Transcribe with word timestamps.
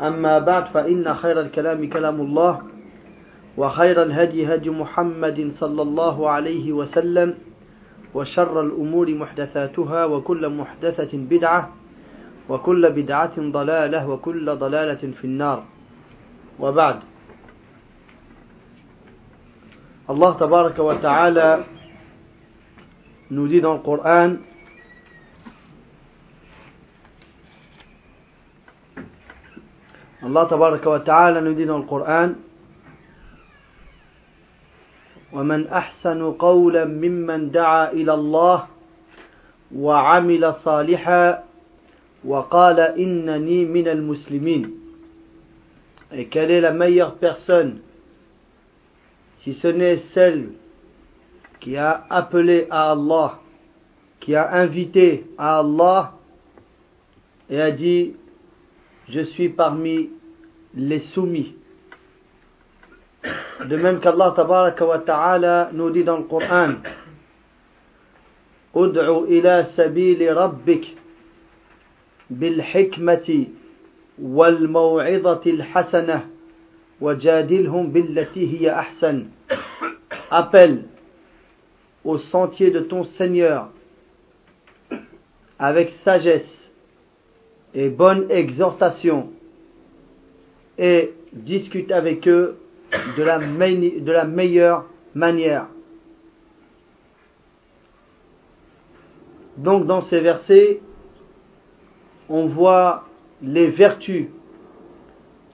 أما 0.00 0.38
بعد 0.38 0.64
فإن 0.66 1.14
خير 1.14 1.40
الكلام 1.40 1.88
كلام 1.90 2.20
الله 2.20 2.62
وخير 3.56 4.02
الهدي 4.02 4.54
هدي 4.54 4.70
محمد 4.70 5.52
صلى 5.58 5.82
الله 5.82 6.30
عليه 6.30 6.72
وسلم 6.72 7.34
وشر 8.14 8.60
الأمور 8.60 9.14
محدثاتها 9.14 10.04
وكل 10.04 10.48
محدثة 10.48 11.18
بدعة 11.18 11.72
وكل 12.48 12.90
بدعة 12.90 13.36
ضلالة 13.38 14.08
وكل 14.08 14.56
ضلالة 14.56 15.02
في 15.20 15.24
النار. 15.24 15.64
وبعد. 16.60 16.98
الله 20.10 20.32
تبارك 20.32 20.78
وتعالى 20.78 21.64
le 23.30 23.60
Coran 23.84 24.38
Nous 30.22 31.54
dit 31.54 31.66
dans 31.66 31.78
le 31.78 31.84
Coran 31.84 32.34
ومن 35.32 35.66
أحسن 35.68 36.32
قولا 36.32 36.84
ممن 36.84 37.50
دعا 37.50 37.92
إلى 37.92 38.14
الله 38.14 38.66
وعمل 39.76 40.54
صالحا 40.54 41.44
وقال 42.24 42.80
إنني 42.80 43.64
من 43.64 43.88
المسلمين 43.88 44.74
Et 46.10 46.26
quelle 46.28 46.50
est 46.50 46.62
la 46.62 46.72
meilleure 46.72 47.16
personne 47.16 47.80
si 49.38 49.52
ce 49.54 49.68
n'est 49.68 49.98
celle 50.14 50.52
qui 51.60 51.76
a 51.76 52.06
appelé 52.08 52.66
à 52.70 52.92
Allah, 52.92 53.40
qui 54.20 54.34
a 54.34 54.54
invité 54.54 55.26
à 55.36 55.58
Allah 55.58 56.14
et 57.50 57.60
a 57.60 57.70
dit 57.70 58.14
je 59.10 59.20
suis 59.20 59.48
parmi 59.48 60.10
les 60.74 60.98
soumis. 61.00 61.54
De 63.64 63.76
même 63.76 64.00
qu'Allah 64.00 64.32
tabaraka 64.36 64.84
wa 64.84 64.98
ta'ala 64.98 65.70
nous 65.72 65.90
dit 65.90 66.04
dans 66.04 66.18
le 66.18 66.24
Coran 66.24 66.74
Ud'u 68.74 69.26
ila 69.28 69.64
sabili 69.64 70.30
rabbik 70.30 70.96
bil 72.30 72.62
hikmati 72.62 73.50
wal 74.18 74.68
maw'izati 74.68 75.50
al 75.50 75.66
hasana 75.74 76.22
wajadilhum 77.00 77.90
billati 77.90 78.46
hiya 78.46 78.78
ahsan. 78.78 79.30
Appelle 80.30 80.84
au 82.04 82.18
sentier 82.18 82.70
de 82.70 82.80
ton 82.80 83.04
Seigneur 83.04 83.70
avec 85.58 85.90
sagesse 86.04 86.57
et 87.74 87.88
bonne 87.88 88.30
exhortation 88.30 89.30
et 90.78 91.14
discute 91.32 91.90
avec 91.92 92.26
eux 92.28 92.58
de 93.16 93.22
la, 93.22 93.38
de 93.38 94.12
la 94.12 94.24
meilleure 94.24 94.84
manière. 95.14 95.66
Donc 99.56 99.86
dans 99.86 100.02
ces 100.02 100.20
versets, 100.20 100.80
on 102.28 102.46
voit 102.46 103.04
les 103.42 103.66
vertus 103.68 104.28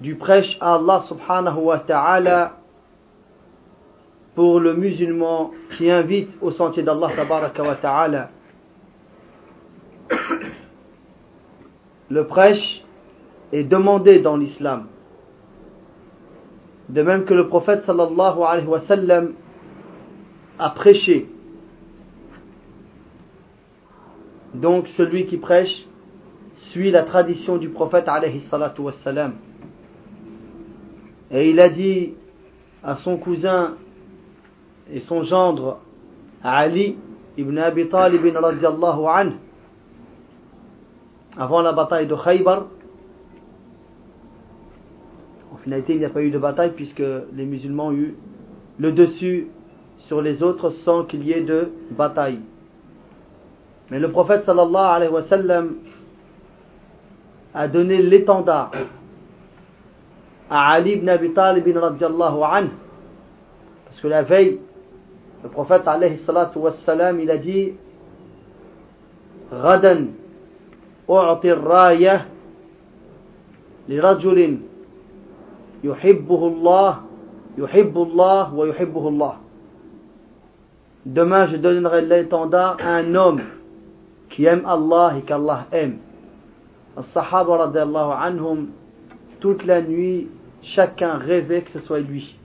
du 0.00 0.16
prêche 0.16 0.56
à 0.60 0.74
Allah 0.74 1.04
subhanahu 1.08 1.60
wa 1.60 1.78
ta'ala 1.78 2.56
pour 4.34 4.60
le 4.60 4.74
musulman 4.74 5.52
qui 5.76 5.90
invite 5.90 6.30
au 6.42 6.50
sentier 6.50 6.82
d'Allah 6.82 7.10
tabaraka 7.14 7.62
wa 7.62 7.76
ta'ala. 7.76 8.30
Le 12.10 12.26
prêche 12.26 12.82
est 13.52 13.64
demandé 13.64 14.20
dans 14.20 14.36
l'islam. 14.36 14.86
De 16.88 17.02
même 17.02 17.24
que 17.24 17.34
le 17.34 17.48
prophète 17.48 17.90
a 20.58 20.70
prêché. 20.70 21.28
Donc 24.54 24.88
celui 24.96 25.26
qui 25.26 25.38
prêche 25.38 25.86
suit 26.72 26.90
la 26.90 27.02
tradition 27.02 27.56
du 27.56 27.70
prophète. 27.70 28.08
Et 31.30 31.50
il 31.50 31.60
a 31.60 31.68
dit 31.68 32.12
à 32.82 32.96
son 32.96 33.16
cousin 33.16 33.76
et 34.92 35.00
son 35.00 35.22
gendre 35.22 35.80
Ali 36.42 36.98
ibn 37.38 37.56
Abi 37.58 37.88
Talib 37.88 38.22
radiallahu 38.24 39.06
anhu 39.06 39.36
avant 41.36 41.62
la 41.62 41.72
bataille 41.72 42.06
de 42.06 42.14
Khaybar. 42.14 42.66
En 45.52 45.56
finalité, 45.58 45.94
il 45.94 45.98
n'y 45.98 46.04
a 46.04 46.10
pas 46.10 46.22
eu 46.22 46.30
de 46.30 46.38
bataille 46.38 46.72
puisque 46.74 47.02
les 47.32 47.44
musulmans 47.44 47.88
ont 47.88 47.92
eu 47.92 48.16
le 48.78 48.92
dessus 48.92 49.48
sur 49.98 50.20
les 50.20 50.42
autres 50.42 50.70
sans 50.70 51.04
qu'il 51.04 51.24
y 51.24 51.32
ait 51.32 51.42
de 51.42 51.70
bataille. 51.90 52.40
Mais 53.90 53.98
le 53.98 54.10
prophète 54.10 54.44
sallallahu 54.44 54.96
alayhi 54.96 55.12
wa 55.12 55.22
sallam 55.22 55.74
a 57.52 57.68
donné 57.68 58.02
l'étendard 58.02 58.72
à 60.50 60.72
Ali 60.72 60.92
ibn 60.92 61.08
Abi 61.08 61.32
Talib 61.32 61.66
radiallahu 61.76 62.42
anhu 62.42 62.70
parce 63.84 64.00
que 64.00 64.08
la 64.08 64.22
veille 64.22 64.60
le 65.42 65.48
prophète 65.50 65.82
il 65.86 67.30
a 67.30 67.36
dit 67.36 67.72
Radan 69.52 70.06
أعطي 71.10 71.52
الراية 71.52 72.26
لرجل 73.88 74.58
يحبه 75.84 76.46
الله 76.46 77.00
يحب 77.58 77.96
الله 77.96 78.54
ويحبه 78.54 79.08
الله 79.08 79.36
Demain, 81.06 81.48
je 81.48 81.56
donnerai 81.56 82.00
l'étendard 82.00 82.78
à 82.80 82.94
un 82.94 83.14
homme 83.14 83.42
qui 84.30 84.46
aime 84.46 84.64
Allah 84.64 85.12
et 85.18 85.20
qu'Allah 85.20 85.66
aime. 85.70 85.98
Les 86.96 87.02
Sahaba 87.12 87.58
radiallahu 87.58 88.12
anhum, 88.18 88.68
toute 89.38 89.66
la 89.66 89.82
nuit, 89.82 90.28
chacun 90.62 91.18
rêvait 91.18 91.60
que 91.60 91.72
ce 91.72 91.80
soit 91.80 92.00
lui. 92.00 92.38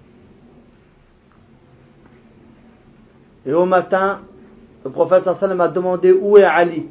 Et 3.46 3.54
au 3.54 3.66
matin, 3.66 4.20
le 4.84 4.92
prophète 4.92 5.24
sallam 5.40 5.62
a 5.62 5.70
demandé 5.70 6.12
où 6.12 6.38
est 6.38 6.44
Ali. 6.44 6.90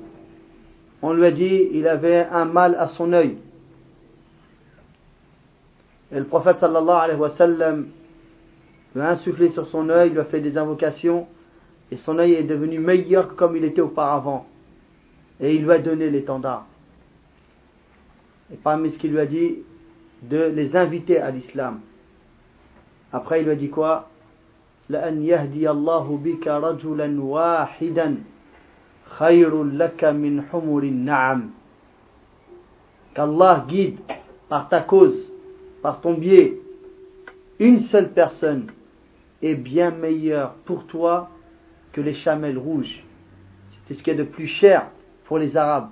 On 1.01 1.13
lui 1.13 1.25
a 1.25 1.31
dit 1.31 1.69
il 1.73 1.87
avait 1.87 2.27
un 2.31 2.45
mal 2.45 2.75
à 2.75 2.87
son 2.87 3.11
œil. 3.13 3.37
Et 6.11 6.19
le 6.19 6.25
prophète 6.25 6.59
sallallahu 6.59 7.03
alayhi 7.03 7.19
wa 7.19 7.29
sallam 7.31 7.87
lui 8.95 9.01
a 9.01 9.09
insufflé 9.09 9.49
sur 9.51 9.67
son 9.67 9.89
œil, 9.89 10.11
lui 10.11 10.19
a 10.19 10.25
fait 10.25 10.39
des 10.39 10.57
invocations, 10.57 11.27
et 11.91 11.97
son 11.97 12.19
œil 12.19 12.33
est 12.33 12.43
devenu 12.43 12.79
meilleur 12.79 13.29
que 13.29 13.33
comme 13.33 13.57
il 13.57 13.63
était 13.65 13.81
auparavant. 13.81 14.45
Et 15.39 15.55
il 15.55 15.63
lui 15.63 15.71
a 15.71 15.79
donné 15.79 16.09
l'étendard. 16.09 16.67
Et 18.51 18.57
parmi 18.57 18.91
ce 18.91 18.99
qu'il 18.99 19.11
lui 19.11 19.19
a 19.19 19.25
dit, 19.25 19.59
de 20.21 20.43
les 20.43 20.75
inviter 20.75 21.17
à 21.17 21.31
l'islam. 21.31 21.81
Après, 23.11 23.41
il 23.41 23.45
lui 23.45 23.51
a 23.51 23.55
dit 23.55 23.69
quoi 23.69 24.09
لأن 24.89 25.23
يهدي 25.23 25.69
الله 25.69 26.19
بك 26.23 26.47
رجلا 26.47 27.21
واحدا 27.23 28.17
qu'Allah 33.14 33.64
guide 33.68 33.98
par 34.48 34.68
ta 34.68 34.80
cause 34.80 35.32
par 35.82 36.00
ton 36.00 36.14
biais 36.14 36.58
une 37.58 37.80
seule 37.84 38.12
personne 38.12 38.70
est 39.42 39.54
bien 39.54 39.90
meilleure 39.90 40.54
pour 40.64 40.86
toi 40.86 41.30
que 41.92 42.00
les 42.00 42.14
chamelles 42.14 42.58
rouges. 42.58 43.02
C'est 43.86 43.94
ce 43.94 44.02
qui 44.02 44.10
est 44.10 44.14
de 44.14 44.24
plus 44.24 44.46
cher 44.46 44.86
pour 45.24 45.38
les 45.38 45.56
Arabes. 45.56 45.90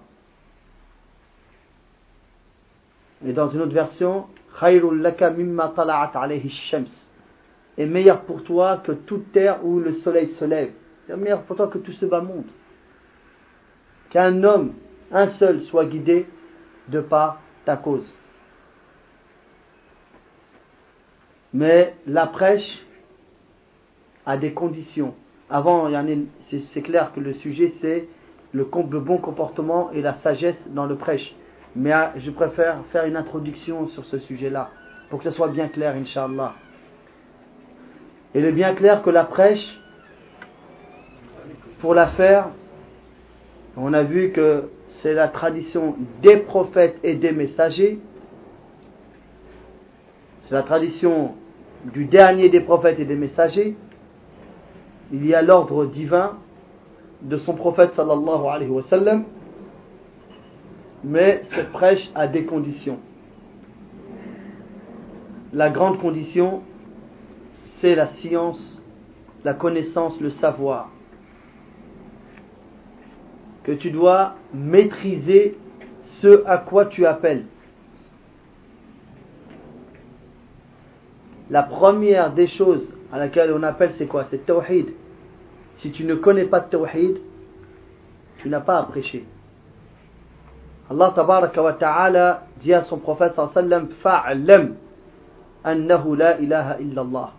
Et 3.26 3.32
dans 3.32 3.48
une 3.48 3.62
autre 3.62 3.72
version, 3.72 4.26
est 7.78 7.86
meilleur 7.86 8.20
pour 8.22 8.44
toi 8.44 8.76
que 8.78 8.92
toute 8.92 9.32
terre 9.32 9.64
où 9.64 9.80
le 9.80 9.94
soleil 9.94 10.28
se 10.28 10.44
lève. 10.44 10.70
C'est 11.06 11.16
meilleur 11.16 11.42
pour 11.42 11.56
toi 11.56 11.68
que 11.68 11.78
tout 11.78 11.92
ce 11.92 12.06
bas 12.06 12.20
monde. 12.20 12.44
Qu'un 14.10 14.42
homme, 14.44 14.74
un 15.12 15.28
seul, 15.28 15.62
soit 15.62 15.86
guidé 15.86 16.26
de 16.88 17.00
par 17.00 17.40
ta 17.64 17.76
cause. 17.76 18.14
Mais 21.52 21.94
la 22.06 22.26
prêche 22.26 22.84
a 24.26 24.36
des 24.36 24.52
conditions. 24.52 25.14
Avant, 25.48 25.88
c'est 26.48 26.82
clair 26.82 27.12
que 27.14 27.20
le 27.20 27.34
sujet 27.34 27.72
c'est 27.80 28.08
le, 28.52 28.64
bon 28.64 29.18
comportement 29.18 29.90
et 29.92 30.02
la 30.02 30.14
sagesse 30.14 30.56
dans 30.68 30.86
le 30.86 30.96
prêche. 30.96 31.34
Mais 31.74 31.92
ah, 31.92 32.12
je 32.16 32.30
préfère 32.30 32.78
faire 32.90 33.04
une 33.04 33.16
introduction 33.16 33.88
sur 33.88 34.04
ce 34.06 34.18
sujet-là, 34.18 34.70
pour 35.10 35.18
que 35.18 35.24
ce 35.26 35.30
soit 35.30 35.48
bien 35.48 35.68
clair, 35.68 35.94
Inch'Allah. 35.94 36.54
Il 38.34 38.44
est 38.44 38.52
bien 38.52 38.74
clair 38.74 39.02
que 39.02 39.10
la 39.10 39.24
prêche, 39.24 39.78
pour 41.80 41.94
la 41.94 42.08
faire, 42.08 42.48
on 43.76 43.92
a 43.92 44.02
vu 44.02 44.32
que 44.32 44.70
c'est 44.88 45.12
la 45.12 45.28
tradition 45.28 45.96
des 46.22 46.38
prophètes 46.38 46.98
et 47.02 47.14
des 47.14 47.32
messagers. 47.32 47.98
C'est 50.42 50.54
la 50.54 50.62
tradition 50.62 51.34
du 51.92 52.06
dernier 52.06 52.48
des 52.48 52.60
prophètes 52.60 52.98
et 52.98 53.04
des 53.04 53.16
messagers. 53.16 53.76
Il 55.12 55.26
y 55.26 55.34
a 55.34 55.42
l'ordre 55.42 55.84
divin 55.86 56.38
de 57.22 57.36
son 57.36 57.54
prophète 57.54 57.92
sallallahu 57.94 58.46
alayhi 58.48 58.70
wa 58.70 58.82
sallam. 58.82 59.24
Mais 61.04 61.42
cette 61.54 61.70
prêche 61.70 62.10
a 62.14 62.26
des 62.26 62.44
conditions. 62.44 62.98
La 65.52 65.70
grande 65.70 65.98
condition, 66.00 66.62
c'est 67.80 67.94
la 67.94 68.08
science, 68.08 68.82
la 69.44 69.54
connaissance, 69.54 70.18
le 70.20 70.30
savoir 70.30 70.90
que 73.66 73.72
tu 73.72 73.90
dois 73.90 74.36
maîtriser 74.54 75.58
ce 76.22 76.46
à 76.46 76.58
quoi 76.58 76.86
tu 76.86 77.04
appelles. 77.04 77.46
La 81.50 81.64
première 81.64 82.32
des 82.32 82.46
choses 82.46 82.94
à 83.12 83.18
laquelle 83.18 83.52
on 83.52 83.64
appelle, 83.64 83.94
c'est 83.98 84.06
quoi? 84.06 84.26
C'est 84.30 84.46
tawhid. 84.46 84.94
Si 85.78 85.90
tu 85.90 86.04
ne 86.04 86.14
connais 86.14 86.44
pas 86.44 86.60
tawhid, 86.60 87.18
tu 88.38 88.48
n'as 88.48 88.60
pas 88.60 88.78
à 88.78 88.84
prêcher. 88.84 89.24
Allah 90.88 91.12
tabaraka 91.12 91.60
wa 91.60 91.72
ta'ala 91.72 92.44
dit 92.60 92.72
à 92.72 92.82
son 92.82 92.98
prophète 92.98 93.34
sallam 93.52 93.88
annahu 95.64 96.16
la 96.16 96.38
ilaha 96.38 96.76
illallah. 96.78 97.32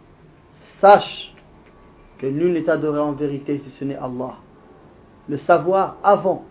Sache 0.82 1.34
que 2.18 2.26
nul 2.26 2.52
n'est 2.52 2.70
adoré 2.70 3.00
en 3.00 3.14
vérité 3.14 3.60
si 3.60 3.70
ce 3.70 3.86
n'est 3.86 3.96
Allah 3.96 4.36
le 5.29 5.39
savoir 5.39 5.97
avant. 6.03 6.45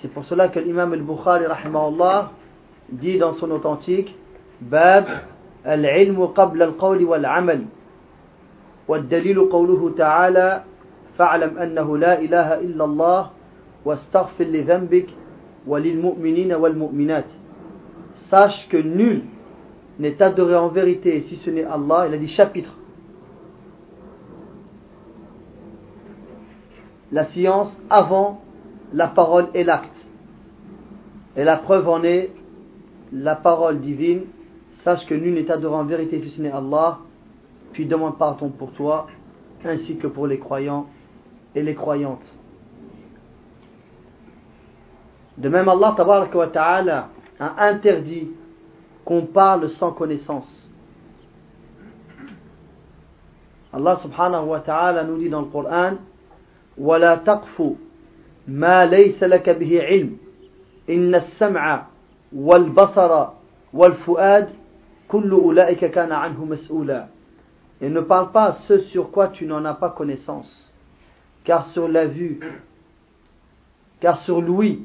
C'est 0.00 0.12
pour 0.12 0.24
cela 0.24 0.48
que 0.48 0.58
l'imam 0.58 0.92
al-Bukhari 0.92 1.46
rahimahullah 1.46 2.30
dit 2.90 3.18
dans 3.18 3.34
son 3.34 3.50
authentique 3.50 4.16
Bab 4.60 5.06
al-ilm 5.64 6.32
qabla 6.34 6.66
al-qawl 6.66 7.02
wal-amal 7.04 7.64
والدليل 8.88 9.40
قوله 9.40 9.94
تعالى 9.96 10.62
فاعلم 11.18 11.58
أنه 11.58 11.98
لا 11.98 12.20
إله 12.20 12.60
إلا 12.60 12.84
الله 12.84 13.30
واستغفر 13.84 14.44
لذنبك 14.44 15.06
وللمؤمنين 15.66 16.52
والمؤمنات 16.52 17.30
Sache 18.28 18.68
que 18.68 18.76
nul 18.76 19.22
n'est 20.00 20.20
adoré 20.20 20.56
en 20.56 20.68
vérité 20.68 21.24
si 21.28 21.36
ce 21.36 21.50
n'est 21.50 21.64
Allah. 21.64 22.06
Il 22.08 22.14
a 22.14 22.18
dit 22.18 22.28
chapitre 22.28 22.72
La 27.11 27.25
science 27.25 27.79
avant 27.89 28.41
la 28.93 29.07
parole 29.07 29.47
et 29.53 29.63
l'acte. 29.63 30.05
Et 31.35 31.43
la 31.43 31.57
preuve 31.57 31.87
en 31.87 32.03
est 32.03 32.31
la 33.11 33.35
parole 33.35 33.79
divine. 33.79 34.23
Sache 34.83 35.05
que 35.05 35.13
nul 35.13 35.33
n'est 35.33 35.51
adoré 35.51 35.75
en 35.75 35.85
vérité 35.85 36.19
si 36.21 36.29
ce 36.29 36.41
n'est 36.41 36.51
Allah. 36.51 36.99
Puis 37.73 37.85
demande 37.85 38.17
pardon 38.17 38.49
pour 38.49 38.71
toi, 38.71 39.07
ainsi 39.63 39.97
que 39.97 40.07
pour 40.07 40.27
les 40.27 40.39
croyants 40.39 40.87
et 41.53 41.61
les 41.61 41.75
croyantes. 41.75 42.35
De 45.37 45.49
même, 45.49 45.67
Allah 45.67 45.95
ta'ala 46.53 47.09
a 47.39 47.65
interdit 47.65 48.29
qu'on 49.03 49.25
parle 49.25 49.69
sans 49.69 49.91
connaissance. 49.91 50.69
Allah 53.73 53.97
subhanahu 53.97 54.45
wa 54.47 54.61
ta'ala 54.61 55.03
nous 55.03 55.17
dit 55.17 55.29
dans 55.29 55.41
le 55.41 55.47
Coran 55.47 55.95
ولا 56.78 57.14
تقف 57.16 57.62
ما 58.48 58.86
ليس 58.86 59.22
لك 59.22 59.50
به 59.50 59.82
علم 59.82 60.16
إن 60.90 61.14
السمع 61.14 61.86
والبصر 62.32 63.26
والفؤاد 63.72 64.48
كل 65.08 65.30
أولئك 65.30 65.84
كان 65.84 66.12
عنه 66.12 66.44
مسؤولا 66.44 67.06
Et 67.82 67.88
ne 67.88 68.00
parle 68.00 68.30
pas 68.30 68.52
ce 68.68 68.78
sur 68.78 69.10
quoi 69.10 69.28
tu 69.28 69.46
n'en 69.46 69.64
as 69.64 69.72
pas 69.72 69.88
connaissance. 69.88 70.70
Car 71.44 71.64
sur 71.68 71.88
la 71.88 72.04
vue, 72.04 72.38
car 74.00 74.18
sur 74.18 74.42
l'ouïe, 74.42 74.82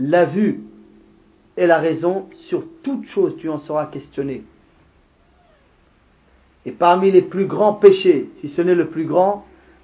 la 0.00 0.24
vue 0.24 0.64
et 1.56 1.68
la 1.68 1.78
raison, 1.78 2.26
sur 2.48 2.64
toute 2.82 3.06
chose 3.06 3.36
tu 3.36 3.48
en 3.48 3.58
seras 3.58 3.86
questionné. 3.86 4.42
Et 6.66 6.72
parmi 6.72 7.12
les 7.12 7.22
plus 7.22 7.46
grands 7.46 7.74
péchés, 7.74 8.30
si 8.40 8.48
ce 8.48 8.62
n'est 8.62 8.74
le 8.74 8.88
plus 8.88 9.04
grand, 9.04 9.46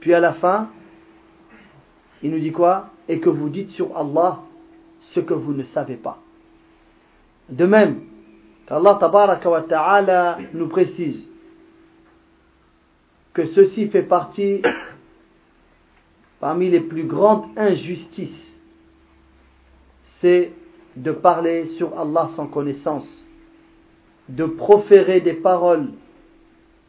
Puis 0.00 0.14
à 0.14 0.20
la 0.20 0.34
fin, 0.34 0.68
il 2.22 2.30
nous 2.30 2.38
dit 2.38 2.52
quoi? 2.52 2.90
Et 3.08 3.20
que 3.20 3.28
vous 3.28 3.48
dites 3.48 3.70
sur 3.70 3.96
Allah 3.96 4.40
ce 5.00 5.20
que 5.20 5.34
vous 5.34 5.52
ne 5.52 5.62
savez 5.62 5.96
pas. 5.96 6.18
De 7.48 7.64
même, 7.64 8.00
qu'Allah 8.66 8.98
ta'ala 9.00 10.38
nous 10.52 10.68
précise 10.68 11.28
que 13.32 13.46
ceci 13.46 13.88
fait 13.88 14.02
partie 14.02 14.62
parmi 16.40 16.70
les 16.70 16.80
plus 16.80 17.04
grandes 17.04 17.46
injustices, 17.56 18.60
c'est 20.20 20.52
de 20.96 21.12
parler 21.12 21.66
sur 21.66 21.98
Allah 21.98 22.28
sans 22.34 22.46
connaissance, 22.46 23.24
de 24.28 24.44
proférer 24.44 25.20
des 25.20 25.34
paroles, 25.34 25.92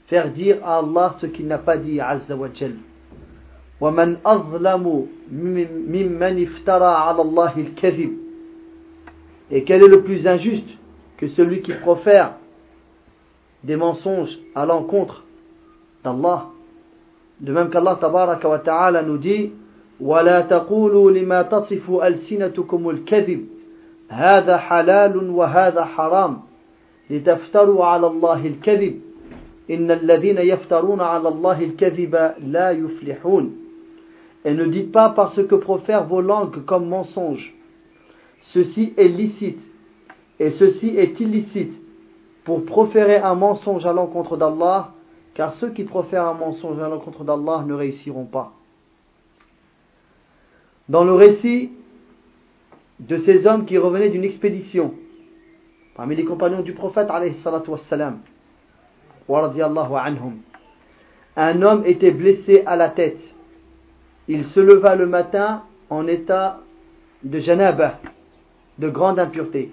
faire 0.08 0.32
dire 0.32 0.58
à 0.66 0.80
Allah 0.80 1.16
ce 1.20 1.28
qu'il 1.28 1.48
n'a 1.48 1.60
pas 1.60 1.78
dit, 1.78 2.00
Azza 2.02 2.36
wa 2.36 2.50
ومن 3.82 4.18
أظلم 4.26 5.08
ممن 5.32 6.44
افترى 6.44 6.86
على 6.86 7.22
الله 7.22 7.54
الكذب. 7.58 8.12
Et 9.52 9.64
quel 9.64 9.84
est 9.84 9.88
le 9.88 10.04
plus 10.04 10.28
injuste 10.28 10.70
que 11.18 11.28
celui 11.28 11.62
qui 11.62 11.74
profère 11.74 12.34
des 13.64 13.76
mensonges 13.76 14.38
à 14.56 14.66
l'encontre 14.66 15.24
d'Allah? 16.04 16.48
De 17.40 17.54
même 17.54 17.70
qu'Allah 17.70 17.98
tabaraka 18.00 18.48
wa 18.50 18.60
ta'ala 18.60 19.02
nous 19.02 19.18
dit 19.18 19.52
ولا 20.02 20.42
تقولوا 20.42 21.12
لما 21.12 21.42
تصف 21.42 21.92
ألسنتكم 21.92 22.90
الكذب 22.90 23.46
هذا 24.10 24.58
حلال 24.58 25.30
وهذا 25.30 25.86
حرام 25.86 26.40
لتفتروا 27.10 27.86
على 27.86 28.08
الله 28.08 28.48
الكذب 28.48 29.02
إن 29.70 29.92
الذين 29.92 30.38
يفترون 30.38 31.02
على 31.02 31.28
الله 31.28 31.64
الكذب 31.64 32.34
لا 32.44 32.72
يفلحون 32.72 33.58
Et 34.46 34.54
ne 34.54 34.66
dites 34.66 34.92
pas 34.92 35.10
parce 35.10 35.44
que 35.44 35.56
profèrent 35.56 36.06
vos 36.06 36.22
langues 36.22 36.64
comme 36.66 36.88
mensonge. 36.88 37.54
Ceci 38.42 38.94
est 38.98 39.08
licite 39.08 39.62
et 40.40 40.52
ceci 40.52 40.90
est 40.96 41.20
illicite 41.20 41.74
pour 42.46 42.66
proférer 42.66 43.18
un 43.18 43.36
mensonge 43.36 43.86
à 43.86 43.94
l'encontre 43.94 44.38
d'Allah, 44.38 44.94
car 45.34 45.54
ceux 45.54 45.72
qui 45.72 45.84
profèrent 45.84 46.26
un 46.26 46.34
mensonge 46.34 46.80
à 46.80 46.88
l'encontre 46.88 47.24
d'Allah 47.24 47.64
ne 47.68 47.74
réussiront 47.74 48.26
pas. 48.26 48.54
Dans 50.88 51.04
le 51.04 51.14
récit 51.14 51.72
de 53.00 53.18
ces 53.18 53.46
hommes 53.46 53.66
qui 53.66 53.78
revenaient 53.78 54.10
d'une 54.10 54.24
expédition, 54.24 54.94
parmi 55.96 56.16
les 56.16 56.26
compagnons 56.26 56.62
du 56.62 56.74
prophète, 56.74 57.10
un 61.36 61.62
homme 61.62 61.84
était 61.86 62.12
blessé 62.12 62.64
à 62.66 62.76
la 62.76 62.90
tête. 62.90 63.22
Il 64.30 64.46
se 64.46 64.60
leva 64.60 64.96
le 64.96 65.08
matin 65.08 65.64
en 65.90 66.06
état 66.06 66.60
de 67.24 67.40
janaba, 67.40 68.00
de 68.78 68.88
grande 68.88 69.18
impureté. 69.18 69.72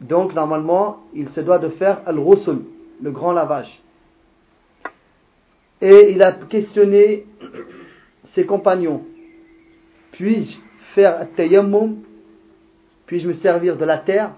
Donc, 0.00 0.34
normalement, 0.34 1.04
il 1.14 1.28
se 1.28 1.40
doit 1.40 1.60
de 1.60 1.68
faire 1.68 2.00
al-rusul, 2.04 2.64
le 3.00 3.12
grand 3.12 3.30
lavage. 3.30 3.80
Et 5.80 6.10
il 6.10 6.20
a 6.20 6.32
questionné 6.32 7.26
ses 8.24 8.44
compagnons. 8.44 9.04
Puis-je 10.10 10.56
faire 10.96 11.28
tayammum 11.36 12.02
Puis-je 13.06 13.28
me 13.28 13.34
servir 13.34 13.76
de 13.76 13.84
la 13.84 13.98
terre 13.98 14.32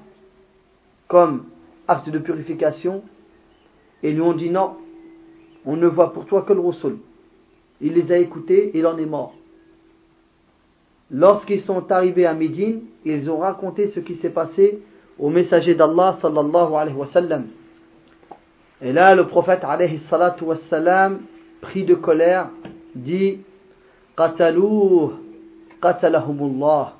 comme 1.08 1.46
acte 1.88 2.10
de 2.10 2.18
purification? 2.18 3.02
Et 4.02 4.12
lui 4.12 4.20
ont 4.20 4.34
dit 4.34 4.50
non, 4.50 4.76
on 5.64 5.76
ne 5.76 5.86
voit 5.86 6.12
pour 6.12 6.26
toi 6.26 6.42
que 6.42 6.52
le 6.52 6.60
rusul 6.60 6.98
Il 7.79 7.93
les 7.93 8.11
a 8.11 8.17
écoutés 8.17 8.71
et 8.73 8.79
il 8.79 8.87
en 8.87 8.97
est 8.97 9.05
mort. 9.05 9.33
Lorsqu'ils 11.09 11.59
sont 11.59 11.91
arrivés 11.91 12.25
à 12.25 12.33
Médine, 12.33 12.81
ils 13.03 13.29
ont 13.29 13.39
raconté 13.39 13.89
ce 13.89 13.99
qui 13.99 14.15
s'est 14.15 14.29
passé 14.29 14.79
au 15.19 15.29
messager 15.29 15.75
d'Allah 15.75 16.17
sallallahu 16.21 16.73
alayhi 16.75 16.95
wa 16.95 17.07
sallam. 17.07 17.47
Et 18.81 18.93
là, 18.93 19.13
le 19.15 19.27
prophète 19.27 19.63
alayhi 19.63 19.99
salatu 20.09 20.45
wa 20.45 20.55
sallam, 20.55 21.21
pris 21.61 21.83
de 21.85 21.95
colère, 21.95 22.49
dit 22.95 23.39
قتلوه 24.17 25.17
قتلهم 25.81 26.39
الله 26.39 26.93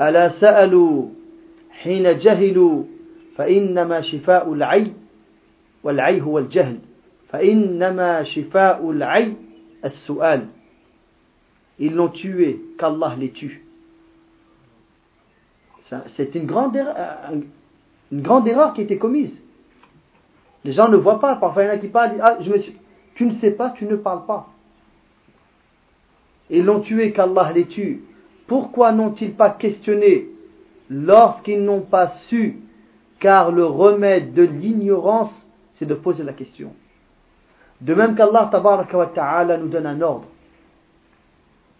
ألا 0.00 0.28
سألوا 0.28 1.08
حين 1.70 2.16
جهلوا 2.18 2.82
فإنما 3.36 4.00
شفاء 4.00 4.52
العي 4.52 4.92
والعي 5.84 6.20
هو 6.20 6.38
الجهل 6.38 6.78
فإنما 7.28 8.22
شفاء 8.22 8.90
العي 8.90 9.36
As-Su'al. 9.83 10.47
Ils 11.79 11.95
l'ont 11.95 12.09
tué, 12.09 12.61
qu'Allah 12.77 13.15
les 13.17 13.31
tue. 13.31 13.63
C'est 16.07 16.35
euh, 16.35 16.39
une 16.39 16.45
grande, 18.21 18.47
erreur, 18.47 18.73
qui 18.73 18.81
a 18.81 18.83
été 18.83 18.97
commise. 18.97 19.41
Les 20.63 20.73
gens 20.73 20.89
ne 20.89 20.97
voient 20.97 21.19
pas. 21.19 21.35
Parfois, 21.35 21.63
il 21.63 21.67
y 21.67 21.69
en 21.69 21.73
a 21.73 21.77
qui 21.77 21.87
parlent, 21.87 22.19
ah, 22.21 22.37
tu 23.15 23.25
ne 23.25 23.33
sais 23.35 23.51
pas, 23.51 23.71
tu 23.71 23.85
ne 23.85 23.95
parles 23.95 24.25
pas. 24.25 24.49
Ils 26.49 26.65
l'ont 26.65 26.81
tué, 26.81 27.11
qu'Allah 27.11 27.51
les 27.53 27.67
tue. 27.67 28.03
Pourquoi 28.47 28.91
n'ont-ils 28.91 29.33
pas 29.33 29.51
questionné 29.51 30.27
lorsqu'ils 30.89 31.63
n'ont 31.63 31.81
pas 31.81 32.09
su? 32.09 32.59
Car 33.19 33.51
le 33.51 33.65
remède 33.65 34.33
de 34.33 34.43
l'ignorance, 34.43 35.47
c'est 35.73 35.85
de 35.85 35.93
poser 35.93 36.23
la 36.23 36.33
question. 36.33 36.73
De 37.81 37.93
même 37.93 38.15
qu'Allah 38.15 39.57
nous 39.57 39.69
donne 39.69 39.85
un 39.85 40.01
ordre. 40.01 40.27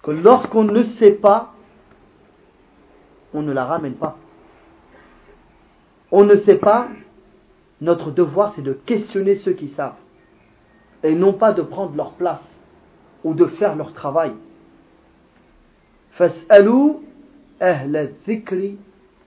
Que 0.02 0.12
lorsqu'on 0.12 0.64
ne 0.64 0.84
sait 0.84 1.12
pas, 1.12 1.54
on 3.34 3.42
ne 3.42 3.52
la 3.52 3.66
ramène 3.66 3.96
pas. 3.96 4.18
On 6.12 6.24
ne 6.24 6.36
sait 6.38 6.58
pas, 6.58 6.88
notre 7.82 8.12
devoir 8.12 8.54
c'est 8.56 8.62
de 8.62 8.74
questionner 8.74 9.36
ceux 9.36 9.54
qui 9.54 9.70
savent. 9.70 9.94
Et 11.04 11.16
non 11.16 11.34
pas 11.34 11.54
de 11.54 11.62
prendre 11.62 11.96
leur 11.96 12.14
place 12.14 12.44
ou 13.24 13.34
de 13.34 13.46
faire 13.46 13.76
leur 13.76 13.94
travail. 13.94 14.34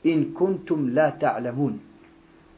in 0.04 0.24
kuntum 0.34 0.94
la 0.94 1.14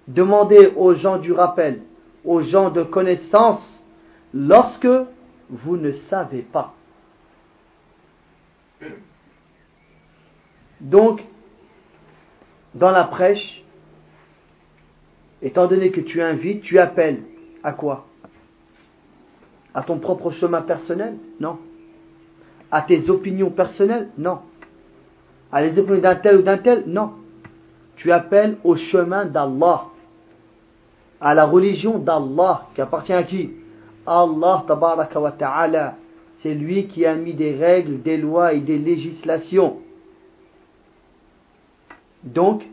Demandez 0.09 0.73
aux 0.77 0.95
gens 0.95 1.19
du 1.19 1.33
rappel, 1.33 1.83
aux 2.25 2.41
gens 2.41 2.71
de 2.71 2.83
connaissance, 2.83 3.84
lorsque 4.35 4.89
vous 5.49 5.77
ne 5.77 5.93
savez 5.93 6.43
pas. 6.43 6.75
Donc, 10.81 11.25
dans 12.75 12.91
la 12.91 13.05
prêche, 13.05 13.65
étant 15.41 15.69
donné 15.69 15.93
que 15.93 16.01
tu 16.01 16.21
invites, 16.21 16.63
tu 16.63 16.79
appelles 16.79 17.23
à 17.63 17.73
quoi? 17.73 18.07
À 19.73 19.83
ton 19.83 19.99
propre 19.99 20.33
chemin 20.33 20.63
personnel? 20.63 21.17
Non. 21.41 21.59
À 22.71 22.83
tes 22.83 23.09
opinions 23.09 23.51
personnelles? 23.51 24.11
Non. 24.19 24.41
À 25.53 25.63
les 25.63 25.79
opinions 25.79 26.01
d'un 26.01 26.17
tel 26.17 26.39
ou 26.39 26.43
d'un 26.43 26.59
tel? 26.59 26.85
Non. 26.87 27.15
Tu 27.97 28.11
appelles 28.11 28.59
au 28.65 28.77
chemin 28.77 29.25
d'Allah, 29.25 29.87
à 31.21 31.35
la 31.35 31.45
religion 31.47 31.99
d'Allah, 31.99 32.67
qui 32.75 32.81
appartient 32.81 33.13
à 33.13 33.23
qui? 33.23 33.53
Allah 34.07 34.65
tabaraka 34.67 35.21
wa 35.21 35.33
ta'ala. 35.33 35.97
C'est 36.37 36.55
lui 36.55 36.87
qui 36.89 37.07
a 37.07 37.15
mis 37.15 37.35
des 37.35 37.55
règles, 37.55 38.03
des 38.03 38.17
lois 38.17 38.53
et 38.53 38.61
des 38.61 38.79
législations. 38.79 39.79
Donc, 42.23 42.65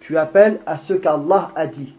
tu 0.00 0.16
appelles 0.16 0.60
à 0.66 0.78
ce 0.78 0.94
qu'Allah 0.94 1.50
a 1.54 1.66
dit, 1.66 1.94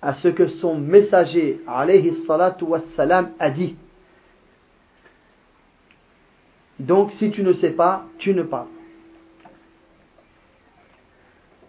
à 0.00 0.14
ce 0.14 0.28
que 0.28 0.48
son 0.48 0.78
messager, 0.78 1.60
alayhi 1.66 2.14
salatu 2.26 2.64
wassalam, 2.64 3.30
a 3.38 3.50
dit. 3.50 3.76
Donc, 6.78 7.12
si 7.12 7.30
tu 7.30 7.42
ne 7.42 7.52
sais 7.52 7.70
pas, 7.70 8.04
tu 8.18 8.34
ne 8.34 8.42
parles. 8.42 8.68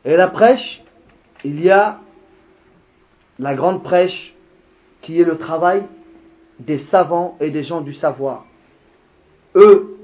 Et 0.04 0.16
la 0.16 0.28
prêche, 0.28 0.84
il 1.44 1.62
y 1.62 1.72
a 1.72 2.00
la 3.40 3.56
grande 3.56 3.84
prêche 3.84 4.35
qui 5.06 5.22
est 5.22 5.24
le 5.24 5.38
travail 5.38 5.86
des 6.60 6.80
savants 6.80 7.38
et 7.40 7.52
des 7.52 7.64
gens 7.64 7.82
du 7.82 7.94
savoir. 7.94 8.46
Eux 9.54 9.98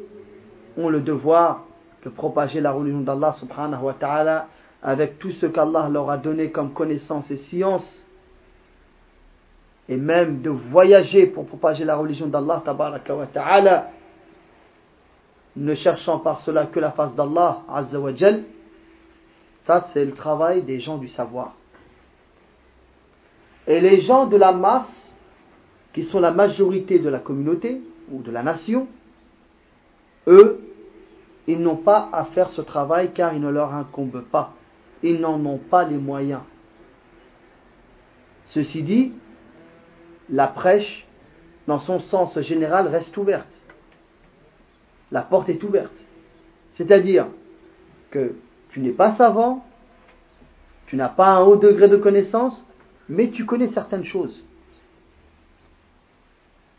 ont 0.77 0.89
le 0.89 1.01
devoir 1.01 1.65
de 2.05 2.09
propager 2.09 2.61
la 2.61 2.71
religion 2.71 3.01
d'Allah 3.01 3.33
subhanahu 3.33 3.81
wa 3.83 3.93
ta'ala 3.93 4.47
avec 4.83 5.17
tout 5.17 5.31
ce 5.31 5.47
qu'Allah 5.47 5.89
leur 5.89 6.11
a 6.11 6.17
donné 6.17 6.51
comme 6.51 6.73
connaissance 6.73 7.31
et 7.31 7.37
science 7.37 8.05
et 9.89 9.97
même 9.97 10.41
de 10.43 10.51
voyager 10.51 11.25
pour 11.25 11.47
propager 11.47 11.83
la 11.83 11.95
religion 11.95 12.27
d'Allah 12.27 12.61
wa 12.67 13.25
ta'ala 13.33 13.89
ne 15.55 15.73
cherchant 15.73 16.19
par 16.19 16.41
cela 16.41 16.67
que 16.67 16.79
la 16.79 16.91
face 16.91 17.15
d'Allah 17.15 17.63
azza 17.67 17.99
ça 19.63 19.87
c'est 19.93 20.05
le 20.05 20.13
travail 20.13 20.61
des 20.61 20.79
gens 20.79 20.97
du 20.97 21.07
savoir 21.07 21.53
et 23.67 23.79
les 23.79 24.01
gens 24.01 24.25
de 24.25 24.37
la 24.37 24.51
masse 24.51 25.11
qui 25.93 26.03
sont 26.03 26.19
la 26.19 26.31
majorité 26.31 26.99
de 26.99 27.09
la 27.09 27.19
communauté 27.19 27.81
ou 28.11 28.21
de 28.21 28.31
la 28.31 28.43
nation 28.43 28.87
eux 30.27 30.61
ils 31.47 31.59
n'ont 31.59 31.77
pas 31.77 32.09
à 32.13 32.25
faire 32.25 32.49
ce 32.49 32.61
travail 32.61 33.11
car 33.13 33.33
il 33.33 33.41
ne 33.41 33.49
leur 33.49 33.73
incombe 33.73 34.23
pas. 34.31 34.53
Ils 35.03 35.19
n'en 35.19 35.43
ont 35.45 35.57
pas 35.57 35.83
les 35.83 35.97
moyens. 35.97 36.41
Ceci 38.45 38.83
dit, 38.83 39.13
la 40.29 40.47
prêche, 40.47 41.07
dans 41.67 41.79
son 41.79 41.99
sens 41.99 42.39
général, 42.41 42.87
reste 42.87 43.15
ouverte. 43.17 43.61
La 45.11 45.21
porte 45.21 45.49
est 45.49 45.63
ouverte. 45.63 45.95
C'est-à-dire 46.73 47.27
que 48.11 48.35
tu 48.69 48.79
n'es 48.79 48.91
pas 48.91 49.15
savant, 49.15 49.65
tu 50.87 50.95
n'as 50.95 51.09
pas 51.09 51.29
un 51.29 51.41
haut 51.41 51.55
degré 51.55 51.89
de 51.89 51.97
connaissance, 51.97 52.65
mais 53.11 53.29
tu 53.29 53.45
connais 53.45 53.71
certaines 53.71 54.05
choses. 54.05 54.43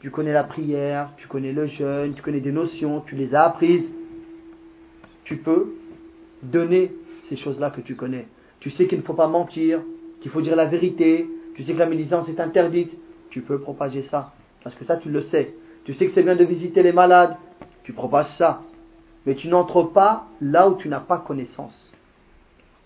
Tu 0.01 0.11
connais 0.11 0.33
la 0.33 0.45
prière, 0.45 1.11
tu 1.17 1.29
connais 1.29 1.53
le 1.53 1.67
jeûne, 1.67 2.15
tu 2.15 2.23
connais 2.23 2.41
des 2.41 2.51
notions, 2.51 3.03
tu 3.03 3.15
les 3.15 3.35
as 3.35 3.45
apprises 3.45 3.89
tu 5.25 5.37
peux 5.39 5.75
donner 6.43 6.93
ces 7.29 7.37
choses-là 7.37 7.71
que 7.71 7.81
tu 7.81 7.95
connais. 7.95 8.27
Tu 8.61 8.71
sais 8.71 8.87
qu'il 8.87 8.99
ne 8.99 9.03
faut 9.03 9.15
pas 9.15 9.29
mentir, 9.29 9.81
qu'il 10.21 10.31
faut 10.31 10.41
dire 10.41 10.57
la 10.57 10.67
vérité, 10.67 11.29
tu 11.55 11.65
sais 11.65 11.73
que 11.73 11.79
la 11.79 11.87
médisance 11.87 12.29
est 12.29 12.41
interdite, 12.41 12.97
tu 13.31 13.43
peux 13.43 13.59
propager 13.59 14.03
ça. 14.05 14.33
Parce 14.62 14.77
que 14.77 14.85
ça, 14.85 14.97
tu 14.97 15.11
le 15.11 15.23
sais. 15.23 15.55
Tu 15.85 15.95
sais 15.95 16.07
que 16.07 16.12
c'est 16.15 16.23
bien 16.23 16.37
de 16.37 16.45
visiter 16.45 16.83
les 16.83 16.93
malades, 16.93 17.37
tu 17.83 17.93
propages 17.93 18.37
ça. 18.37 18.62
Mais 19.27 19.35
tu 19.35 19.49
n'entres 19.49 19.93
pas 19.93 20.27
là 20.41 20.69
où 20.69 20.75
tu 20.77 20.89
n'as 20.89 21.01
pas 21.01 21.19
connaissance. 21.19 21.93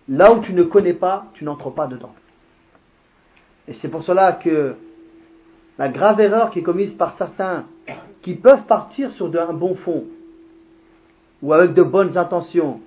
Là 0.09 0.33
où 0.33 0.41
tu 0.41 0.53
ne 0.53 0.63
connais 0.63 0.95
pas, 0.95 1.27
tu 1.35 1.45
n'entres 1.45 1.71
pas 1.71 1.87
dedans. 1.87 2.15
Et 3.69 3.75
c'est 3.75 3.89
pour 3.89 4.03
cela 4.03 4.33
que 4.33 4.75
la 5.79 5.89
grave 5.89 6.21
erreur 6.21 6.51
qui 6.51 6.61
est 6.61 6.63
commise 6.63 6.95
par 6.95 7.17
certains 7.17 7.65
qui 8.23 8.35
peuvent 8.35 8.65
partir 8.67 9.13
sur 9.13 9.27
un 9.27 9.53
bon 9.53 9.75
fond, 9.77 10.05
ou 11.43 11.53
avec 11.53 11.75
de 11.75 11.83
bonnes 11.83 12.17
intentions. 12.19 12.81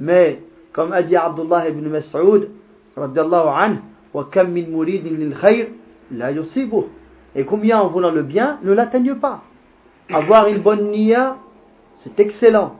Mais, 0.00 0.42
comme 0.72 0.92
a 0.92 1.02
dit 1.02 1.16
Abdullah 1.16 1.68
ibn 1.70 1.88
Mas'ud, 1.88 2.50
Et 7.34 7.44
combien 7.44 7.78
en 7.78 7.88
voulant 7.88 8.10
le 8.10 8.22
bien 8.22 8.58
ne 8.62 8.72
l'atteignent 8.72 9.14
pas 9.14 9.42
Avoir 10.12 10.46
une 10.48 10.60
bonne 10.60 10.90
niya, 10.90 11.36
c'est 11.98 12.18
excellent. 12.20 12.76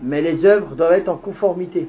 Mais 0.00 0.22
les 0.22 0.44
œuvres 0.44 0.76
doivent 0.76 0.92
être 0.92 1.08
en 1.08 1.16
conformité. 1.16 1.88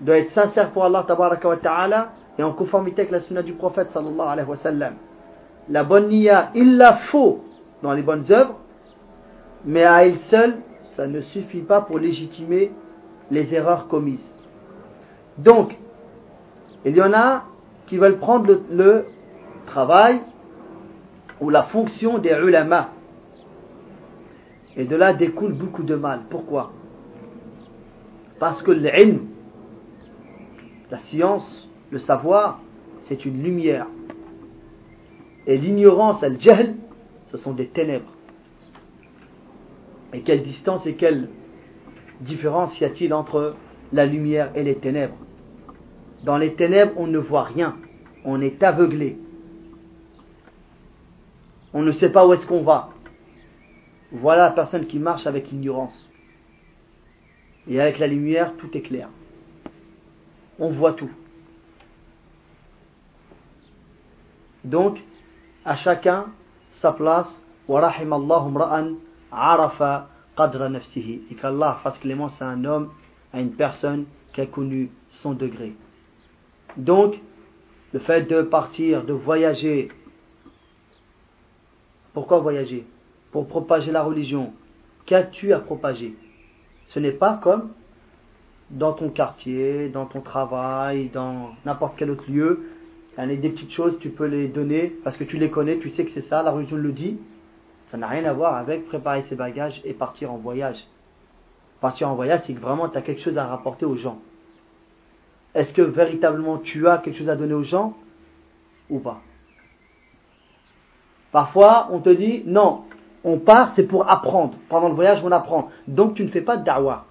Doivent 0.00 0.18
être 0.18 0.32
sincères 0.32 0.70
pour 0.70 0.84
Allah 0.84 1.06
ta'ala 1.06 2.10
et 2.38 2.42
en 2.42 2.52
conformité 2.52 3.02
avec 3.02 3.12
la 3.12 3.20
sunna 3.20 3.42
du 3.42 3.54
prophète 3.54 3.90
sallallahu 3.92 4.28
alayhi 4.28 4.48
wa 4.48 4.56
sallam. 4.56 4.94
La 5.68 5.84
bonne 5.84 6.08
niya, 6.08 6.50
il 6.54 6.76
la 6.76 6.96
faut 7.10 7.44
dans 7.82 7.92
les 7.92 8.02
bonnes 8.02 8.24
œuvres, 8.30 8.56
mais 9.64 9.84
à 9.84 10.06
elle 10.06 10.18
seule, 10.30 10.58
ça 10.96 11.06
ne 11.06 11.20
suffit 11.20 11.60
pas 11.60 11.80
pour 11.80 11.98
légitimer 11.98 12.72
les 13.30 13.52
erreurs 13.52 13.88
commises. 13.88 14.26
Donc, 15.38 15.76
il 16.84 16.96
y 16.96 17.02
en 17.02 17.12
a 17.12 17.44
qui 17.86 17.98
veulent 17.98 18.18
prendre 18.18 18.60
le, 18.70 19.06
travail 19.66 20.20
ou 21.40 21.50
la 21.50 21.64
fonction 21.64 22.18
des 22.18 22.30
ulama. 22.30 22.90
Et 24.76 24.84
de 24.84 24.94
là 24.94 25.12
découle 25.12 25.52
beaucoup 25.52 25.82
de 25.82 25.96
mal. 25.96 26.20
Pourquoi? 26.30 26.70
Parce 28.38 28.62
que 28.62 28.70
l'ilm, 28.70 29.26
la 30.90 30.98
science, 30.98 31.65
le 31.90 31.98
savoir, 31.98 32.60
c'est 33.08 33.24
une 33.24 33.42
lumière. 33.42 33.86
Et 35.46 35.56
l'ignorance, 35.56 36.22
le 36.22 36.38
jahl, 36.40 36.74
ce 37.28 37.36
sont 37.36 37.52
des 37.52 37.68
ténèbres. 37.68 38.12
Et 40.12 40.22
quelle 40.22 40.42
distance 40.42 40.86
et 40.86 40.94
quelle 40.94 41.28
différence 42.20 42.80
y 42.80 42.84
a-t-il 42.84 43.12
entre 43.12 43.54
la 43.92 44.06
lumière 44.06 44.50
et 44.54 44.64
les 44.64 44.76
ténèbres? 44.76 45.16
Dans 46.24 46.38
les 46.38 46.54
ténèbres, 46.54 46.92
on 46.96 47.06
ne 47.06 47.18
voit 47.18 47.44
rien. 47.44 47.76
On 48.24 48.40
est 48.40 48.62
aveuglé. 48.62 49.18
On 51.72 51.82
ne 51.82 51.92
sait 51.92 52.10
pas 52.10 52.26
où 52.26 52.32
est-ce 52.32 52.46
qu'on 52.46 52.62
va. 52.62 52.90
Voilà 54.10 54.46
la 54.46 54.52
personne 54.52 54.86
qui 54.86 54.98
marche 54.98 55.26
avec 55.26 55.50
l'ignorance. 55.50 56.10
Et 57.68 57.80
avec 57.80 57.98
la 57.98 58.06
lumière, 58.06 58.54
tout 58.56 58.76
est 58.76 58.82
clair. 58.82 59.08
On 60.58 60.70
voit 60.70 60.94
tout. 60.94 61.10
Donc, 64.66 64.98
à 65.64 65.76
chacun 65.76 66.26
sa 66.70 66.92
place. 66.92 67.42
Et 67.68 67.72
qu'Allah 71.34 71.80
fasse 71.82 71.98
clémence 71.98 72.40
à 72.42 72.48
un 72.48 72.64
homme, 72.64 72.90
à 73.32 73.40
une 73.40 73.52
personne 73.52 74.04
qui 74.32 74.40
a 74.40 74.46
connu 74.46 74.90
son 75.22 75.32
degré. 75.32 75.74
Donc, 76.76 77.20
le 77.92 77.98
fait 78.00 78.22
de 78.22 78.42
partir, 78.42 79.04
de 79.04 79.12
voyager. 79.12 79.88
Pourquoi 82.12 82.38
voyager? 82.38 82.86
Pour 83.32 83.48
propager 83.48 83.90
la 83.90 84.02
religion. 84.02 84.52
Qu'as-tu 85.06 85.52
à 85.52 85.60
propager? 85.60 86.14
Ce 86.86 87.00
n'est 87.00 87.12
pas 87.12 87.38
comme 87.42 87.70
dans 88.70 88.92
ton 88.92 89.10
quartier, 89.10 89.88
dans 89.88 90.06
ton 90.06 90.20
travail, 90.20 91.08
dans 91.08 91.50
n'importe 91.64 91.94
quel 91.96 92.10
autre 92.10 92.24
lieu. 92.28 92.64
A 93.18 93.26
des 93.26 93.48
petites 93.48 93.72
choses, 93.72 93.98
tu 94.00 94.10
peux 94.10 94.26
les 94.26 94.48
donner 94.48 94.92
parce 95.02 95.16
que 95.16 95.24
tu 95.24 95.38
les 95.38 95.50
connais, 95.50 95.78
tu 95.78 95.90
sais 95.90 96.04
que 96.04 96.12
c'est 96.12 96.28
ça, 96.28 96.42
la 96.42 96.50
religion 96.50 96.76
le 96.76 96.92
dit. 96.92 97.18
Ça 97.90 97.96
n'a 97.96 98.08
rien 98.08 98.24
à 98.24 98.32
voir 98.32 98.56
avec 98.56 98.86
préparer 98.86 99.24
ses 99.28 99.36
bagages 99.36 99.80
et 99.84 99.94
partir 99.94 100.32
en 100.32 100.36
voyage. 100.36 100.86
Partir 101.80 102.10
en 102.10 102.14
voyage, 102.14 102.42
c'est 102.46 102.52
que 102.52 102.60
vraiment 102.60 102.88
tu 102.88 102.98
as 102.98 103.02
quelque 103.02 103.22
chose 103.22 103.38
à 103.38 103.46
rapporter 103.46 103.86
aux 103.86 103.96
gens. 103.96 104.18
Est-ce 105.54 105.72
que 105.72 105.82
véritablement 105.82 106.58
tu 106.58 106.86
as 106.88 106.98
quelque 106.98 107.16
chose 107.16 107.30
à 107.30 107.36
donner 107.36 107.54
aux 107.54 107.62
gens 107.62 107.94
ou 108.90 108.98
pas? 108.98 109.20
Parfois, 111.32 111.88
on 111.90 112.00
te 112.00 112.10
dit 112.10 112.42
non, 112.44 112.84
on 113.24 113.38
part, 113.38 113.72
c'est 113.76 113.86
pour 113.86 114.10
apprendre. 114.10 114.58
Pendant 114.68 114.88
le 114.88 114.94
voyage, 114.94 115.20
on 115.24 115.32
apprend. 115.32 115.70
Donc 115.88 116.14
tu 116.14 116.24
ne 116.24 116.28
fais 116.28 116.42
pas 116.42 116.58
de 116.58 116.64
da'wah. 116.64 117.06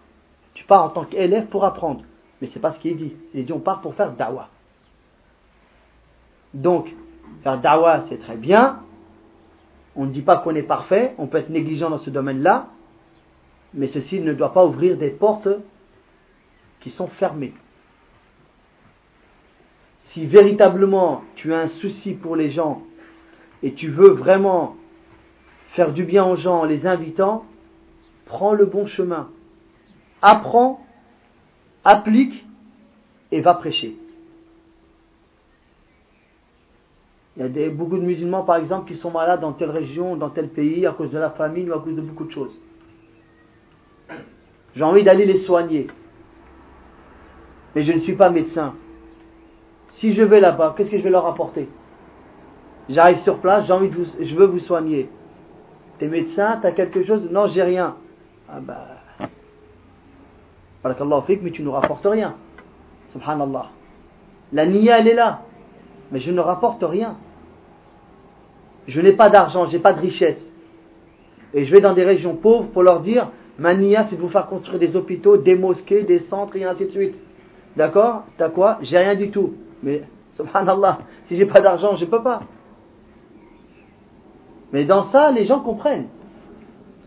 Tu 0.53 0.65
pars 0.65 0.83
en 0.83 0.89
tant 0.89 1.05
qu'élève 1.05 1.47
pour 1.47 1.65
apprendre. 1.65 2.03
Mais 2.41 2.49
c'est 2.53 2.59
pas 2.59 2.73
ce 2.73 2.79
qui 2.79 2.89
est 2.89 2.95
dit. 2.95 3.13
Il 3.33 3.39
est 3.39 3.43
dit 3.43 3.53
on 3.53 3.59
part 3.59 3.81
pour 3.81 3.95
faire 3.95 4.11
da'wah. 4.11 4.49
Donc, 6.55 6.87
faire 7.43 7.59
da'wah, 7.59 8.05
c'est 8.07 8.17
très 8.17 8.37
bien, 8.37 8.79
on 9.95 10.05
ne 10.05 10.11
dit 10.11 10.21
pas 10.21 10.37
qu'on 10.37 10.55
est 10.55 10.63
parfait, 10.63 11.13
on 11.17 11.27
peut 11.27 11.37
être 11.37 11.49
négligent 11.49 11.89
dans 11.89 11.97
ce 11.97 12.09
domaine-là, 12.09 12.69
mais 13.73 13.87
ceci 13.87 14.21
ne 14.21 14.33
doit 14.33 14.53
pas 14.53 14.65
ouvrir 14.65 14.97
des 14.97 15.09
portes 15.09 15.49
qui 16.79 16.89
sont 16.89 17.07
fermées. 17.07 17.53
Si 20.13 20.25
véritablement 20.25 21.23
tu 21.35 21.53
as 21.53 21.59
un 21.59 21.67
souci 21.67 22.13
pour 22.13 22.37
les 22.37 22.49
gens 22.49 22.81
et 23.61 23.73
tu 23.73 23.89
veux 23.89 24.11
vraiment 24.11 24.77
faire 25.73 25.91
du 25.91 26.05
bien 26.05 26.25
aux 26.25 26.37
gens 26.37 26.61
en 26.61 26.63
les 26.63 26.87
invitant, 26.87 27.43
prends 28.25 28.53
le 28.53 28.65
bon 28.65 28.85
chemin. 28.85 29.29
Apprends, 30.21 30.85
applique 31.83 32.45
et 33.31 33.41
va 33.41 33.55
prêcher. 33.55 33.97
Il 37.37 37.57
y 37.57 37.63
a 37.65 37.69
beaucoup 37.69 37.97
de 37.97 38.03
musulmans, 38.03 38.43
par 38.43 38.55
exemple, 38.55 38.87
qui 38.87 38.97
sont 38.97 39.11
malades 39.11 39.41
dans 39.41 39.51
telle 39.51 39.71
région, 39.71 40.15
dans 40.15 40.29
tel 40.29 40.49
pays, 40.49 40.85
à 40.85 40.91
cause 40.91 41.11
de 41.11 41.17
la 41.17 41.31
famine 41.31 41.69
ou 41.69 41.73
à 41.73 41.81
cause 41.81 41.95
de 41.95 42.01
beaucoup 42.01 42.23
de 42.23 42.31
choses. 42.31 42.57
J'ai 44.75 44.83
envie 44.83 45.03
d'aller 45.03 45.25
les 45.25 45.39
soigner. 45.39 45.87
Mais 47.75 47.83
je 47.83 47.91
ne 47.91 47.99
suis 47.99 48.15
pas 48.15 48.29
médecin. 48.29 48.73
Si 49.91 50.13
je 50.13 50.23
vais 50.23 50.39
là-bas, 50.39 50.75
qu'est-ce 50.77 50.91
que 50.91 50.97
je 50.97 51.03
vais 51.03 51.09
leur 51.09 51.25
apporter? 51.25 51.67
J'arrive 52.87 53.19
sur 53.19 53.39
place, 53.39 53.65
j'ai 53.65 53.73
envie 53.73 53.89
de 53.89 53.95
vous, 53.95 54.05
je 54.19 54.35
veux 54.35 54.45
vous 54.45 54.59
soigner. 54.59 55.09
T'es 55.97 56.07
médecin, 56.07 56.59
t'as 56.61 56.71
quelque 56.71 57.03
chose? 57.03 57.29
Non, 57.31 57.47
j'ai 57.47 57.63
rien. 57.63 57.95
Ah 58.49 58.59
bah. 58.59 58.85
mais 60.83 61.51
tu 61.51 61.63
ne 61.63 61.69
rapportes 61.69 62.05
rien. 62.05 62.35
Subhanallah. 63.07 63.67
La 64.53 64.67
niya, 64.67 64.99
elle 64.99 65.07
est 65.07 65.15
là. 65.15 65.41
Mais 66.11 66.19
je 66.19 66.31
ne 66.31 66.39
rapporte 66.39 66.83
rien. 66.83 67.17
Je 68.87 69.01
n'ai 69.01 69.13
pas 69.13 69.29
d'argent, 69.29 69.67
j'ai 69.67 69.79
pas 69.79 69.93
de 69.93 70.01
richesse. 70.01 70.51
Et 71.53 71.65
je 71.65 71.71
vais 71.71 71.81
dans 71.81 71.93
des 71.93 72.03
régions 72.03 72.35
pauvres 72.35 72.67
pour 72.69 72.83
leur 72.83 73.01
dire, 73.01 73.29
Mania, 73.57 74.07
c'est 74.09 74.15
de 74.17 74.21
vous 74.21 74.29
faire 74.29 74.47
construire 74.47 74.79
des 74.79 74.95
hôpitaux, 74.95 75.37
des 75.37 75.55
mosquées, 75.55 76.03
des 76.03 76.19
centres 76.19 76.55
et 76.55 76.65
ainsi 76.65 76.85
de 76.85 76.91
suite. 76.91 77.15
D'accord? 77.75 78.23
T'as 78.37 78.49
quoi? 78.49 78.77
J'ai 78.81 78.97
rien 78.97 79.15
du 79.15 79.31
tout. 79.31 79.53
Mais, 79.81 80.03
subhanallah, 80.33 80.99
si 81.27 81.35
j'ai 81.35 81.45
pas 81.45 81.61
d'argent, 81.61 81.95
je 81.95 82.05
peux 82.05 82.21
pas. 82.21 82.43
Mais 84.71 84.85
dans 84.85 85.03
ça, 85.03 85.31
les 85.31 85.45
gens 85.45 85.61
comprennent. 85.61 86.07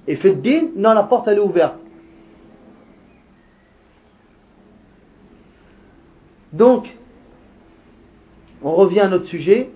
Et 0.06 0.16
faites 0.16 0.40
din, 0.40 0.68
non, 0.74 0.94
la 0.94 1.02
porte 1.02 1.28
elle 1.28 1.36
est 1.36 1.40
ouverte. 1.40 1.76
Donc, 6.52 6.96
on 8.62 8.72
revient 8.72 9.00
à 9.00 9.08
notre 9.08 9.26
sujet 9.26 9.70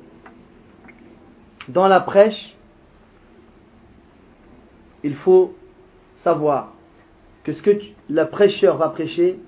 dans 1.69 1.89
la 1.89 2.01
prêche, 2.01 2.57
il 5.03 5.15
faut 5.17 5.55
savoir 6.17 6.73
que 7.45 7.53
ce 7.53 7.63
que 7.63 7.71
le 8.09 8.25
prêcheur 8.25 8.77
va 8.77 8.89
prêcher, 8.89 9.39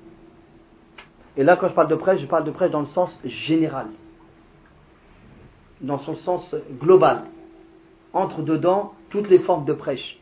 et 1.36 1.44
là 1.44 1.56
quand 1.56 1.68
je 1.68 1.74
parle 1.74 1.88
de 1.88 1.94
prêche, 1.94 2.20
je 2.20 2.26
parle 2.26 2.44
de 2.44 2.50
prêche 2.50 2.70
dans 2.70 2.80
le 2.80 2.86
sens 2.86 3.20
général, 3.24 3.86
dans 5.80 5.98
son 5.98 6.16
sens 6.16 6.54
global, 6.80 7.24
entre 8.12 8.42
dedans 8.42 8.94
toutes 9.10 9.28
les 9.28 9.40
formes 9.40 9.64
de 9.64 9.74
prêche. 9.74 10.18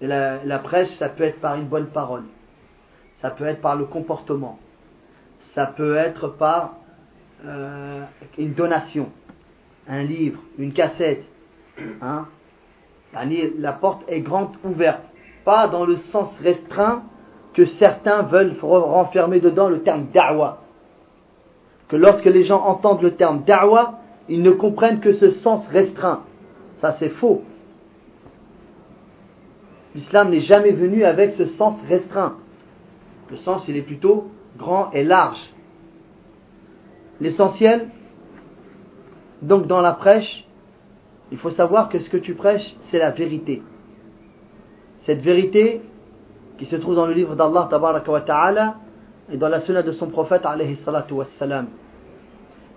La 0.00 0.58
prêche, 0.58 0.90
ça 0.96 1.08
peut 1.08 1.22
être 1.24 1.40
par 1.40 1.54
une 1.54 1.66
bonne 1.66 1.86
parole, 1.86 2.24
ça 3.16 3.30
peut 3.30 3.44
être 3.44 3.60
par 3.60 3.76
le 3.76 3.84
comportement, 3.84 4.58
ça 5.54 5.66
peut 5.66 5.96
être 5.96 6.28
par 6.28 6.76
euh, 7.44 8.04
une 8.38 8.52
donation, 8.52 9.10
un 9.88 10.02
livre, 10.02 10.40
une 10.58 10.72
cassette. 10.72 11.24
Hein? 12.00 12.26
La 13.58 13.72
porte 13.72 14.02
est 14.08 14.20
grande 14.20 14.50
ouverte, 14.64 15.02
pas 15.44 15.68
dans 15.68 15.84
le 15.84 15.96
sens 15.96 16.30
restreint 16.40 17.02
que 17.54 17.66
certains 17.66 18.22
veulent 18.22 18.56
renfermer 18.62 19.40
dedans 19.40 19.68
le 19.68 19.82
terme 19.82 20.06
da'wa. 20.12 20.62
Que 21.88 21.96
lorsque 21.96 22.24
les 22.24 22.44
gens 22.44 22.62
entendent 22.62 23.02
le 23.02 23.14
terme 23.16 23.42
da'wa, 23.44 24.00
ils 24.28 24.42
ne 24.42 24.52
comprennent 24.52 25.00
que 25.00 25.12
ce 25.12 25.32
sens 25.32 25.66
restreint. 25.68 26.22
Ça 26.80 26.92
c'est 26.98 27.10
faux. 27.10 27.42
L'islam 29.94 30.30
n'est 30.30 30.40
jamais 30.40 30.72
venu 30.72 31.04
avec 31.04 31.32
ce 31.32 31.46
sens 31.46 31.78
restreint. 31.86 32.36
Le 33.30 33.36
sens 33.36 33.68
il 33.68 33.76
est 33.76 33.82
plutôt 33.82 34.30
grand 34.56 34.90
et 34.92 35.04
large. 35.04 35.40
L'essentiel, 37.20 37.88
donc 39.42 39.66
dans 39.66 39.80
la 39.80 39.92
prêche, 39.92 40.44
il 41.32 41.38
faut 41.38 41.50
savoir 41.50 41.88
que 41.88 41.98
ce 41.98 42.08
que 42.08 42.16
tu 42.16 42.34
prêches, 42.34 42.76
c'est 42.90 42.98
la 42.98 43.10
vérité. 43.10 43.62
Cette 45.04 45.20
vérité, 45.20 45.82
qui 46.58 46.66
se 46.66 46.76
trouve 46.76 46.94
dans 46.94 47.06
le 47.06 47.12
livre 47.12 47.34
d'Allah, 47.34 47.68
ta'ala, 47.68 48.76
et 49.30 49.36
dans 49.36 49.48
la 49.48 49.60
sunna 49.62 49.82
de 49.82 49.92
son 49.92 50.08
prophète. 50.08 50.42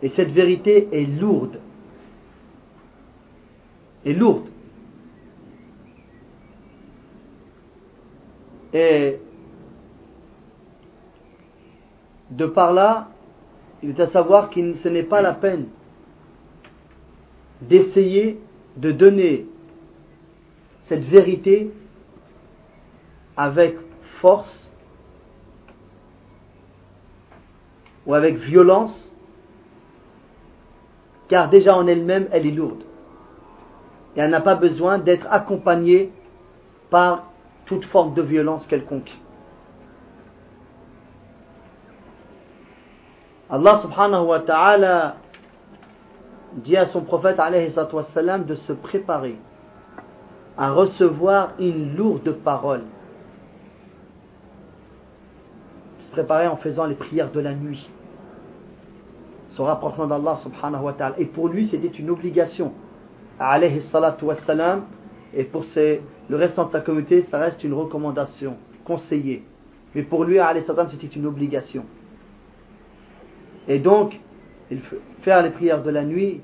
Et 0.02 0.10
cette 0.10 0.32
vérité 0.32 0.88
est 0.92 1.06
lourde. 1.06 1.60
Est 4.04 4.14
lourde. 4.14 4.48
Et 8.74 9.20
de 12.32 12.46
par 12.48 12.74
là, 12.74 13.10
il 13.84 13.92
est 13.92 14.00
à 14.00 14.08
savoir 14.08 14.50
que 14.50 14.74
ce 14.76 14.90
n'est 14.90 15.04
pas 15.04 15.22
la 15.22 15.34
peine 15.34 15.68
d'essayer 17.68 18.40
de 18.78 18.92
donner 18.92 19.46
cette 20.88 21.04
vérité 21.04 21.72
avec 23.36 23.78
force 24.22 24.72
ou 28.06 28.14
avec 28.14 28.38
violence, 28.38 29.14
car 31.28 31.50
déjà 31.50 31.76
en 31.76 31.88
elle-même, 31.88 32.28
elle 32.32 32.46
est 32.46 32.52
lourde. 32.52 32.84
Et 34.16 34.20
elle 34.20 34.30
n'a 34.30 34.42
pas 34.42 34.56
besoin 34.56 35.00
d'être 35.00 35.28
accompagnée 35.30 36.12
par 36.90 37.32
toute 37.66 37.86
forme 37.86 38.14
de 38.14 38.22
violence 38.22 38.68
quelconque. 38.68 39.12
Allah 43.50 43.80
subhanahu 43.82 44.26
wa 44.26 44.40
ta'ala 44.40 45.18
dit 46.56 46.78
à 46.78 46.88
son 46.88 47.02
prophète 47.02 47.40
alayhi 47.40 47.74
de 47.74 48.56
se 48.56 48.74
préparer 48.74 49.38
à 50.58 50.72
recevoir 50.72 51.54
une 51.60 51.96
lourde 51.96 52.32
parole. 52.32 52.84
Se 56.00 56.12
préparer 56.12 56.48
en 56.48 56.56
faisant 56.56 56.86
les 56.86 56.96
prières 56.96 57.32
de 57.32 57.40
la 57.40 57.54
nuit. 57.54 57.90
Se 59.50 59.62
rapprochant 59.62 60.08
d'Allah 60.08 60.38
subhanahu 60.44 60.84
wa 60.84 60.94
ta'ala. 60.94 61.16
Et 61.20 61.26
pour 61.26 61.50
lui, 61.50 61.68
c'était 61.68 61.88
une 61.88 62.10
obligation. 62.10 62.74
Alayhi 63.40 63.82
wassalam. 64.22 64.84
Et 65.34 65.44
pour 65.44 65.66
le 65.76 66.36
restant 66.38 66.66
de 66.66 66.72
sa 66.72 66.80
communauté, 66.80 67.24
ça 67.24 67.38
reste 67.38 67.64
une 67.64 67.74
recommandation, 67.74 68.56
conseillée. 68.86 69.44
Mais 69.94 70.04
pour 70.04 70.24
lui, 70.24 70.40
alayhi 70.40 70.66
c'était 70.66 71.08
une 71.08 71.26
obligation. 71.26 71.86
Et 73.68 73.80
donc, 73.80 74.20
il 74.72 74.82
faire 75.22 75.44
les 75.44 75.52
prières 75.52 75.84
de 75.84 75.92
la 75.92 76.04
nuit. 76.04 76.42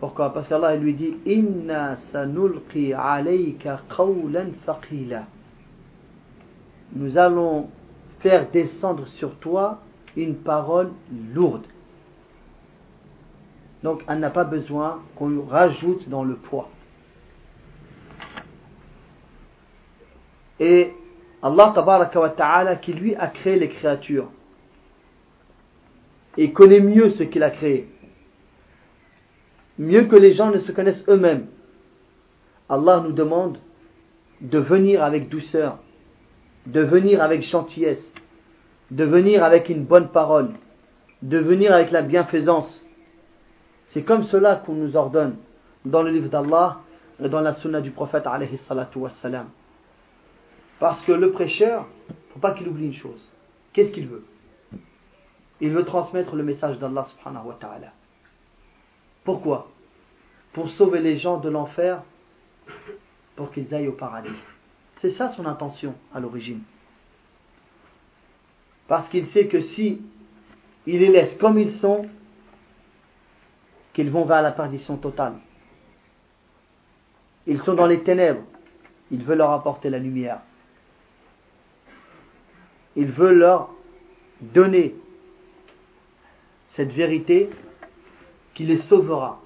Pourquoi? 0.00 0.32
Parce 0.32 0.48
qu'Allah 0.48 0.76
lui 0.76 0.94
dit 0.94 1.16
Inna 1.26 1.96
sanulqi 2.12 2.92
alayka 2.92 3.80
qawlan. 3.96 4.50
Nous 6.92 7.18
allons 7.18 7.68
faire 8.20 8.50
descendre 8.50 9.06
sur 9.08 9.34
toi 9.36 9.80
une 10.16 10.36
parole 10.36 10.90
lourde. 11.32 11.64
Donc, 13.82 14.02
elle 14.08 14.20
n'a 14.20 14.30
pas 14.30 14.44
besoin 14.44 15.02
qu'on 15.16 15.42
rajoute 15.42 16.08
dans 16.08 16.24
le 16.24 16.36
poids. 16.36 16.70
Et 20.60 20.92
Allah 21.42 22.76
qui 22.80 22.92
lui 22.94 23.14
a 23.16 23.26
créé 23.26 23.58
les 23.58 23.68
créatures 23.68 24.28
et 26.36 26.52
connaît 26.52 26.80
mieux 26.80 27.10
ce 27.10 27.22
qu'il 27.22 27.42
a 27.42 27.50
créé. 27.50 27.88
Mieux 29.78 30.04
que 30.04 30.16
les 30.16 30.34
gens 30.34 30.50
ne 30.50 30.58
se 30.58 30.72
connaissent 30.72 31.04
eux-mêmes. 31.08 31.46
Allah 32.68 33.02
nous 33.04 33.12
demande 33.12 33.58
de 34.40 34.58
venir 34.58 35.02
avec 35.02 35.28
douceur, 35.28 35.78
de 36.66 36.80
venir 36.80 37.22
avec 37.22 37.42
gentillesse, 37.42 38.12
de 38.90 39.04
venir 39.04 39.42
avec 39.44 39.68
une 39.68 39.84
bonne 39.84 40.08
parole, 40.08 40.50
de 41.22 41.38
venir 41.38 41.72
avec 41.72 41.90
la 41.90 42.02
bienfaisance. 42.02 42.86
C'est 43.86 44.02
comme 44.02 44.24
cela 44.24 44.56
qu'on 44.56 44.74
nous 44.74 44.96
ordonne 44.96 45.36
dans 45.84 46.02
le 46.02 46.10
livre 46.10 46.28
d'Allah 46.28 46.80
et 47.22 47.28
dans 47.28 47.40
la 47.40 47.54
sunna 47.54 47.80
du 47.80 47.90
prophète 47.90 48.26
alayhi 48.26 48.58
salatu 48.58 48.98
wassalam. 48.98 49.48
Parce 50.78 51.02
que 51.04 51.12
le 51.12 51.32
prêcheur, 51.32 51.86
faut 52.32 52.40
pas 52.40 52.52
qu'il 52.52 52.68
oublie 52.68 52.86
une 52.86 52.94
chose. 52.94 53.28
Qu'est-ce 53.72 53.92
qu'il 53.92 54.08
veut? 54.08 54.24
Il 55.60 55.70
veut 55.70 55.84
transmettre 55.84 56.34
le 56.34 56.42
message 56.42 56.78
d'Allah 56.78 57.04
subhanahu 57.04 57.46
wa 57.46 57.54
ta'ala. 57.54 57.92
Pourquoi? 59.24 59.68
Pour 60.52 60.70
sauver 60.70 61.00
les 61.00 61.16
gens 61.16 61.38
de 61.38 61.48
l'enfer, 61.48 62.02
pour 63.36 63.50
qu'ils 63.50 63.74
aillent 63.74 63.88
au 63.88 63.92
paradis. 63.92 64.30
C'est 65.00 65.12
ça 65.12 65.32
son 65.32 65.46
intention 65.46 65.94
à 66.14 66.20
l'origine. 66.20 66.62
Parce 68.86 69.08
qu'il 69.08 69.26
sait 69.28 69.48
que 69.48 69.60
si 69.60 70.02
il 70.86 71.00
les 71.00 71.08
laisse 71.08 71.36
comme 71.36 71.58
ils 71.58 71.72
sont, 71.76 72.06
qu'ils 73.92 74.10
vont 74.10 74.24
vers 74.24 74.42
la 74.42 74.52
perdition 74.52 74.96
totale. 74.96 75.34
Ils 77.46 77.60
sont 77.62 77.74
dans 77.74 77.86
les 77.86 78.02
ténèbres. 78.02 78.42
Il 79.10 79.22
veut 79.24 79.36
leur 79.36 79.52
apporter 79.52 79.88
la 79.88 79.98
lumière. 79.98 80.40
Il 82.96 83.06
veut 83.06 83.32
leur 83.32 83.70
donner 84.40 84.94
cette 86.76 86.92
vérité 86.92 87.50
qui 88.54 88.64
les 88.64 88.78
sauvera. 88.78 89.40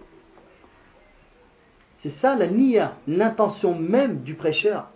C'est 2.03 2.15
ça 2.21 2.35
la 2.37 2.49
niya, 2.49 2.95
l'intention 3.07 3.75
même 3.75 4.23
du 4.23 4.35
prêcheur. 4.35 4.89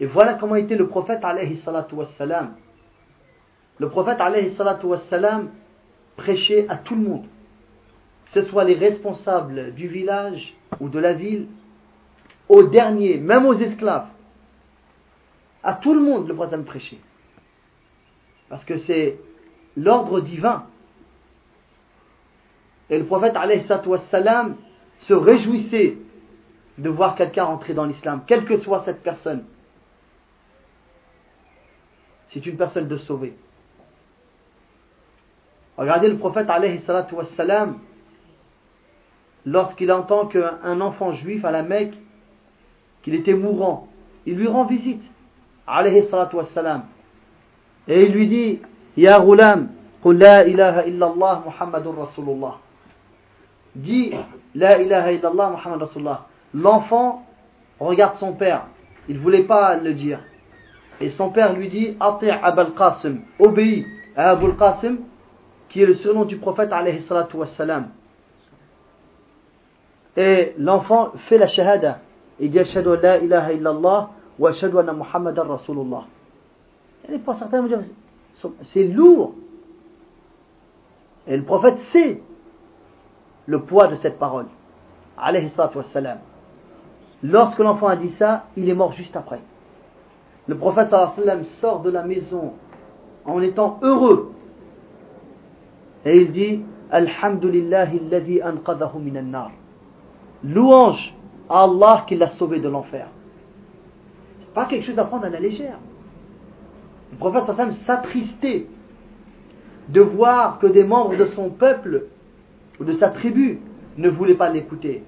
Et 0.00 0.06
voilà 0.06 0.34
comment 0.34 0.56
était 0.56 0.76
le 0.76 0.88
prophète 0.88 1.24
alayhi 1.24 1.56
salatu 1.58 1.94
wassalam. 1.94 2.56
Le 3.78 3.88
prophète 3.88 4.20
alayhi 4.20 4.54
salatu 4.54 4.86
wassalam 4.86 5.50
prêchait 6.16 6.66
à 6.68 6.76
tout 6.76 6.94
le 6.94 7.02
monde. 7.02 7.26
Que 8.26 8.42
ce 8.42 8.42
soit 8.42 8.64
les 8.64 8.74
responsables 8.74 9.72
du 9.74 9.88
village 9.88 10.54
ou 10.80 10.88
de 10.88 10.98
la 10.98 11.14
ville, 11.14 11.46
aux 12.48 12.64
derniers, 12.64 13.18
même 13.18 13.46
aux 13.46 13.54
esclaves. 13.54 14.08
À 15.62 15.74
tout 15.74 15.94
le 15.94 16.00
monde, 16.00 16.28
le 16.28 16.34
prophète 16.34 16.64
prêchait. 16.64 16.98
Parce 18.48 18.64
que 18.64 18.78
c'est 18.78 19.18
l'ordre 19.76 20.20
divin. 20.20 20.66
Et 22.90 22.98
le 22.98 23.04
prophète 23.06 23.34
wassalam, 23.86 24.56
se 24.98 25.12
réjouissait 25.14 25.98
de 26.78 26.88
voir 26.88 27.14
quelqu'un 27.16 27.44
rentrer 27.44 27.74
dans 27.74 27.84
l'islam, 27.84 28.22
quelle 28.26 28.44
que 28.44 28.56
soit 28.58 28.82
cette 28.84 29.02
personne. 29.02 29.44
C'est 32.28 32.44
une 32.44 32.56
personne 32.56 32.88
de 32.88 32.96
sauver. 32.96 33.36
Regardez 35.76 36.08
le 36.08 36.16
prophète 36.18 36.48
wassalam, 36.48 37.78
lorsqu'il 39.44 39.92
entend 39.92 40.26
qu'un 40.26 40.80
enfant 40.80 41.12
juif 41.12 41.44
à 41.44 41.50
la 41.50 41.62
Mecque, 41.62 41.94
qu'il 43.02 43.14
était 43.14 43.34
mourant, 43.34 43.88
il 44.24 44.36
lui 44.36 44.48
rend 44.48 44.64
visite. 44.64 45.02
Et 47.88 48.02
il 48.02 48.12
lui 48.12 48.28
dit, 48.28 48.60
Ya 48.96 49.20
Ghulam, 49.20 49.68
la 50.04 50.46
ilaha 50.46 50.86
illallah 50.86 51.42
Muhammadur 51.44 51.98
Rasulullah 51.98 52.58
dit 53.76 54.12
La 54.54 54.80
ilaha 54.80 55.12
illallah 55.12 55.50
Muhammad 55.50 55.80
Rasulullah. 55.80 56.26
L'enfant 56.54 57.24
regarde 57.78 58.16
son 58.16 58.32
père. 58.32 58.66
Il 59.08 59.16
ne 59.16 59.20
voulait 59.20 59.44
pas 59.44 59.76
le 59.76 59.94
dire. 59.94 60.20
Et 61.00 61.10
son 61.10 61.30
père 61.30 61.52
lui 61.52 61.68
dit 61.68 61.96
Ati' 62.00 62.30
Abul 62.30 62.74
Qasim. 62.74 63.18
Obéis 63.38 63.86
à 64.16 64.30
Abul 64.30 64.56
Qasim, 64.56 64.98
qui 65.68 65.82
est 65.82 65.86
le 65.86 65.94
surnom 65.94 66.24
du 66.24 66.36
prophète 66.36 66.72
alayhi 66.72 67.02
salatu 67.02 67.36
wassalam. 67.36 67.88
Et 70.16 70.54
l'enfant 70.58 71.12
fait 71.28 71.38
la 71.38 71.46
shahada. 71.46 72.00
Il 72.40 72.50
dit 72.50 72.58
Ashhadu 72.58 72.90
la 73.02 73.18
ilaha 73.18 73.52
illallah 73.52 74.10
wa 74.38 74.50
ashhadu 74.50 74.78
anna 74.78 74.92
Muhammadan 74.92 75.44
Rasulullah. 75.46 76.04
Et 77.12 77.18
pour 77.18 77.34
certains, 77.36 77.64
c'est 78.72 78.84
lourd. 78.84 79.34
Et 81.26 81.36
le 81.36 81.42
prophète 81.42 81.76
sait 81.92 82.20
le 83.46 83.62
poids 83.62 83.88
de 83.88 83.96
cette 83.96 84.18
parole. 84.18 84.46
Lorsque 87.22 87.58
l'enfant 87.58 87.86
a 87.86 87.96
dit 87.96 88.10
ça, 88.18 88.44
il 88.56 88.68
est 88.68 88.74
mort 88.74 88.92
juste 88.92 89.16
après. 89.16 89.40
Le 90.46 90.56
prophète 90.56 90.94
sort 91.60 91.80
de 91.80 91.90
la 91.90 92.02
maison 92.02 92.52
en 93.24 93.40
étant 93.40 93.78
heureux. 93.82 94.32
Et 96.04 96.20
il 96.22 96.30
dit 96.30 96.62
Alhamdulillahi 96.90 98.42
anqadahu 98.42 98.98
minan 99.00 99.22
nar. 99.22 99.50
Louange 100.44 101.14
à 101.48 101.64
Allah 101.64 102.04
qui 102.06 102.16
l'a 102.16 102.28
sauvé 102.28 102.60
de 102.60 102.68
l'enfer. 102.68 103.08
C'est 104.40 104.54
pas 104.54 104.66
quelque 104.66 104.86
chose 104.86 104.98
à 104.98 105.04
prendre 105.04 105.24
à 105.24 105.30
la 105.30 105.40
légère. 105.40 105.78
Le 107.12 107.18
prophète 107.18 107.44
s'attristait 107.86 108.66
de 109.88 110.00
voir 110.00 110.58
que 110.58 110.66
des 110.66 110.84
membres 110.84 111.16
de 111.16 111.26
son 111.26 111.50
peuple 111.50 112.06
ou 112.80 112.84
de 112.84 112.94
sa 112.94 113.10
tribu 113.10 113.58
ne 113.96 114.08
voulait 114.08 114.34
pas 114.34 114.50
l'écouter. 114.50 115.02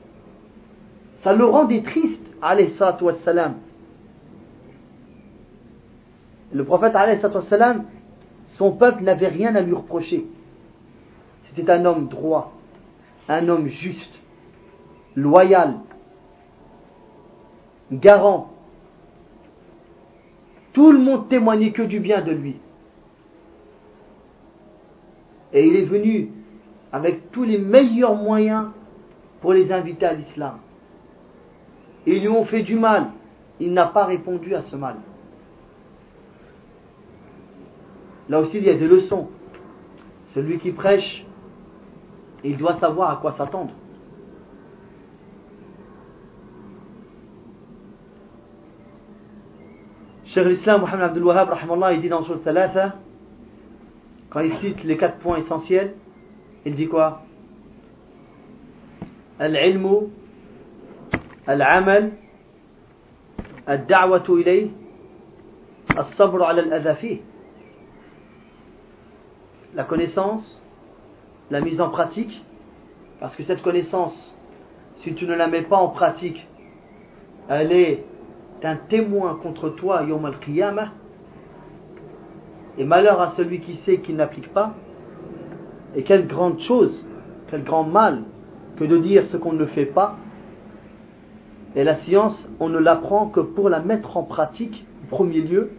Ça 1.23 1.33
le 1.33 1.45
rendait 1.45 1.83
triste, 1.83 2.23
alayhi 2.41 2.75
wassalam. 3.01 3.57
Le 6.53 6.65
prophète, 6.65 6.95
salam, 7.49 7.85
son 8.49 8.73
peuple 8.73 9.03
n'avait 9.03 9.29
rien 9.29 9.55
à 9.55 9.61
lui 9.61 9.75
reprocher. 9.75 10.27
C'était 11.45 11.71
un 11.71 11.85
homme 11.85 12.09
droit, 12.09 12.53
un 13.29 13.49
homme 13.49 13.69
juste, 13.69 14.15
loyal, 15.15 15.81
garant. 17.93 18.51
Tout 20.73 20.93
le 20.93 20.99
monde 20.99 21.29
témoignait 21.29 21.73
que 21.73 21.83
du 21.83 22.01
bien 22.01 22.23
de 22.23 22.33
lui. 22.33 22.57
Et 25.53 25.67
il 25.67 25.77
est 25.77 25.85
venu 25.85 26.31
avec 26.93 27.31
tous 27.31 27.45
les 27.45 27.59
meilleurs 27.59 28.15
moyens 28.15 28.69
pour 29.41 29.53
les 29.53 29.71
inviter 29.73 30.07
à 30.07 30.15
l'islam. 30.15 30.59
Ils 32.07 32.21
lui 32.21 32.29
ont 32.29 32.45
fait 32.45 32.63
du 32.63 32.77
mal. 32.77 33.09
Il 33.61 33.73
n'a 33.73 33.87
pas 33.87 34.05
répondu 34.05 34.55
à 34.55 34.63
ce 34.63 34.77
mal. 34.77 34.97
Là 38.29 38.41
aussi, 38.41 38.59
il 38.59 38.65
y 38.65 38.71
a 38.71 38.75
des 38.75 38.87
leçons. 38.87 39.29
Celui 40.29 40.59
qui 40.59 40.73
prêche, 40.73 41.25
il 42.45 42.57
doit 42.57 42.77
savoir 42.77 43.11
à 43.11 43.17
quoi 43.17 43.33
s'attendre. 43.33 43.73
Cheikh 50.27 50.47
l'Islam 50.47 50.83
Mohamed 50.83 51.05
Abdul 51.05 51.25
il 51.95 52.01
dit 52.03 52.09
dans 52.11 52.23
Surah 52.23 52.39
Thalatha, 52.39 52.97
quand 54.29 54.41
il 54.41 54.55
cite 54.59 54.85
les 54.85 54.99
quatre 54.99 55.19
points 55.19 55.39
essentiels, 55.39 55.95
il 56.69 56.75
dit 56.75 56.87
quoi? 56.87 57.23
Al-ilmu, 59.39 60.11
al-amal, 61.47 62.11
al-da'watu 63.67 64.45
al-sabr 65.97 66.43
ala 66.43 66.63
al 66.75 66.97
La 69.75 69.85
connaissance, 69.85 70.61
la 71.51 71.63
mise 71.63 71.81
en 71.81 71.89
pratique, 71.89 72.45
parce 73.19 73.35
que 73.35 73.45
cette 73.45 73.63
connaissance, 73.63 74.37
si 75.01 75.15
tu 75.15 75.25
ne 75.27 75.35
la 75.35 75.49
mets 75.49 75.63
pas 75.63 75.79
en 75.79 75.89
pratique, 75.89 76.47
elle 77.49 77.73
est 77.73 78.05
un 78.63 78.77
témoin 78.77 79.39
contre 79.43 79.71
toi, 79.71 80.03
Yom 80.03 80.27
al-Qiyamah, 80.27 80.93
et 82.77 82.85
malheur 82.85 83.23
à 83.23 83.31
celui 83.31 83.61
qui 83.61 83.77
sait 83.77 84.01
qu'il 84.01 84.17
n'applique 84.17 84.53
pas, 84.53 84.75
et 85.95 86.03
quelle 86.03 86.27
grande 86.27 86.61
chose, 86.61 87.07
quel 87.51 87.65
grand 87.65 87.85
mal 87.85 88.25
que 88.77 88.85
de 88.85 88.99
dire 88.99 89.27
ce 89.27 89.37
qu'on 89.37 89.53
ne 89.53 89.67
fait 89.67 89.87
pas. 89.87 90.17
Et 91.75 91.85
la 91.85 91.97
science, 91.97 92.49
on 92.61 92.69
ne 92.69 92.79
l'apprend 92.79 93.29
que 93.29 93.41
pour 93.41 93.69
la 93.69 93.81
mettre 93.81 94.17
en 94.17 94.23
pratique, 94.23 94.87
en 95.05 95.07
premier 95.09 95.41
lieu, 95.41 95.73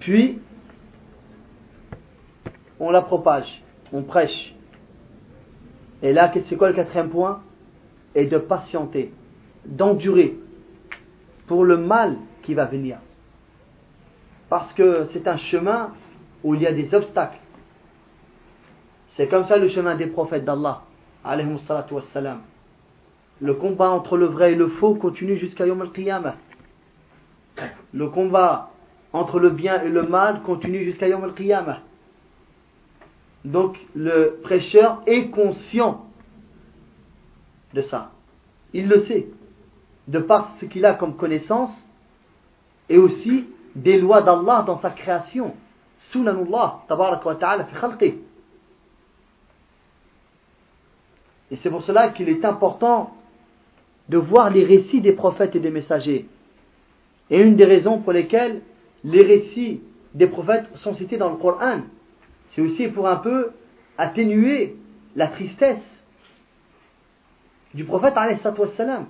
puis 0.00 0.38
on 2.80 2.90
la 2.90 3.02
propage, 3.02 3.62
on 3.92 4.02
prêche. 4.02 4.54
Et 6.02 6.12
là, 6.12 6.30
c'est 6.44 6.56
quoi 6.56 6.68
le 6.68 6.74
quatrième 6.74 7.08
point? 7.08 7.42
Et 8.14 8.26
de 8.26 8.38
patienter, 8.38 9.12
d'endurer 9.66 10.36
pour 11.46 11.64
le 11.64 11.76
mal 11.76 12.16
qui 12.42 12.54
va 12.54 12.64
venir. 12.64 12.98
Parce 14.48 14.72
que 14.72 15.06
c'est 15.10 15.26
un 15.28 15.36
chemin 15.36 15.92
où 16.42 16.54
il 16.54 16.62
y 16.62 16.66
a 16.66 16.72
des 16.72 16.94
obstacles. 16.94 17.38
C'est 19.18 19.26
comme 19.26 19.46
ça 19.46 19.56
le 19.56 19.68
chemin 19.68 19.96
des 19.96 20.06
prophètes 20.06 20.44
d'Allah. 20.44 20.82
Le 23.40 23.54
combat 23.54 23.90
entre 23.90 24.16
le 24.16 24.26
vrai 24.26 24.52
et 24.52 24.54
le 24.54 24.68
faux 24.68 24.94
continue 24.94 25.36
jusqu'à 25.36 25.66
Yom 25.66 25.82
al-Qiyamah. 25.82 26.36
Le 27.92 28.08
combat 28.10 28.70
entre 29.12 29.40
le 29.40 29.50
bien 29.50 29.82
et 29.82 29.88
le 29.88 30.04
mal 30.04 30.42
continue 30.42 30.84
jusqu'à 30.84 31.08
Yom 31.08 31.24
al-Qiyamah. 31.24 31.80
Donc 33.44 33.76
le 33.96 34.38
prêcheur 34.44 35.02
est 35.04 35.30
conscient 35.30 36.04
de 37.74 37.82
ça. 37.82 38.12
Il 38.72 38.86
le 38.86 39.04
sait. 39.06 39.26
De 40.06 40.20
par 40.20 40.52
ce 40.60 40.66
qu'il 40.66 40.86
a 40.86 40.94
comme 40.94 41.16
connaissance 41.16 41.76
et 42.88 42.98
aussi 42.98 43.46
des 43.74 43.98
lois 43.98 44.22
d'Allah 44.22 44.62
dans 44.64 44.78
sa 44.78 44.90
création. 44.90 45.56
Sunanullah, 46.12 46.84
tabarak 46.86 47.24
wa 47.26 47.34
ta'ala, 47.34 47.64
fi 47.64 47.74
Et 51.51 51.57
c'est 51.57 51.69
pour 51.69 51.83
cela 51.83 52.09
qu'il 52.09 52.29
est 52.29 52.45
important 52.45 53.15
de 54.09 54.17
voir 54.17 54.49
les 54.49 54.63
récits 54.63 55.01
des 55.01 55.13
prophètes 55.13 55.55
et 55.55 55.59
des 55.59 55.69
messagers. 55.69 56.27
Et 57.29 57.41
une 57.41 57.55
des 57.55 57.65
raisons 57.65 57.99
pour 57.99 58.11
lesquelles 58.11 58.61
les 59.03 59.23
récits 59.23 59.81
des 60.13 60.27
prophètes 60.27 60.65
sont 60.75 60.93
cités 60.93 61.17
dans 61.17 61.29
le 61.29 61.37
Coran, 61.37 61.81
c'est 62.49 62.61
aussi 62.61 62.87
pour 62.87 63.07
un 63.07 63.17
peu 63.17 63.51
atténuer 63.97 64.75
la 65.15 65.27
tristesse 65.27 66.03
du 67.73 67.85
prophète 67.85 68.15
salam, 68.77 69.05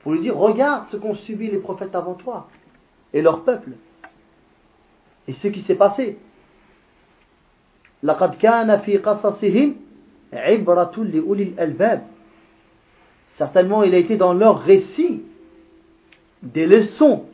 pour 0.00 0.12
lui 0.12 0.20
dire 0.20 0.36
regarde 0.36 0.86
ce 0.88 0.96
qu'ont 0.96 1.14
subi 1.14 1.50
les 1.50 1.58
prophètes 1.58 1.94
avant 1.94 2.14
toi 2.14 2.48
et 3.12 3.22
leur 3.22 3.42
peuple 3.42 3.72
et 5.26 5.32
ce 5.34 5.48
qui 5.48 5.60
s'est 5.62 5.74
passé. 5.76 6.18
لقد 8.02 8.34
كان 8.34 8.78
في 8.78 8.98
قصصهم 8.98 9.74
Certainement, 13.37 13.83
il 13.83 13.95
a 13.95 13.97
été 13.97 14.17
dans 14.17 14.33
leur 14.33 14.61
récit 14.61 15.23
des 16.41 16.65
leçons 16.65 17.25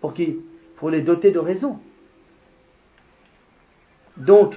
pour 0.00 0.14
qui 0.14 0.38
Pour 0.76 0.90
les 0.90 1.02
doter 1.02 1.30
de 1.30 1.38
raison. 1.38 1.78
Donc, 4.16 4.54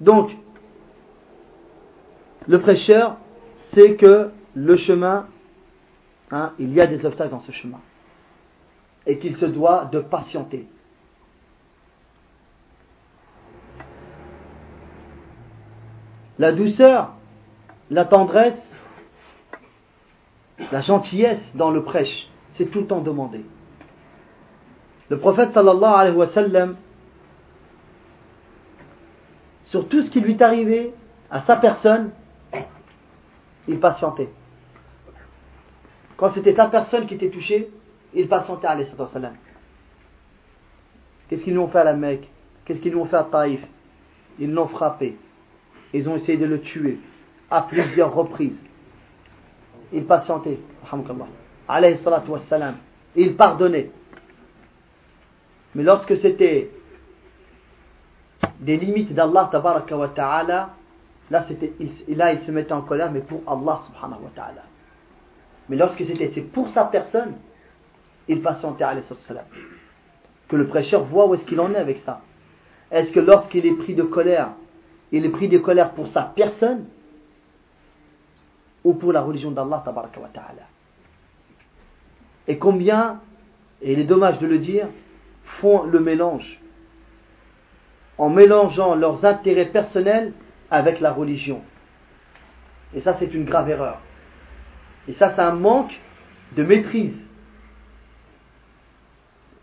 donc, 0.00 0.30
le 2.46 2.60
prêcheur 2.60 3.16
sait 3.72 3.96
que 3.96 4.30
le 4.54 4.76
chemin, 4.76 5.26
hein, 6.30 6.52
il 6.58 6.72
y 6.72 6.80
a 6.80 6.86
des 6.86 7.04
obstacles 7.04 7.30
dans 7.30 7.40
ce 7.40 7.52
chemin, 7.52 7.80
et 9.06 9.18
qu'il 9.18 9.36
se 9.36 9.46
doit 9.46 9.86
de 9.86 10.00
patienter. 10.00 10.66
La 16.38 16.52
douceur, 16.52 17.14
la 17.90 18.04
tendresse, 18.04 18.76
la 20.72 20.80
gentillesse 20.80 21.54
dans 21.56 21.70
le 21.70 21.82
prêche, 21.82 22.28
c'est 22.52 22.66
tout 22.66 22.80
le 22.80 22.86
temps 22.86 23.00
demandé. 23.00 23.44
Le 25.08 25.18
prophète 25.18 25.52
sallallahu 25.52 25.94
alayhi 25.94 26.16
wa 26.16 26.26
sallam, 26.28 26.76
sur 29.62 29.88
tout 29.88 30.02
ce 30.02 30.10
qui 30.10 30.20
lui 30.20 30.32
est 30.32 30.42
arrivé 30.42 30.92
à 31.30 31.42
sa 31.42 31.56
personne, 31.56 32.10
il 33.66 33.78
patientait. 33.80 34.30
Quand 36.16 36.32
c'était 36.32 36.54
sa 36.54 36.66
personne 36.66 37.06
qui 37.06 37.14
était 37.14 37.30
touchée, 37.30 37.70
il 38.14 38.28
patientait 38.28 38.66
alayhi 38.66 38.88
sallam. 39.12 39.34
Qu'est-ce 41.28 41.44
qu'ils 41.44 41.52
lui 41.52 41.60
ont 41.60 41.68
fait 41.68 41.78
à 41.78 41.84
la 41.84 41.94
Mecque? 41.94 42.28
Qu'est-ce 42.64 42.80
qu'ils 42.80 42.92
lui 42.92 43.00
ont 43.00 43.06
fait 43.06 43.16
à 43.16 43.24
Taïf? 43.24 43.60
Ils 44.38 44.52
l'ont 44.52 44.68
frappé. 44.68 45.16
Ils 45.92 46.08
ont 46.08 46.16
essayé 46.16 46.38
de 46.38 46.46
le 46.46 46.60
tuer 46.60 46.98
à 47.50 47.62
plusieurs 47.62 48.14
reprises. 48.14 48.60
Il 49.92 50.04
patientait, 50.04 50.58
alayhi 51.66 51.96
salatu 51.98 52.30
wassalam. 52.30 52.76
Il 53.16 53.36
pardonnait. 53.36 53.90
Mais 55.74 55.82
lorsque 55.82 56.16
c'était 56.18 56.70
des 58.60 58.76
limites 58.76 59.14
d'Allah 59.14 59.48
tabaraka 59.50 59.96
wa 59.96 60.08
ta'ala, 60.08 60.70
là, 61.30 61.44
c'était, 61.48 61.72
là 62.08 62.32
il 62.32 62.40
se 62.40 62.50
mettait 62.50 62.72
en 62.72 62.82
colère, 62.82 63.10
mais 63.10 63.20
pour 63.20 63.42
Allah 63.46 63.80
subhanahu 63.86 64.24
wa 64.24 64.30
ta'ala. 64.34 64.62
Mais 65.68 65.76
lorsque 65.76 66.04
c'était 66.04 66.42
pour 66.42 66.68
sa 66.70 66.84
personne, 66.84 67.34
il 68.26 68.42
patientait 68.42 68.84
alayhi 68.84 69.04
salam. 69.26 69.44
Que 70.48 70.56
le 70.56 70.66
prêcheur 70.66 71.04
voit 71.04 71.26
où 71.26 71.34
est-ce 71.34 71.46
qu'il 71.46 71.60
en 71.60 71.72
est 71.72 71.76
avec 71.76 71.98
ça. 71.98 72.22
Est-ce 72.90 73.12
que 73.12 73.20
lorsqu'il 73.20 73.66
est 73.66 73.74
pris 73.74 73.94
de 73.94 74.02
colère, 74.02 74.50
il 75.12 75.24
est 75.24 75.30
pris 75.30 75.48
de 75.48 75.58
colère 75.58 75.92
pour 75.92 76.08
sa 76.08 76.22
personne 76.22 76.86
ou 78.84 78.94
pour 78.94 79.12
la 79.12 79.22
religion 79.22 79.50
d'Allah. 79.50 79.84
Et 82.46 82.58
combien, 82.58 83.20
et 83.82 83.92
il 83.92 83.98
est 83.98 84.04
dommage 84.04 84.38
de 84.38 84.46
le 84.46 84.58
dire, 84.58 84.88
font 85.60 85.84
le 85.84 86.00
mélange 86.00 86.60
en 88.18 88.28
mélangeant 88.28 88.96
leurs 88.96 89.24
intérêts 89.24 89.66
personnels 89.66 90.32
avec 90.70 91.00
la 91.00 91.12
religion. 91.12 91.62
Et 92.94 93.00
ça, 93.00 93.16
c'est 93.18 93.32
une 93.32 93.44
grave 93.44 93.70
erreur. 93.70 94.00
Et 95.06 95.12
ça, 95.12 95.32
c'est 95.34 95.40
un 95.40 95.54
manque 95.54 95.98
de 96.56 96.64
maîtrise 96.64 97.14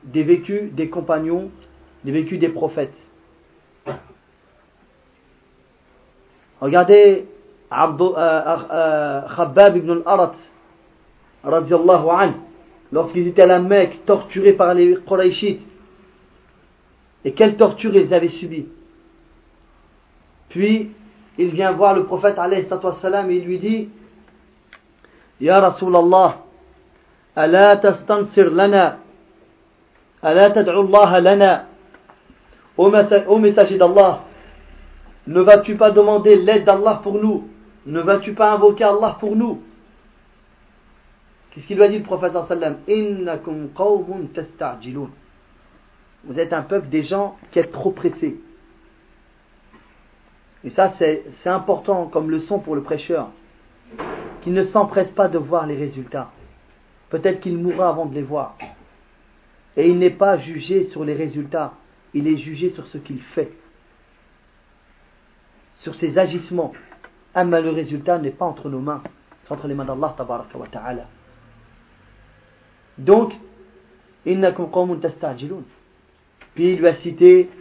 des 0.03 0.23
vécus 0.23 0.71
des 0.71 0.89
compagnons, 0.89 1.51
des 2.03 2.11
vécus 2.11 2.39
des 2.39 2.49
prophètes. 2.49 2.97
Regardez 6.65 7.27
euh, 7.71 8.57
euh, 8.71 9.21
Khabbab 9.35 9.77
ibn 9.77 9.91
al-Arat, 9.91 10.33
radiallahu 11.43 12.09
anhu, 12.09 12.33
lorsqu'ils 12.91 13.27
étaient 13.27 13.43
à 13.43 13.45
la 13.45 13.59
Mecque, 13.59 14.03
torturés 14.03 14.53
par 14.53 14.73
les 14.73 14.95
Quraishites, 15.07 15.61
et 17.23 17.33
quelle 17.33 17.55
torture 17.55 17.95
ils 17.95 18.11
avaient 18.11 18.29
subie. 18.29 18.65
Puis, 20.49 20.89
il 21.37 21.49
vient 21.49 21.71
voir 21.71 21.93
le 21.93 22.05
prophète 22.05 22.37
salam 22.99 23.29
et 23.29 23.35
il 23.35 23.45
lui 23.45 23.59
dit 23.59 23.89
Ya 25.39 25.59
Rasulallah, 25.59 26.39
ala 27.35 27.77
tastansir 27.77 28.49
lana, 28.49 28.97
ala 30.23 30.49
tad'u 30.49 30.71
Allah 30.71 31.19
lana, 31.21 31.65
ô 32.75 33.37
messager 33.37 33.77
d'Allah, 33.77 34.23
ne 35.27 35.41
vas-tu 35.41 35.75
pas 35.75 35.91
demander 35.91 36.35
l'aide 36.35 36.65
d'Allah 36.65 37.01
pour 37.03 37.15
nous? 37.15 37.49
Ne 37.85 37.99
vas-tu 37.99 38.33
pas 38.33 38.53
invoquer 38.53 38.83
Allah 38.83 39.17
pour 39.19 39.35
nous? 39.35 39.61
Qu'est-ce 41.51 41.67
qu'il 41.67 41.77
lui 41.77 41.83
a 41.83 41.87
dit 41.87 41.99
le 41.99 42.03
prophète 42.03 42.33
sallam? 42.47 42.77
Vous 46.25 46.39
êtes 46.39 46.53
un 46.53 46.61
peuple 46.63 46.89
des 46.89 47.03
gens 47.03 47.37
qui 47.51 47.59
êtes 47.59 47.71
trop 47.71 47.91
pressés. 47.91 48.39
Et 50.63 50.71
ça, 50.71 50.93
c'est 50.97 51.23
important 51.45 52.07
comme 52.07 52.29
leçon 52.29 52.59
pour 52.59 52.75
le 52.75 52.81
prêcheur. 52.81 53.29
Qu'il 54.41 54.53
ne 54.53 54.63
s'empresse 54.63 55.11
pas 55.11 55.27
de 55.27 55.37
voir 55.37 55.65
les 55.65 55.75
résultats. 55.75 56.31
Peut-être 57.09 57.39
qu'il 57.39 57.57
mourra 57.57 57.89
avant 57.89 58.05
de 58.05 58.15
les 58.15 58.23
voir. 58.23 58.57
Et 59.77 59.89
il 59.89 59.97
n'est 59.97 60.09
pas 60.09 60.37
jugé 60.37 60.85
sur 60.85 61.05
les 61.05 61.13
résultats. 61.13 61.73
Il 62.13 62.27
est 62.27 62.37
jugé 62.37 62.69
sur 62.69 62.85
ce 62.87 62.97
qu'il 62.97 63.21
fait. 63.21 63.51
Sur 65.85 65.93
ses 65.93 66.17
agissements. 66.17 66.73
Mais 67.35 67.61
le 67.61 67.69
résultat 67.69 68.17
n'est 68.17 68.31
pas 68.31 68.45
entre 68.45 68.69
nos 68.69 68.79
mains. 68.79 69.03
C'est 69.43 69.53
entre 69.53 69.67
les 69.67 69.75
mains 69.75 69.85
d'Allah 69.85 70.15
ta'ala. 70.17 71.05
Donc. 72.97 73.33
Puis 74.23 74.33
il 76.57 76.79
lui 76.79 76.87
a 76.87 76.95
cité 76.95 77.51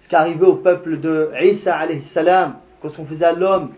ce 0.00 0.08
qui 0.10 0.14
arrivait 0.14 0.44
au 0.44 0.56
peuple 0.56 1.00
de 1.00 1.30
Isa 1.40 1.74
alayhi 1.74 2.02
salam, 2.12 2.56
quand 2.82 2.90
on 2.98 3.06
faisait 3.06 3.24
à 3.24 3.32
l'homme, 3.32 3.70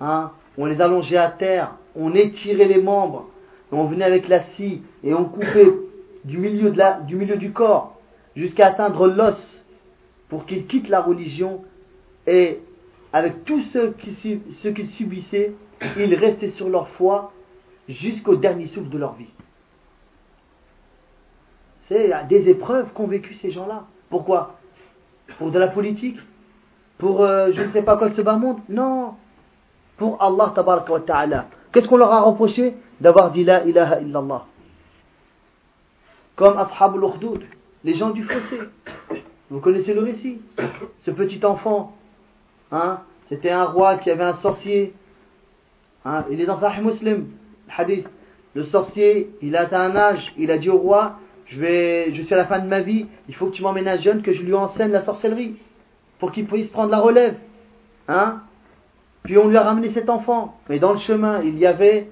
hein, 0.00 0.32
on 0.58 0.66
les 0.66 0.80
allongeait 0.80 1.18
à 1.18 1.30
terre, 1.30 1.76
on 1.94 2.12
étirait 2.16 2.64
les 2.64 2.82
membres, 2.82 3.28
on 3.70 3.84
venait 3.84 4.04
avec 4.04 4.26
la 4.26 4.42
scie 4.42 4.82
et 5.04 5.14
on 5.14 5.26
coupait 5.26 5.72
du 6.24 6.38
milieu, 6.38 6.74
du, 7.06 7.14
milieu 7.14 7.36
du 7.36 7.52
corps 7.52 8.00
jusqu'à 8.34 8.66
atteindre 8.66 9.06
l'os 9.06 9.64
pour 10.28 10.46
qu'ils 10.46 10.66
quittent 10.66 10.88
la 10.88 11.00
religion 11.00 11.62
et 12.26 12.60
avec 13.12 13.44
tout 13.44 13.60
ce 13.72 14.68
qu'ils 14.68 14.90
subissaient, 14.90 15.54
ils 15.96 16.14
restaient 16.14 16.50
sur 16.50 16.68
leur 16.68 16.88
foi 16.90 17.32
jusqu'au 17.88 18.36
dernier 18.36 18.66
souffle 18.68 18.88
de 18.88 18.98
leur 18.98 19.14
vie. 19.14 19.30
C'est 21.88 22.12
des 22.28 22.48
épreuves 22.48 22.92
qu'ont 22.92 23.08
vécu 23.08 23.34
ces 23.34 23.50
gens-là. 23.50 23.84
Pourquoi? 24.10 24.56
Pour 25.38 25.50
de 25.50 25.58
la 25.58 25.68
politique? 25.68 26.18
Pour 26.98 27.24
euh, 27.24 27.50
je 27.52 27.62
ne 27.62 27.72
sais 27.72 27.82
pas 27.82 27.96
quoi 27.96 28.10
de 28.10 28.14
ce 28.14 28.22
bas 28.22 28.36
monde? 28.36 28.58
Non. 28.68 29.14
Pour 29.96 30.22
Allah 30.22 30.52
ta'ala. 30.54 31.46
Qu'est-ce 31.72 31.88
qu'on 31.88 31.96
leur 31.96 32.12
a 32.12 32.20
reproché? 32.20 32.74
D'avoir 33.00 33.32
dit 33.32 33.42
la 33.42 33.64
ilaha 33.64 34.00
illallah. 34.00 34.46
Comme 36.36 36.58
Ashab 36.58 36.94
al 36.94 37.40
les 37.82 37.94
gens 37.94 38.10
du 38.10 38.24
fossé. 38.24 38.60
Vous 39.50 39.60
connaissez 39.60 39.94
le 39.94 40.02
récit 40.02 40.40
Ce 41.00 41.10
petit 41.10 41.44
enfant, 41.44 41.96
hein, 42.72 43.00
c'était 43.28 43.50
un 43.50 43.64
roi 43.64 43.98
qui 43.98 44.10
avait 44.10 44.24
un 44.24 44.34
sorcier. 44.34 44.94
Hein, 46.04 46.24
il 46.30 46.40
est 46.40 46.46
dans 46.46 46.58
Sahih 46.58 46.82
Muslim, 46.82 47.26
hadith. 47.76 48.06
Le 48.54 48.64
sorcier, 48.64 49.30
il 49.42 49.54
a 49.54 49.62
atteint 49.62 49.80
un 49.80 49.94
âge, 49.94 50.32
il 50.36 50.50
a 50.50 50.58
dit 50.58 50.70
au 50.70 50.78
roi 50.78 51.16
je, 51.50 52.22
suis 52.22 52.34
à 52.34 52.36
la 52.36 52.46
fin 52.46 52.60
de 52.60 52.68
ma 52.68 52.80
vie, 52.80 53.06
il 53.28 53.34
faut 53.34 53.46
que 53.46 53.52
tu 53.52 53.62
m'emmènes 53.62 53.88
un 53.88 53.98
jeune, 53.98 54.22
que 54.22 54.32
je 54.32 54.42
lui 54.42 54.54
enseigne 54.54 54.92
la 54.92 55.02
sorcellerie, 55.02 55.56
pour 56.18 56.32
qu'il 56.32 56.46
puisse 56.46 56.68
prendre 56.68 56.90
la 56.90 57.00
relève. 57.00 57.36
Hein? 58.08 58.42
Puis 59.24 59.36
on 59.36 59.48
lui 59.48 59.56
a 59.56 59.62
ramené 59.62 59.90
cet 59.90 60.08
enfant. 60.08 60.56
Mais 60.68 60.78
dans 60.78 60.92
le 60.92 60.98
chemin, 60.98 61.42
il 61.42 61.58
y 61.58 61.66
avait 61.66 62.08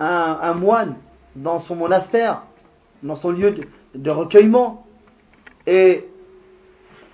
un, 0.00 0.54
moine 0.54 0.96
dans 1.36 1.60
son 1.60 1.76
monastère, 1.76 2.42
dans 3.02 3.16
son 3.16 3.30
lieu 3.30 3.54
de 3.94 4.10
recueillement. 4.10 4.86
Et 5.66 6.08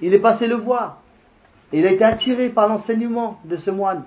il 0.01 0.15
est 0.15 0.21
passé 0.21 0.47
le 0.47 0.57
voir. 0.57 1.03
Il 1.75 1.85
a 1.89 1.91
été 1.91 2.05
attiré 2.05 2.51
par 2.51 2.69
l'enseignement 2.69 3.41
de 3.45 3.57
ce 3.57 3.71
moine. 3.73 4.05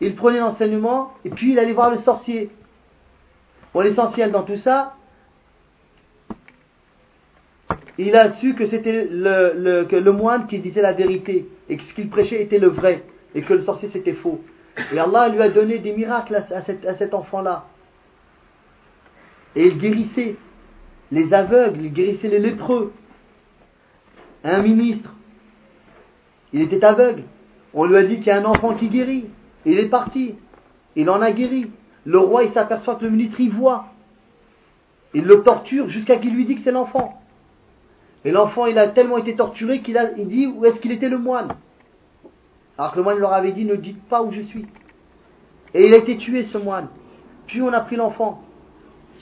Il 0.00 0.16
prenait 0.16 0.40
l'enseignement 0.40 1.12
et 1.24 1.30
puis 1.30 1.52
il 1.52 1.58
allait 1.60 1.74
voir 1.74 1.92
le 1.92 1.98
sorcier. 1.98 2.50
Bon, 3.72 3.80
l'essentiel 3.82 4.32
dans 4.32 4.42
tout 4.42 4.56
ça, 4.56 4.96
il 7.98 8.16
a 8.16 8.32
su 8.32 8.56
que 8.56 8.66
c'était 8.66 9.06
le, 9.08 9.86
le, 9.88 10.12
moine 10.12 10.48
qui 10.48 10.58
disait 10.58 10.82
la 10.82 10.92
vérité 10.92 11.46
et 11.68 11.76
que 11.76 11.84
ce 11.84 11.94
qu'il 11.94 12.10
prêchait 12.10 12.42
était 12.42 12.58
le 12.58 12.68
vrai 12.68 13.04
et 13.36 13.42
que 13.42 13.54
le 13.54 13.62
sorcier 13.62 13.88
c'était 13.92 14.14
faux. 14.14 14.40
Et 14.92 14.98
Allah 14.98 15.28
lui 15.28 15.40
a 15.40 15.50
donné 15.50 15.78
des 15.78 15.92
miracles 15.92 16.34
à, 16.34 16.62
cet, 16.62 17.14
enfant-là. 17.14 17.66
Et 19.54 19.68
il 19.68 19.78
guérissait 19.78 20.34
les 21.12 21.32
aveugles, 21.32 21.80
il 21.80 21.92
guérissait 21.92 22.28
les 22.28 22.40
lépreux. 22.40 22.92
Un 24.42 24.62
ministre, 24.62 25.14
il 26.52 26.62
était 26.62 26.84
aveugle. 26.84 27.24
On 27.74 27.84
lui 27.84 27.96
a 27.96 28.04
dit 28.04 28.18
qu'il 28.18 28.26
y 28.26 28.30
a 28.30 28.38
un 28.38 28.44
enfant 28.44 28.74
qui 28.74 28.88
guérit. 28.88 29.26
Il 29.64 29.78
est 29.78 29.88
parti. 29.88 30.34
Il 30.96 31.08
en 31.08 31.20
a 31.22 31.32
guéri. 31.32 31.70
Le 32.04 32.18
roi, 32.18 32.44
il 32.44 32.52
s'aperçoit 32.52 32.96
que 32.96 33.04
le 33.04 33.10
ministre 33.10 33.40
y 33.40 33.48
voit. 33.48 33.86
Il 35.14 35.24
le 35.24 35.42
torture 35.42 35.88
jusqu'à 35.88 36.16
qu'il 36.16 36.34
lui 36.34 36.44
dit 36.44 36.56
que 36.56 36.62
c'est 36.62 36.72
l'enfant. 36.72 37.20
Et 38.24 38.30
l'enfant, 38.30 38.66
il 38.66 38.78
a 38.78 38.88
tellement 38.88 39.18
été 39.18 39.36
torturé 39.36 39.80
qu'il 39.80 39.98
a, 39.98 40.06
dit 40.06 40.46
où 40.46 40.64
est-ce 40.64 40.80
qu'il 40.80 40.92
était 40.92 41.08
le 41.08 41.18
moine? 41.18 41.54
Alors 42.78 42.92
que 42.92 42.96
le 42.98 43.02
moine 43.02 43.18
leur 43.18 43.32
avait 43.32 43.52
dit 43.52 43.64
ne 43.64 43.76
dites 43.76 44.02
pas 44.08 44.22
où 44.22 44.32
je 44.32 44.42
suis. 44.42 44.66
Et 45.74 45.86
il 45.86 45.94
a 45.94 45.98
été 45.98 46.16
tué 46.18 46.44
ce 46.44 46.58
moine. 46.58 46.88
Puis 47.46 47.62
on 47.62 47.72
a 47.72 47.80
pris 47.80 47.96
l'enfant 47.96 48.42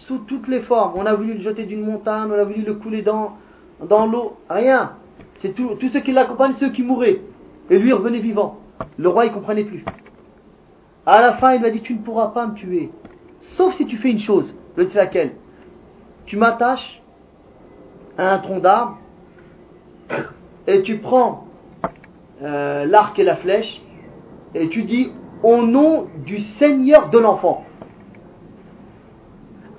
sous 0.07 0.19
toutes 0.19 0.49
les 0.49 0.61
formes. 0.63 0.93
On 0.97 1.07
a 1.07 1.15
voulu 1.15 1.35
le 1.35 1.41
jeter 1.41 1.65
d'une 1.65 1.85
montagne, 1.85 2.31
on 2.31 2.39
a 2.39 2.45
voulu 2.45 2.63
le 2.63 2.75
couler 2.75 3.03
dans 3.03 3.37
l'eau. 4.07 4.37
Rien. 4.49 4.93
C'est 5.41 5.55
tous 5.55 5.89
ceux 5.93 6.01
qui 6.01 6.13
l'accompagnent, 6.13 6.55
ceux 6.59 6.71
qui 6.71 6.83
mouraient. 6.83 7.21
Et 7.71 7.79
lui 7.79 7.93
revenait 7.93 8.21
vivant. 8.21 8.59
Le 8.99 9.09
roi, 9.09 9.27
il 9.27 9.33
comprenait 9.33 9.65
plus. 9.65 9.85
À 11.07 11.21
la 11.21 11.35
fin, 11.35 11.55
il 11.55 11.63
m'a 11.63 11.71
dit 11.71 11.81
tu 11.81 11.95
ne 11.95 12.01
pourras 12.01 12.29
pas 12.29 12.47
me 12.47 12.55
tuer. 12.55 12.91
Sauf 13.57 13.75
si 13.75 13.87
tu 13.87 13.97
fais 13.97 14.11
une 14.11 14.19
chose. 14.19 14.55
Je 14.77 14.85
sais 14.89 14.97
laquelle. 14.97 15.33
Tu 16.27 16.37
m'attaches 16.37 17.03
un 18.19 18.39
tronc 18.39 18.61
d'arbre 18.61 18.99
et 20.67 20.83
tu 20.83 20.99
prends 20.99 21.47
euh, 22.43 22.85
l'arc 22.85 23.19
et 23.19 23.25
la 23.25 23.37
flèche 23.37 23.81
et 24.55 24.69
tu 24.69 24.83
dis 24.83 25.11
au 25.43 25.63
nom 25.63 26.09
du 26.25 26.41
Seigneur 26.41 27.09
de 27.09 27.19
l'enfant. 27.19 27.65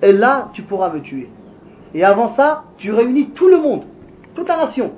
Et 0.01 0.11
là, 0.11 0.49
tu 0.53 0.63
pourras 0.63 0.91
me 0.91 1.01
tuer. 1.01 1.29
Et 1.93 2.03
avant 2.03 2.29
ça, 2.35 2.63
tu 2.77 2.91
réunis 2.91 3.29
tout 3.31 3.47
le 3.47 3.57
monde, 3.57 3.83
toute 4.33 4.47
la 4.47 4.57
nation. 4.57 4.93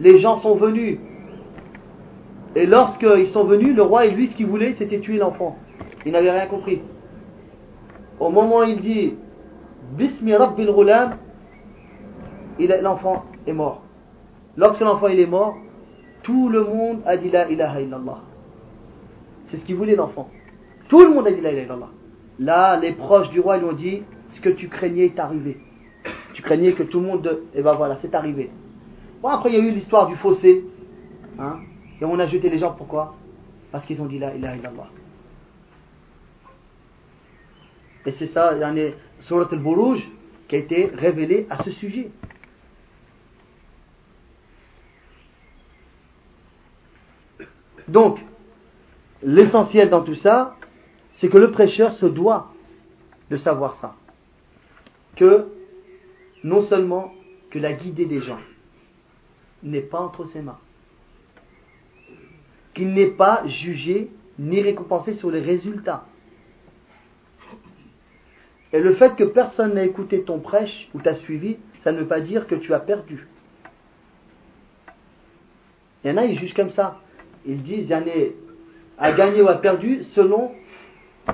Les 0.00 0.18
gens 0.18 0.38
sont 0.38 0.56
venus. 0.56 0.98
Et 2.54 2.66
lorsqu'ils 2.66 3.28
sont 3.28 3.44
venus, 3.44 3.74
le 3.74 3.82
roi 3.82 4.06
lui, 4.06 4.28
ce 4.28 4.36
qu'il 4.36 4.46
voulait, 4.46 4.74
c'était 4.78 5.00
tuer 5.00 5.18
l'enfant. 5.18 5.56
Il 6.04 6.12
n'avait 6.12 6.30
rien 6.30 6.46
compris. 6.46 6.80
Au 8.18 8.30
moment 8.30 8.60
où 8.60 8.64
il 8.64 8.80
dit 8.80 9.14
Bismi 9.92 10.34
Rabbil 10.34 10.72
Ghulam, 10.72 11.16
l'enfant 12.82 13.24
est 13.46 13.52
mort. 13.52 13.82
Lorsque 14.56 14.80
l'enfant 14.80 15.08
est 15.08 15.26
mort, 15.26 15.56
tout 16.22 16.48
le 16.48 16.64
monde 16.64 17.00
a 17.06 17.16
dit 17.16 17.30
la 17.30 17.48
ilaha 17.50 17.80
illallah. 17.80 18.20
C'est 19.46 19.58
ce 19.58 19.64
qu'il 19.64 19.76
voulait 19.76 19.96
l'enfant. 19.96 20.28
Tout 20.88 21.00
le 21.00 21.10
monde 21.10 21.26
a 21.26 21.32
dit 21.32 21.40
la 21.40 21.52
ilaha 21.52 21.64
illallah. 21.64 21.90
Là, 22.38 22.76
les 22.78 22.92
proches 22.92 23.30
du 23.30 23.40
roi 23.40 23.58
lui 23.58 23.64
ont 23.66 23.72
dit 23.72 24.02
ce 24.30 24.40
que 24.40 24.48
tu 24.48 24.68
craignais 24.68 25.06
est 25.06 25.18
arrivé. 25.18 25.58
Tu 26.34 26.42
craignais 26.42 26.72
que 26.72 26.82
tout 26.82 27.00
le 27.00 27.06
monde. 27.06 27.40
Et 27.54 27.58
eh 27.58 27.62
ben 27.62 27.72
voilà, 27.72 27.98
c'est 28.02 28.14
arrivé. 28.14 28.50
Bon, 29.20 29.28
après, 29.28 29.50
il 29.50 29.54
y 29.54 29.60
a 29.60 29.64
eu 29.64 29.70
l'histoire 29.70 30.06
du 30.06 30.16
fossé. 30.16 30.64
Hein, 31.38 31.60
et 32.00 32.04
on 32.04 32.18
a 32.18 32.26
jeté 32.26 32.50
les 32.50 32.58
gens 32.58 32.72
pourquoi? 32.72 33.14
Parce 33.72 33.86
qu'ils 33.86 34.00
ont 34.00 34.06
dit 34.06 34.18
la 34.18 34.34
ilaha 34.34 34.56
illallah. 34.56 34.88
Et 38.06 38.12
c'est 38.12 38.28
ça, 38.28 38.54
il 38.54 38.60
y 38.60 38.64
en 38.64 38.76
a 38.76 38.92
Surat 39.20 39.48
al-Buruj 39.50 40.08
qui 40.48 40.54
a 40.54 40.58
été 40.58 40.86
révélé 40.86 41.46
à 41.50 41.62
ce 41.62 41.72
sujet. 41.72 42.10
Donc, 47.88 48.18
l'essentiel 49.22 49.90
dans 49.90 50.02
tout 50.02 50.14
ça, 50.14 50.56
c'est 51.14 51.28
que 51.28 51.38
le 51.38 51.50
prêcheur 51.50 51.92
se 51.94 52.06
doit 52.06 52.52
de 53.30 53.36
savoir 53.36 53.76
ça. 53.80 53.94
Que 55.16 55.48
non 56.44 56.62
seulement 56.62 57.12
que 57.50 57.58
la 57.58 57.72
guidée 57.72 58.06
des 58.06 58.20
gens 58.20 58.38
n'est 59.62 59.80
pas 59.80 60.00
entre 60.00 60.26
ses 60.26 60.42
mains, 60.42 60.58
qu'il 62.74 62.92
n'est 62.94 63.10
pas 63.10 63.46
jugé 63.46 64.10
ni 64.38 64.60
récompensé 64.60 65.14
sur 65.14 65.30
les 65.30 65.40
résultats, 65.40 66.04
Et 68.72 68.80
le 68.80 68.94
fait 68.94 69.16
que 69.16 69.24
personne 69.24 69.74
n'a 69.74 69.84
écouté 69.84 70.22
ton 70.22 70.38
prêche 70.40 70.88
ou 70.92 71.00
t'a 71.00 71.14
suivi, 71.16 71.56
ça 71.82 71.92
ne 71.92 72.00
veut 72.00 72.06
pas 72.06 72.20
dire 72.20 72.46
que 72.46 72.54
tu 72.54 72.74
as 72.74 72.80
perdu. 72.80 73.26
Il 76.04 76.10
y 76.10 76.12
en 76.12 76.16
a, 76.16 76.24
ils 76.26 76.38
jugent 76.38 76.54
comme 76.54 76.70
ça. 76.70 77.00
Ils 77.46 77.62
disent, 77.62 77.86
il 77.86 77.90
y 77.90 77.94
en 77.94 78.04
a 78.98 79.12
gagné 79.12 79.40
ou 79.40 79.48
a 79.48 79.54
perdu 79.54 80.04
selon 80.14 80.52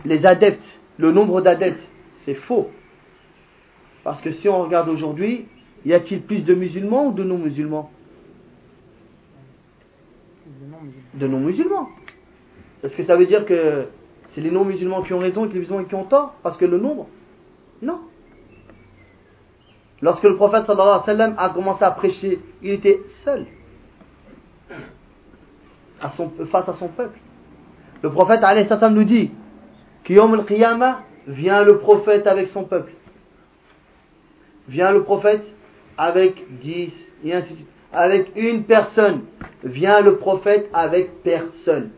les 0.05 0.25
adeptes, 0.27 0.81
le 0.99 1.11
nombre 1.11 1.41
d'adeptes. 1.41 1.83
C'est 2.25 2.35
faux. 2.35 2.71
Parce 4.05 4.21
que 4.21 4.33
si 4.33 4.49
on 4.49 4.63
regarde 4.63 4.89
aujourd'hui, 4.89 5.47
y 5.85 5.93
a-t-il 5.95 6.23
plus 6.23 6.45
de 6.45 6.55
musulmans 6.55 7.09
ou 7.09 7.13
de 7.13 7.25
non-musulmans? 7.25 7.91
De 11.15 11.27
non-musulmans. 11.27 11.89
Est-ce 12.83 12.97
que 12.97 13.05
ça 13.05 13.17
veut 13.17 13.27
dire 13.27 13.45
que 13.47 13.87
c'est 14.31 14.41
les 14.41 14.51
non-musulmans 14.51 15.03
qui 15.03 15.13
ont 15.13 15.19
raison 15.19 15.45
et 15.45 15.49
que 15.49 15.55
les 15.55 15.61
musulmans 15.61 15.85
qui 15.85 15.95
ont 15.95 16.05
tort 16.05 16.35
Parce 16.43 16.57
que 16.57 16.65
le 16.65 16.79
nombre? 16.79 17.09
Non. 17.81 18.01
Lorsque 20.01 20.25
le 20.25 20.37
prophète 20.37 20.65
a 20.69 21.51
commencé 21.55 21.85
à 21.85 21.91
prêcher, 21.93 22.41
il 22.63 22.73
était 22.73 23.01
seul 23.25 23.47
à 26.01 26.11
son, 26.11 26.31
face 26.51 26.69
à 26.69 26.75
son 26.75 26.89
peuple. 26.89 27.19
Le 28.03 28.11
prophète 28.11 28.43
alayhi 28.43 28.69
nous 28.91 29.05
dit 29.05 29.31
qu'Yom 30.03 30.35
al-Qiyamah 30.35 31.03
vient 31.29 31.63
le 31.63 31.79
prophète 31.79 32.27
avec 32.27 32.49
son 32.49 32.65
peuple. 32.65 32.93
Vient 34.67 34.91
le 34.91 35.05
prophète 35.05 35.45
avec 35.97 36.59
dix, 36.59 36.93
et 37.25 37.33
ainsi 37.33 37.53
de 37.53 37.57
suite. 37.59 37.69
Avec 37.93 38.33
une 38.37 38.65
personne. 38.65 39.23
Vient 39.65 40.01
le 40.01 40.17
prophète 40.17 40.69
avec 40.73 41.23
personne. 41.23 41.91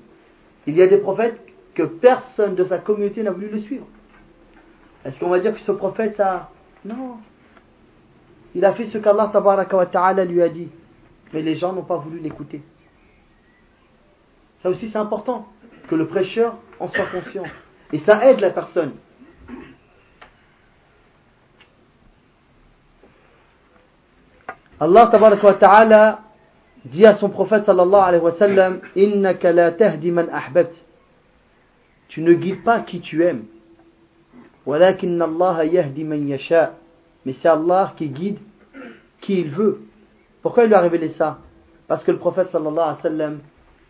Il 0.67 0.77
y 0.77 0.83
a 0.83 0.87
des 0.87 0.99
prophètes 0.99 1.41
que 1.75 1.83
personne 1.83 2.55
de 2.55 2.65
sa 2.65 2.79
communauté 2.79 3.23
n'a 3.23 3.31
voulu 3.31 3.49
le 3.49 3.61
suivre. 3.61 3.87
Est-ce 5.05 5.21
qu'on 5.21 5.29
va 5.29 5.41
dire 5.41 5.55
que 5.55 5.61
ce 5.61 5.73
prophète 5.73 6.19
a... 6.21 6.51
Non. 6.85 7.17
Il 8.55 8.65
a 8.65 8.73
fait 8.73 8.87
ce 8.87 8.99
qu'Allah 8.99 9.31
ta'ala 9.91 10.25
lui 10.25 10.43
a 10.43 10.49
dit. 10.49 10.69
Mais 11.33 11.43
les 11.43 11.57
gens 11.57 11.73
n'ont 11.73 11.83
pas 11.83 11.97
voulu 11.97 12.19
l'écouter. 12.21 12.63
Ça 14.63 14.71
aussi 14.71 14.91
c'est 14.91 14.99
important. 14.99 15.49
Que 15.89 15.95
le 15.95 16.07
prêcheur 16.07 16.57
en 16.81 16.89
soit 16.89 17.07
conscient. 17.07 17.45
Et 17.93 17.99
ça 17.99 18.25
aide 18.31 18.41
la 18.41 18.51
personne. 18.51 18.93
Allah 24.81 25.11
ta'ala 25.61 26.21
dit 26.85 27.07
à 27.07 27.15
son 27.15 27.31
prophète 27.31 27.65
sallallahu 27.67 28.03
alayhi 28.03 28.23
wa 28.25 28.33
sallam 28.33 28.81
Innaka 28.97 29.53
la 29.53 29.73
tahdi 29.73 30.11
man 30.11 30.29
tu 32.09 32.23
ne 32.23 32.33
guides 32.35 32.63
pas 32.63 32.81
qui 32.81 33.01
tu 33.01 33.25
aimes. 33.25 33.45
Mais 34.67 34.93
c'est 37.33 37.49
Allah 37.49 37.95
qui 37.97 38.09
guide 38.09 38.39
qui 39.21 39.41
il 39.41 39.51
veut. 39.51 39.81
Pourquoi 40.43 40.65
il 40.65 40.69
lui 40.69 40.75
a 40.75 40.81
révélé 40.81 41.09
ça? 41.11 41.39
Parce 41.89 42.05
que 42.05 42.13
le 42.13 42.19
prophète 42.19 42.51
sallallahu 42.53 42.79
alayhi 42.79 42.97
wa 42.97 43.03
sallam 43.03 43.41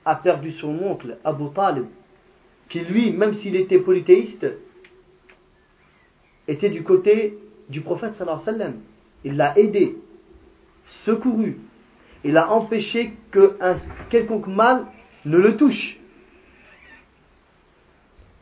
a 0.04 0.16
perdu 0.16 0.52
son 0.52 0.78
oncle, 0.84 1.18
Abu 1.24 1.44
Talib, 1.54 1.86
qui 2.68 2.80
lui, 2.80 3.12
même 3.12 3.34
s'il 3.34 3.56
était 3.56 3.78
polythéiste, 3.78 4.46
était 6.46 6.70
du 6.70 6.82
côté 6.82 7.38
du 7.68 7.80
prophète 7.80 8.14
sallallahu 8.16 8.40
alayhi 8.42 8.58
wa 8.58 8.64
sallam. 8.64 8.80
Il 9.24 9.36
l'a 9.36 9.58
aidé, 9.58 9.98
secouru. 11.04 11.58
Il 12.24 12.36
a 12.36 12.50
empêché 12.50 13.14
que 13.30 13.56
un 13.60 13.76
quelconque 14.08 14.46
mal 14.46 14.86
ne 15.24 15.36
le 15.36 15.56
touche. 15.56 15.98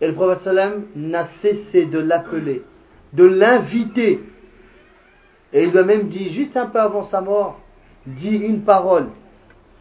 Et 0.00 0.06
le 0.08 0.14
prophète 0.14 0.48
n'a 0.96 1.28
cessé 1.40 1.86
de 1.86 1.98
l'appeler, 1.98 2.62
de 3.12 3.24
l'inviter. 3.24 4.20
Et 5.52 5.64
il 5.64 5.70
lui 5.70 5.78
a 5.78 5.84
même 5.84 6.08
dit, 6.08 6.32
juste 6.32 6.56
un 6.56 6.66
peu 6.66 6.80
avant 6.80 7.04
sa 7.04 7.20
mort, 7.20 7.60
dis 8.06 8.36
une 8.36 8.62
parole 8.62 9.08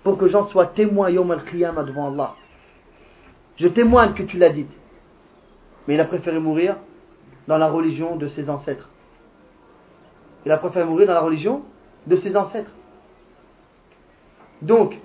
pour 0.03 0.17
que 0.17 0.27
j'en 0.27 0.45
sois 0.45 0.67
témoin 0.67 1.09
yom 1.09 1.31
al 1.31 1.41
devant 1.85 2.11
Allah. 2.11 2.35
Je 3.57 3.67
témoigne 3.67 4.13
que 4.13 4.23
tu 4.23 4.37
l'as 4.37 4.49
dit. 4.49 4.67
Mais 5.87 5.95
il 5.95 5.99
a 5.99 6.05
préféré 6.05 6.39
mourir 6.39 6.77
dans 7.47 7.57
la 7.57 7.69
religion 7.69 8.15
de 8.15 8.27
ses 8.27 8.49
ancêtres. 8.49 8.89
Il 10.45 10.51
a 10.51 10.57
préféré 10.57 10.85
mourir 10.85 11.07
dans 11.07 11.13
la 11.13 11.21
religion 11.21 11.63
de 12.07 12.15
ses 12.15 12.35
ancêtres. 12.35 12.71
Donc, 14.61 14.97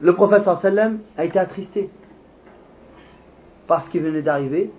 le 0.00 0.14
prophète 0.14 0.44
sallam 0.60 1.00
a 1.16 1.24
été 1.24 1.38
attristé 1.38 1.90
par 3.66 3.84
ce 3.84 3.90
qui 3.90 3.98
venait 3.98 4.22
d'arriver 4.22 4.70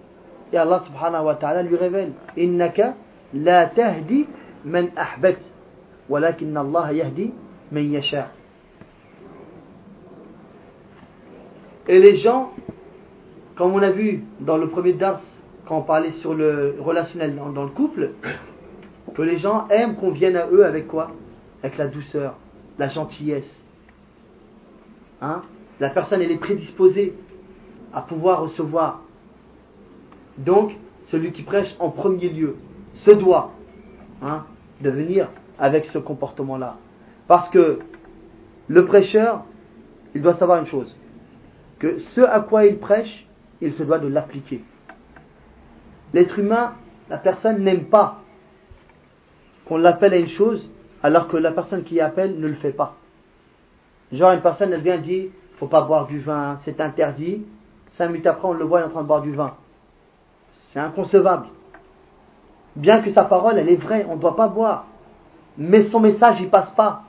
et 0.54 0.58
Allah 0.58 0.82
subhanahu 0.86 1.26
wa 1.26 1.36
ta'ala 1.36 1.64
lui 1.64 1.76
révèle 1.76 2.14
innaka 2.38 2.96
la 3.34 3.68
tahdi 3.68 4.28
man 4.64 4.90
ahbabt 4.96 5.42
walakin 6.10 6.56
Allah 6.56 6.94
yahdi 6.94 7.34
man 7.72 7.92
yasha 7.92 8.30
et 11.88 12.00
les 12.00 12.18
gens 12.18 12.52
comme 13.56 13.74
on 13.74 13.82
a 13.82 13.90
vu 13.90 14.24
dans 14.40 14.58
le 14.58 14.70
premier 14.70 14.94
dars 14.94 15.22
quand 15.68 15.80
on 15.80 15.84
parlait 15.84 16.12
sur 16.14 16.34
le 16.34 16.76
relationnel 16.80 17.36
dans, 17.36 17.64
le 17.64 17.70
couple 17.70 18.12
que 19.14 19.22
les 19.22 19.38
gens 19.38 19.68
aiment 19.70 19.96
qu'on 19.96 20.12
vienne 20.12 20.36
à 20.36 20.48
eux 20.48 20.66
avec 20.66 20.88
quoi? 20.88 21.12
Avec 21.64 21.78
la 21.78 21.88
douceur 21.88 22.36
la 22.78 22.90
gentillesse 22.90 23.52
Hein? 25.22 25.42
la 25.80 25.90
personne 25.90 26.22
elle 26.22 26.32
est 26.32 26.38
prédisposée 26.38 27.16
à 27.94 28.02
pouvoir 28.02 28.42
recevoir. 28.42 29.02
Donc, 30.38 30.76
celui 31.06 31.32
qui 31.32 31.44
prêche 31.44 31.76
en 31.80 31.90
premier 31.90 32.30
lieu 32.30 32.56
se 32.94 33.12
doit 33.12 33.52
hein, 34.22 34.46
de 34.82 34.90
venir 34.90 35.30
avec 35.58 35.86
ce 35.86 35.98
comportement-là. 35.98 36.78
Parce 37.28 37.50
que 37.50 37.80
le 38.68 38.86
prêcheur, 38.86 39.44
il 40.14 40.22
doit 40.22 40.36
savoir 40.36 40.60
une 40.60 40.68
chose, 40.68 40.96
que 41.80 42.00
ce 42.00 42.22
à 42.22 42.42
quoi 42.42 42.66
il 42.66 42.78
prêche, 42.78 43.26
il 43.62 43.74
se 43.74 43.84
doit 43.84 44.00
de 44.00 44.08
l'appliquer. 44.08 44.62
L'être 46.14 46.40
humain, 46.40 46.74
la 47.10 47.18
personne 47.18 47.64
n'aime 47.64 47.86
pas 47.86 48.20
qu'on 49.68 49.78
l'appelle 49.78 50.14
à 50.14 50.18
une 50.18 50.30
chose 50.30 50.70
alors 51.04 51.28
que 51.28 51.38
la 51.38 51.52
personne 51.52 51.84
qui 51.84 52.00
appelle 52.00 52.40
ne 52.40 52.48
le 52.48 52.56
fait 52.56 52.72
pas. 52.72 52.96
Genre, 54.12 54.32
une 54.32 54.42
personne, 54.42 54.72
elle 54.74 54.82
vient 54.82 54.98
dire, 54.98 55.30
faut 55.58 55.68
pas 55.68 55.82
boire 55.82 56.08
du 56.08 56.20
vin, 56.20 56.58
c'est 56.64 56.80
interdit. 56.80 57.46
Cinq 57.98 58.10
minutes 58.10 58.28
après, 58.28 58.48
on 58.48 58.54
le 58.54 58.66
voit, 58.66 58.80
il 58.80 58.84
est 58.84 58.88
en 58.88 58.92
train 58.92 59.02
de 59.02 59.08
boire 59.08 59.22
du 59.22 59.34
vin. 59.34 59.56
C'est 60.70 60.80
inconcevable. 60.80 61.48
Bien 62.76 63.02
que 63.02 63.12
sa 63.12 63.24
parole, 63.24 63.58
elle 63.58 63.70
est 63.70 63.76
vraie, 63.82 64.06
on 64.08 64.16
ne 64.16 64.22
doit 64.22 64.36
pas 64.36 64.48
boire. 64.48 64.86
Mais 65.58 65.84
son 65.84 66.00
message, 66.00 66.40
il 66.42 66.50
passe 66.50 66.72
pas. 66.72 67.04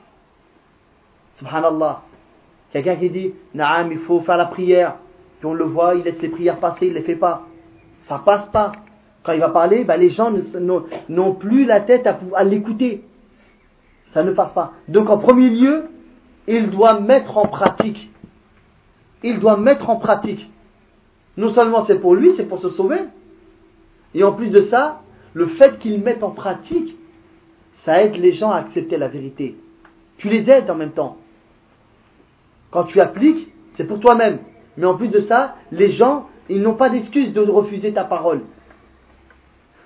Subhanallah. 1.37 2.01
Quelqu'un 2.71 2.95
qui 2.95 3.09
dit, 3.09 3.33
Naam, 3.53 3.91
il 3.91 3.99
faut 3.99 4.21
faire 4.21 4.37
la 4.37 4.47
prière. 4.47 4.95
Puis 5.39 5.47
on 5.47 5.53
le 5.53 5.65
voit, 5.65 5.95
il 5.95 6.03
laisse 6.03 6.21
les 6.21 6.29
prières 6.29 6.59
passer, 6.59 6.87
il 6.87 6.93
ne 6.93 6.99
les 6.99 7.03
fait 7.03 7.15
pas. 7.15 7.43
Ça 8.03 8.21
passe 8.25 8.47
pas. 8.49 8.71
Quand 9.23 9.33
il 9.33 9.39
va 9.39 9.49
parler, 9.49 9.83
ben 9.83 9.97
les 9.97 10.11
gens 10.11 10.31
n'ont 11.09 11.33
plus 11.35 11.65
la 11.65 11.81
tête 11.81 12.07
à, 12.07 12.19
à 12.35 12.43
l'écouter. 12.43 13.03
Ça 14.13 14.23
ne 14.23 14.31
passe 14.31 14.53
pas. 14.53 14.73
Donc 14.87 15.09
en 15.09 15.17
premier 15.17 15.49
lieu, 15.49 15.85
il 16.47 16.69
doit 16.69 16.99
mettre 16.99 17.37
en 17.37 17.45
pratique. 17.45 18.11
Il 19.23 19.39
doit 19.39 19.57
mettre 19.57 19.89
en 19.89 19.97
pratique. 19.97 20.49
Non 21.37 21.53
seulement 21.53 21.85
c'est 21.85 21.99
pour 21.99 22.15
lui, 22.15 22.33
c'est 22.35 22.47
pour 22.47 22.59
se 22.59 22.69
sauver. 22.69 22.99
Et 24.15 24.23
en 24.23 24.33
plus 24.33 24.49
de 24.49 24.61
ça, 24.61 25.01
le 25.33 25.47
fait 25.47 25.77
qu'il 25.79 26.01
mette 26.01 26.23
en 26.23 26.31
pratique, 26.31 26.97
ça 27.85 28.03
aide 28.03 28.15
les 28.15 28.33
gens 28.33 28.51
à 28.51 28.57
accepter 28.57 28.97
la 28.97 29.07
vérité. 29.07 29.55
Tu 30.17 30.29
les 30.29 30.49
aides 30.49 30.69
en 30.69 30.75
même 30.75 30.91
temps. 30.91 31.17
Quand 32.71 32.85
tu 32.85 32.99
appliques, 32.99 33.47
c'est 33.75 33.85
pour 33.85 33.99
toi-même. 33.99 34.39
Mais 34.77 34.85
en 34.85 34.95
plus 34.95 35.07
de 35.09 35.21
ça, 35.21 35.55
les 35.71 35.91
gens, 35.91 36.27
ils 36.49 36.61
n'ont 36.61 36.73
pas 36.73 36.89
d'excuse 36.89 37.33
de 37.33 37.41
refuser 37.41 37.93
ta 37.93 38.03
parole. 38.03 38.41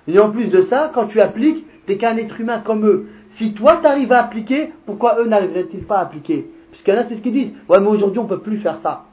Et 0.06 0.18
en 0.18 0.30
plus 0.30 0.48
de 0.48 0.62
ça, 0.62 0.90
quand 0.94 1.06
tu 1.06 1.20
appliques, 1.20 1.64
tu 1.86 1.92
n'es 1.92 1.98
qu'un 1.98 2.16
être 2.16 2.40
humain 2.40 2.60
comme 2.60 2.86
eux. 2.86 3.08
Si 3.32 3.54
toi 3.54 3.78
tu 3.80 3.86
arrives 3.86 4.12
à 4.12 4.24
appliquer, 4.24 4.72
pourquoi 4.86 5.18
eux 5.20 5.26
n'arriveraient-ils 5.26 5.84
pas 5.84 5.98
à 5.98 6.02
appliquer? 6.02 6.50
Puisqu'il 6.70 6.94
y 6.94 7.06
c'est 7.08 7.16
ce 7.16 7.20
qu'ils 7.20 7.32
disent. 7.32 7.52
Ouais, 7.68 7.80
mais 7.80 7.86
aujourd'hui 7.86 8.18
on 8.18 8.24
ne 8.24 8.28
peut 8.28 8.40
plus 8.40 8.58
faire 8.58 8.78
ça. 8.78 9.04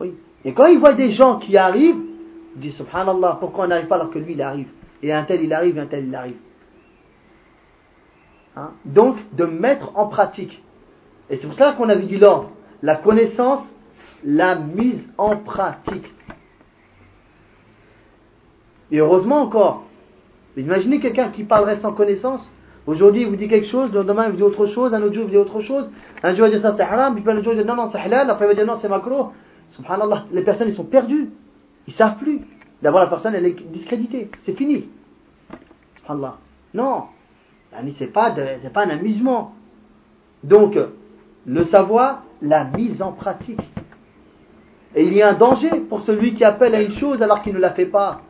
Oui. 0.00 0.14
Et 0.44 0.52
quand 0.52 0.66
ils 0.66 0.78
voient 0.78 0.94
des 0.94 1.10
gens 1.10 1.38
qui 1.38 1.56
arrivent, 1.56 2.00
ils 2.56 2.60
disent 2.60 2.76
Subhanallah, 2.76 3.38
pourquoi 3.40 3.64
on 3.64 3.68
n'arrive 3.68 3.86
pas 3.86 3.96
alors 3.96 4.10
que 4.10 4.18
lui 4.18 4.34
il 4.34 4.42
arrive? 4.42 4.68
Et 5.02 5.12
un 5.12 5.24
tel 5.24 5.42
il 5.42 5.52
arrive, 5.52 5.76
et 5.76 5.80
un 5.80 5.86
tel 5.86 6.06
il 6.06 6.14
arrive. 6.14 6.36
Hein? 8.56 8.70
Donc, 8.84 9.16
de 9.36 9.44
mettre 9.44 9.96
en 9.96 10.06
pratique. 10.06 10.62
Et 11.30 11.36
c'est 11.36 11.46
pour 11.46 11.56
ça 11.56 11.72
qu'on 11.72 11.88
avait 11.88 12.06
dit 12.06 12.18
l'ordre. 12.18 12.50
La 12.82 12.96
connaissance, 12.96 13.62
la 14.24 14.56
mise 14.56 15.02
en 15.16 15.36
pratique. 15.36 16.12
Et 18.90 18.98
heureusement 18.98 19.42
encore. 19.42 19.84
Imaginez 20.56 21.00
quelqu'un 21.00 21.30
qui 21.30 21.44
parlerait 21.44 21.78
sans 21.78 21.92
connaissance. 21.92 22.48
Aujourd'hui, 22.86 23.22
il 23.22 23.28
vous 23.28 23.36
dit 23.36 23.48
quelque 23.48 23.68
chose, 23.68 23.92
demain, 23.92 24.24
il 24.26 24.30
vous 24.30 24.36
dit 24.38 24.42
autre 24.42 24.66
chose, 24.66 24.94
un 24.94 25.02
autre 25.02 25.14
jour, 25.14 25.24
il 25.24 25.26
vous 25.26 25.30
dit 25.30 25.36
autre 25.36 25.60
chose. 25.60 25.90
Un 26.22 26.34
jour, 26.34 26.46
il 26.46 26.52
va 26.52 26.58
dire 26.58 26.62
ça 26.62 26.74
c'est 26.76 26.82
haram, 26.82 27.14
puis 27.14 27.22
jour, 27.22 27.34
il 27.36 27.44
va 27.44 27.54
dire 27.54 27.66
non, 27.66 27.76
non, 27.76 27.90
c'est 27.90 27.98
halal, 27.98 28.30
après, 28.30 28.46
il 28.46 28.48
va 28.48 28.54
dire 28.54 28.66
non, 28.66 28.76
c'est 28.80 28.88
macro. 28.88 29.32
Subhanallah, 29.70 30.24
les 30.32 30.42
personnes, 30.42 30.68
ils 30.68 30.74
sont 30.74 30.84
perdues. 30.84 31.30
Ils 31.86 31.92
savent 31.92 32.16
plus. 32.16 32.40
D'abord, 32.82 33.00
la 33.00 33.08
personne, 33.08 33.34
elle 33.34 33.44
est 33.44 33.70
discréditée. 33.70 34.30
C'est 34.44 34.54
fini. 34.54 34.88
Allah. 36.08 36.36
Non. 36.72 37.04
C'est 37.98 38.12
pas, 38.12 38.34
pas 38.72 38.84
un 38.84 38.90
amusement. 38.90 39.52
Donc, 40.42 40.78
le 41.46 41.64
savoir, 41.64 42.22
la 42.40 42.64
mise 42.64 43.02
en 43.02 43.12
pratique. 43.12 43.60
Et 44.94 45.04
il 45.04 45.12
y 45.12 45.22
a 45.22 45.30
un 45.30 45.34
danger 45.34 45.70
pour 45.88 46.00
celui 46.02 46.34
qui 46.34 46.44
appelle 46.44 46.74
à 46.74 46.80
une 46.80 46.92
chose 46.92 47.20
alors 47.20 47.42
qu'il 47.42 47.54
ne 47.54 47.58
la 47.58 47.72
fait 47.72 47.86
pas. 47.86 48.22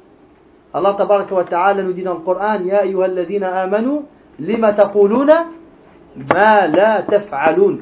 Allah 0.73 0.97
wa 1.31 1.45
ta'ala 1.45 1.83
nous 1.83 1.93
dit 1.93 2.03
dans 2.03 2.15
le 2.15 2.21
Coran 2.21 2.61
Ya 2.65 2.83
ayyuhalladhina 2.83 3.63
amanu 3.63 4.03
lima 4.39 4.75
taquluna 4.75 5.47
ma 6.17 6.67
la 6.67 7.03
taf'alun 7.03 7.79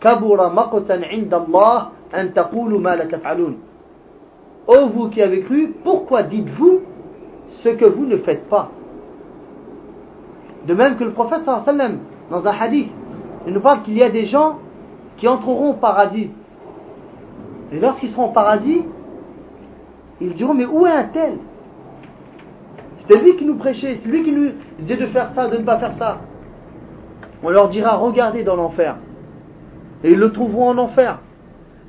kabura 0.00 0.50
maqtan 0.50 1.02
'inda 1.10 1.36
Allah 1.36 1.90
an 2.12 2.28
taqulu 2.28 2.78
ma 2.78 2.96
la 2.96 3.06
taf'alun 3.06 3.54
Ô 4.68 4.86
vous 4.88 5.08
qui 5.08 5.22
avez 5.22 5.40
cru, 5.40 5.74
pourquoi 5.82 6.22
dites-vous 6.24 6.80
ce 7.62 7.70
que 7.70 7.86
vous 7.86 8.04
ne 8.04 8.18
faites 8.18 8.48
pas 8.48 8.70
De 10.66 10.74
même 10.74 10.96
que 10.96 11.04
le 11.04 11.12
prophète 11.12 11.42
sallam 11.64 12.00
dans 12.30 12.46
un 12.46 12.52
hadith, 12.52 12.90
il 13.46 13.54
nous 13.54 13.60
parle 13.60 13.82
qu'il 13.82 13.96
y 13.96 14.02
a 14.02 14.10
des 14.10 14.26
gens 14.26 14.58
qui 15.16 15.26
entreront 15.26 15.70
au 15.70 15.74
paradis. 15.74 16.30
Et 17.72 17.80
lorsqu'ils 17.80 18.10
seront 18.10 18.26
au 18.26 18.32
paradis, 18.32 18.82
ils 20.20 20.34
diront 20.34 20.52
Mais 20.52 20.66
où 20.66 20.86
est 20.86 20.92
un 20.92 21.04
tel 21.04 21.38
C'était 23.08 23.22
lui 23.22 23.36
qui 23.36 23.46
nous 23.46 23.56
prêchait, 23.56 24.00
c'est 24.02 24.08
lui 24.08 24.22
qui 24.22 24.32
nous 24.32 24.50
disait 24.80 24.96
de 24.96 25.06
faire 25.06 25.30
ça, 25.34 25.48
de 25.48 25.56
ne 25.56 25.64
pas 25.64 25.78
faire 25.78 25.94
ça. 25.94 26.20
On 27.42 27.50
leur 27.50 27.70
dira 27.70 27.96
Regardez 27.96 28.44
dans 28.44 28.56
l'enfer. 28.56 28.96
Et 30.04 30.12
ils 30.12 30.18
le 30.18 30.30
trouveront 30.30 30.70
en 30.70 30.78
enfer. 30.78 31.18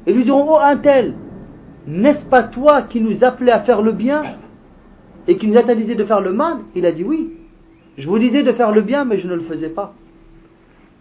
Et 0.08 0.14
lui 0.14 0.24
diront 0.24 0.46
Oh, 0.50 0.58
un 0.62 0.78
tel 0.78 1.14
N'est-ce 1.88 2.26
pas 2.26 2.44
toi 2.44 2.84
qui 2.84 3.02
nous 3.02 3.24
appelais 3.24 3.52
à 3.52 3.62
faire 3.62 3.82
le 3.82 3.92
bien 3.92 4.24
et 5.28 5.38
qui 5.38 5.48
nous 5.48 5.58
interdisait 5.58 5.96
de 5.96 6.06
faire 6.06 6.22
le 6.22 6.32
mal? 6.32 6.60
Il 6.74 6.86
a 6.86 6.92
dit 6.92 7.04
Oui. 7.04 7.34
Je 7.98 8.08
vous 8.08 8.18
disais 8.18 8.44
de 8.44 8.54
faire 8.54 8.72
le 8.72 8.82
bien, 8.82 9.04
mais 9.04 9.20
je 9.20 9.28
ne 9.28 9.36
le 9.36 9.42
faisais 9.42 9.70
pas. 9.70 9.94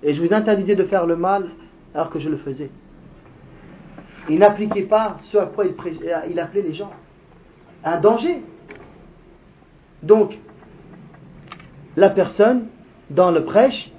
Et 0.02 0.14
je 0.14 0.22
vous 0.22 0.32
interdisais 0.34 0.74
de 0.74 0.84
faire 0.84 1.06
le 1.06 1.16
mal 1.16 1.50
alors 1.94 2.10
que 2.10 2.18
je 2.18 2.28
le 2.28 2.38
faisais. 2.38 2.70
Il 4.28 4.40
n'appliquait 4.40 4.82
pas 4.82 5.16
ce 5.30 5.38
à 5.38 5.46
quoi 5.46 5.64
il, 5.64 6.40
appelait 6.40 6.62
les 6.62 6.74
gens. 6.74 6.90
Un 7.84 8.00
danger. 8.00 8.42
Donc, 10.02 10.38
la 11.96 12.10
personne, 12.10 12.66
dans 13.10 13.30
le 13.30 13.44
prêche, 13.44 13.90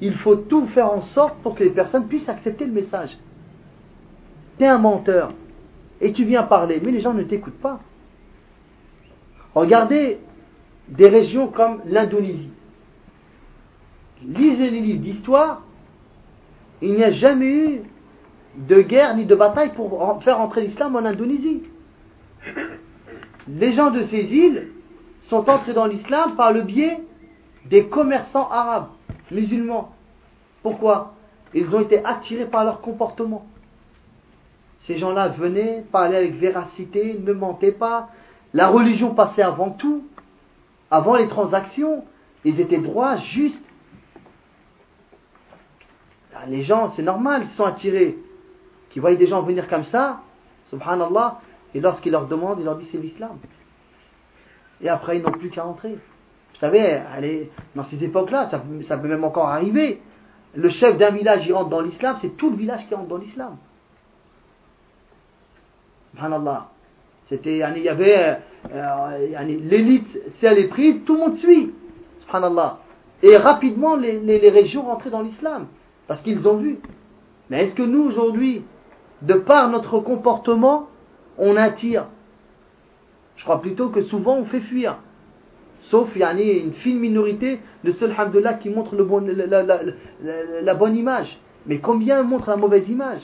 il 0.00 0.14
faut 0.14 0.36
tout 0.36 0.66
faire 0.68 0.90
en 0.90 1.02
sorte 1.02 1.36
pour 1.42 1.54
que 1.54 1.64
les 1.64 1.70
personnes 1.70 2.06
puissent 2.06 2.28
accepter 2.28 2.64
le 2.64 2.72
message. 2.72 3.16
Tu 4.58 4.64
es 4.64 4.68
un 4.68 4.78
menteur 4.78 5.30
et 6.00 6.12
tu 6.12 6.24
viens 6.24 6.44
parler, 6.44 6.80
mais 6.82 6.90
les 6.90 7.00
gens 7.00 7.12
ne 7.12 7.22
t'écoutent 7.22 7.60
pas. 7.60 7.80
Regardez 9.54 10.18
des 10.88 11.08
régions 11.08 11.48
comme 11.48 11.82
l'Indonésie. 11.86 12.50
Lisez 14.26 14.70
les 14.70 14.80
livres 14.80 15.02
d'histoire, 15.02 15.62
il 16.82 16.92
n'y 16.92 17.04
a 17.04 17.10
jamais 17.10 17.46
eu 17.46 17.82
de 18.56 18.80
guerre 18.80 19.16
ni 19.16 19.26
de 19.26 19.34
bataille 19.34 19.72
pour 19.74 20.22
faire 20.22 20.40
entrer 20.40 20.62
l'islam 20.62 20.96
en 20.96 21.04
Indonésie. 21.04 21.62
Les 23.56 23.72
gens 23.72 23.90
de 23.90 24.04
ces 24.04 24.22
îles 24.22 24.68
sont 25.22 25.48
entrés 25.48 25.72
dans 25.72 25.86
l'islam 25.86 26.36
par 26.36 26.52
le 26.52 26.62
biais 26.62 27.00
des 27.66 27.86
commerçants 27.86 28.48
arabes, 28.50 28.88
musulmans. 29.30 29.92
Pourquoi? 30.62 31.14
Ils 31.52 31.74
ont 31.74 31.80
été 31.80 32.04
attirés 32.04 32.46
par 32.46 32.64
leur 32.64 32.80
comportement. 32.80 33.46
Ces 34.80 34.98
gens-là 34.98 35.28
venaient, 35.28 35.84
parler 35.90 36.16
avec 36.16 36.34
véracité, 36.36 37.18
ne 37.18 37.32
mentaient 37.32 37.72
pas. 37.72 38.10
La 38.54 38.68
religion 38.68 39.14
passait 39.14 39.42
avant 39.42 39.70
tout, 39.70 40.04
avant 40.90 41.16
les 41.16 41.28
transactions. 41.28 42.04
Ils 42.44 42.60
étaient 42.60 42.78
droits, 42.78 43.16
justes. 43.16 43.64
Les 46.48 46.62
gens, 46.62 46.88
c'est 46.90 47.02
normal, 47.02 47.42
ils 47.44 47.50
sont 47.50 47.64
attirés 47.64 48.16
qui 48.90 48.98
voient 48.98 49.14
des 49.14 49.26
gens 49.26 49.42
venir 49.42 49.68
comme 49.68 49.84
ça, 49.84 50.20
subhanallah, 50.66 51.40
et 51.74 51.80
lorsqu'ils 51.80 52.12
leur 52.12 52.26
demandent, 52.26 52.58
ils 52.60 52.64
leur 52.64 52.76
disent 52.76 52.88
c'est 52.90 52.98
l'islam. 52.98 53.38
Et 54.80 54.88
après, 54.88 55.18
ils 55.18 55.22
n'ont 55.22 55.32
plus 55.32 55.50
qu'à 55.50 55.64
entrer. 55.64 55.92
Vous 55.92 56.58
savez, 56.58 57.00
dans 57.74 57.84
ces 57.84 58.02
époques-là, 58.02 58.50
ça, 58.50 58.98
peut 58.98 59.08
même 59.08 59.24
encore 59.24 59.48
arriver. 59.48 60.00
Le 60.54 60.68
chef 60.68 60.98
d'un 60.98 61.10
village, 61.10 61.46
il 61.46 61.52
rentre 61.52 61.70
dans 61.70 61.80
l'islam, 61.80 62.18
c'est 62.20 62.36
tout 62.36 62.50
le 62.50 62.56
village 62.56 62.86
qui 62.88 62.94
rentre 62.94 63.08
dans 63.08 63.18
l'islam. 63.18 63.56
Subhanallah. 66.10 66.68
C'était, 67.28 67.58
il 67.58 67.82
y 67.82 67.88
avait 67.88 68.38
euh, 68.72 69.38
l'élite, 69.40 70.18
si 70.36 70.46
elle 70.46 70.58
est 70.58 70.68
prise, 70.68 71.04
tout 71.06 71.14
le 71.14 71.20
monde 71.20 71.36
suit. 71.36 71.72
Subhanallah. 72.22 72.78
Et 73.22 73.36
rapidement, 73.36 73.94
les, 73.94 74.18
les, 74.18 74.40
les 74.40 74.50
régions 74.50 74.82
rentraient 74.82 75.10
dans 75.10 75.22
l'islam. 75.22 75.66
Parce 76.08 76.22
qu'ils 76.22 76.48
ont 76.48 76.56
vu. 76.56 76.80
Mais 77.48 77.64
est-ce 77.64 77.74
que 77.76 77.82
nous, 77.82 78.02
aujourd'hui, 78.02 78.64
de 79.22 79.34
par 79.34 79.68
notre 79.68 80.00
comportement, 80.00 80.88
on 81.38 81.56
attire. 81.56 82.06
Je 83.36 83.44
crois 83.44 83.60
plutôt 83.60 83.88
que 83.88 84.02
souvent 84.02 84.36
on 84.36 84.44
fait 84.44 84.60
fuir. 84.60 84.98
Sauf 85.82 86.10
il 86.14 86.20
y 86.20 86.24
a 86.24 86.32
une 86.32 86.74
fine 86.74 86.98
minorité 86.98 87.60
de 87.84 87.92
ceux 87.92 88.08
là 88.08 88.54
qui 88.54 88.68
montrent 88.68 88.94
la, 88.96 90.74
bonne 90.74 90.96
image. 90.96 91.38
Mais 91.66 91.78
combien 91.78 92.22
montrent 92.22 92.50
la 92.50 92.56
mauvaise 92.56 92.88
image? 92.88 93.22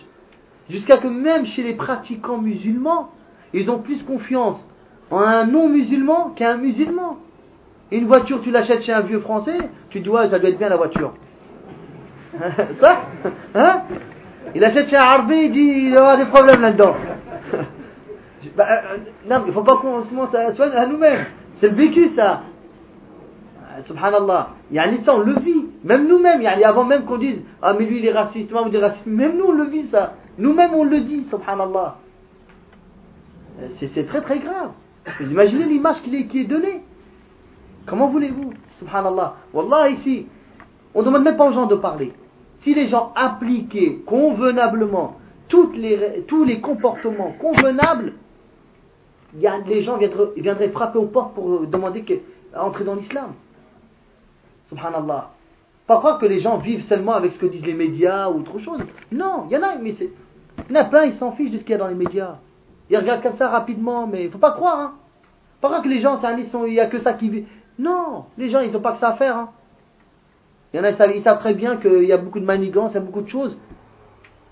Jusqu'à 0.70 0.96
que 0.98 1.08
même 1.08 1.46
chez 1.46 1.62
les 1.62 1.74
pratiquants 1.74 2.38
musulmans, 2.38 3.10
ils 3.52 3.70
ont 3.70 3.78
plus 3.78 4.02
confiance 4.02 4.66
en 5.10 5.18
un 5.18 5.46
non-musulman 5.46 6.30
qu'un 6.30 6.56
musulman. 6.56 7.18
Une 7.92 8.06
voiture, 8.06 8.40
tu 8.42 8.50
l'achètes 8.50 8.82
chez 8.82 8.92
un 8.92 9.02
vieux 9.02 9.20
français, 9.20 9.58
tu 9.90 10.00
dois, 10.00 10.22
ouais, 10.22 10.30
ça 10.30 10.38
doit 10.38 10.50
être 10.50 10.58
bien 10.58 10.68
la 10.68 10.76
voiture. 10.76 11.14
ça 12.80 13.02
hein? 13.54 13.82
Il 14.54 14.64
achète 14.64 14.88
chez 14.88 14.96
un 14.96 15.02
Arbi, 15.02 15.36
il 15.36 15.52
dit 15.52 15.60
il 15.60 15.90
y 15.90 15.96
aura 15.96 16.16
des 16.16 16.26
problèmes 16.26 16.60
là-dedans. 16.60 16.96
Bah, 18.56 18.66
euh, 18.70 18.96
non, 19.28 19.42
il 19.44 19.48
ne 19.48 19.52
faut 19.52 19.62
pas 19.62 19.76
qu'on 19.76 20.02
se 20.04 20.14
monte 20.14 20.34
à, 20.34 20.48
à 20.48 20.86
nous-mêmes. 20.86 21.26
C'est 21.60 21.68
le 21.68 21.74
vécu, 21.74 22.10
ça. 22.10 22.42
Euh, 23.62 23.82
subhanallah. 23.84 24.50
Il 24.70 24.76
y 24.76 24.78
a 24.78 24.84
un 24.84 25.08
on 25.08 25.20
le 25.20 25.38
vit. 25.40 25.66
Même 25.84 26.06
nous-mêmes, 26.06 26.40
il 26.40 26.44
y 26.44 26.64
a 26.64 26.68
avant 26.68 26.84
même 26.84 27.04
qu'on 27.04 27.18
dise 27.18 27.42
Ah, 27.62 27.74
mais 27.78 27.86
lui, 27.86 27.98
il 27.98 28.06
est 28.06 28.12
raciste, 28.12 28.50
moi, 28.50 28.68
dites 28.68 28.80
raciste. 28.80 29.06
Même 29.06 29.36
nous, 29.36 29.46
on 29.46 29.52
le 29.52 29.64
vit, 29.64 29.88
ça. 29.88 30.14
Nous-mêmes, 30.38 30.74
on 30.74 30.84
le 30.84 31.00
dit, 31.00 31.24
subhanallah. 31.30 31.96
Euh, 33.60 33.68
c'est 33.78 34.06
très 34.06 34.20
très 34.20 34.38
grave. 34.38 34.70
Vous 35.20 35.30
imaginez 35.30 35.64
l'image 35.64 36.02
qui 36.02 36.14
est, 36.14 36.34
est 36.34 36.44
donnée. 36.44 36.82
Comment 37.86 38.08
voulez-vous 38.08 38.52
Subhanallah? 38.80 39.36
Wallah, 39.54 39.90
ici, 39.90 40.26
on 40.94 41.00
ne 41.00 41.04
demande 41.06 41.22
même 41.22 41.36
pas 41.36 41.48
aux 41.48 41.52
gens 41.52 41.66
de 41.66 41.76
parler 41.76 42.12
si 42.66 42.74
les 42.74 42.88
gens 42.88 43.12
appliquaient 43.14 43.98
convenablement 44.04 45.18
toutes 45.48 45.76
les, 45.76 46.24
tous 46.26 46.42
les 46.42 46.60
comportements 46.60 47.32
convenables, 47.38 48.14
les 49.66 49.82
gens 49.82 49.98
viendraient, 49.98 50.68
frapper 50.70 50.98
aux 50.98 51.06
portes 51.06 51.34
pour 51.34 51.66
demander 51.66 52.04
d'entrer 52.52 52.84
dans 52.84 52.94
l'islam. 52.94 53.32
Subhanallah. 54.68 55.30
Pas 55.86 55.98
croire 55.98 56.18
que 56.18 56.26
les 56.26 56.40
gens 56.40 56.58
vivent 56.58 56.84
seulement 56.84 57.14
avec 57.14 57.32
ce 57.32 57.38
que 57.38 57.46
disent 57.46 57.64
les 57.64 57.74
médias 57.74 58.28
ou 58.28 58.40
autre 58.40 58.58
chose. 58.58 58.80
Non, 59.12 59.44
il 59.48 59.54
y 59.54 59.56
en 59.56 59.62
a, 59.62 59.76
mais 59.76 59.92
c'est. 59.92 60.10
Il 60.68 60.74
y 60.74 60.78
en 60.78 60.80
a 60.80 60.84
plein, 60.84 61.04
ils 61.04 61.14
s'en 61.14 61.32
fichent 61.32 61.52
de 61.52 61.58
ce 61.58 61.62
qu'il 61.62 61.72
y 61.72 61.74
a 61.74 61.78
dans 61.78 61.86
les 61.86 61.94
médias. 61.94 62.38
Ils 62.90 62.96
regardent 62.96 63.22
comme 63.22 63.36
ça 63.36 63.48
rapidement, 63.48 64.06
mais 64.06 64.28
faut 64.28 64.38
pas 64.38 64.52
croire. 64.52 64.80
Hein. 64.80 64.94
Pas 65.60 65.68
croire 65.68 65.82
que 65.82 65.88
les 65.88 66.00
gens, 66.00 66.20
il 66.66 66.72
n'y 66.72 66.80
a 66.80 66.86
que 66.86 66.98
ça 66.98 67.12
qui 67.12 67.28
vit. 67.28 67.44
Non, 67.78 68.24
les 68.38 68.50
gens, 68.50 68.60
ils 68.60 68.72
n'ont 68.72 68.80
pas 68.80 68.92
que 68.92 68.98
ça 68.98 69.10
à 69.10 69.14
faire. 69.14 69.36
Hein. 69.36 69.50
Il 70.72 70.78
y 70.78 70.80
en 70.80 70.84
a, 70.84 70.90
ils 70.90 71.22
savent 71.22 71.38
très 71.38 71.54
bien 71.54 71.76
qu'il 71.76 72.04
y 72.04 72.12
a 72.12 72.16
beaucoup 72.16 72.40
de 72.40 72.44
manigances, 72.44 72.92
il 72.92 72.94
y 72.94 72.98
a 72.98 73.00
beaucoup 73.00 73.22
de 73.22 73.28
choses. 73.28 73.58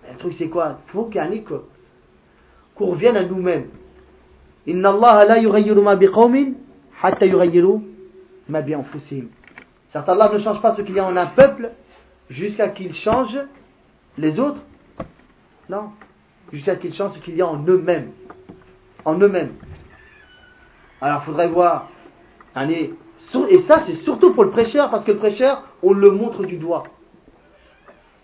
Mais 0.03 0.13
le 0.13 0.19
truc, 0.19 0.35
c'est 0.35 0.49
quoi? 0.49 0.79
Il 0.89 0.93
faut 0.93 1.11
qu'on 2.75 2.87
revienne 2.87 3.17
à 3.17 3.25
nous-mêmes. 3.25 3.69
Inna 4.67 4.91
Allah 4.91 5.41
la 5.41 5.73
ma 5.83 5.97
biqawmin 5.97 6.53
hatta 7.03 7.27
ma 8.49 8.63
ne 8.63 10.39
change 10.39 10.61
pas 10.61 10.75
ce 10.75 10.83
qu'il 10.83 10.95
y 10.95 10.99
a 10.99 11.05
en 11.05 11.17
un 11.17 11.27
peuple 11.27 11.71
jusqu'à 12.31 12.69
qu'il 12.69 12.95
change 12.95 13.39
les 14.19 14.39
autres. 14.39 14.61
Non. 15.69 15.91
Jusqu'à 16.53 16.77
qu'il 16.77 16.95
change 16.95 17.15
ce 17.15 17.19
qu'il 17.21 17.37
y 17.37 17.43
a 17.43 17.47
en 17.47 17.65
eux-mêmes. 17.67 18.11
En 19.05 19.19
eux-mêmes. 19.19 19.53
Alors, 21.01 21.23
il 21.23 21.27
faudrait 21.27 21.49
voir. 21.49 21.89
Allez, 22.55 22.95
et 23.49 23.61
ça, 23.63 23.83
c'est 23.87 23.97
surtout 23.97 24.33
pour 24.33 24.45
le 24.45 24.51
prêcheur, 24.51 24.91
parce 24.91 25.05
que 25.05 25.13
le 25.13 25.19
prêcheur, 25.19 25.63
on 25.83 25.93
le 25.93 26.11
montre 26.11 26.45
du 26.45 26.57
doigt. 26.57 26.85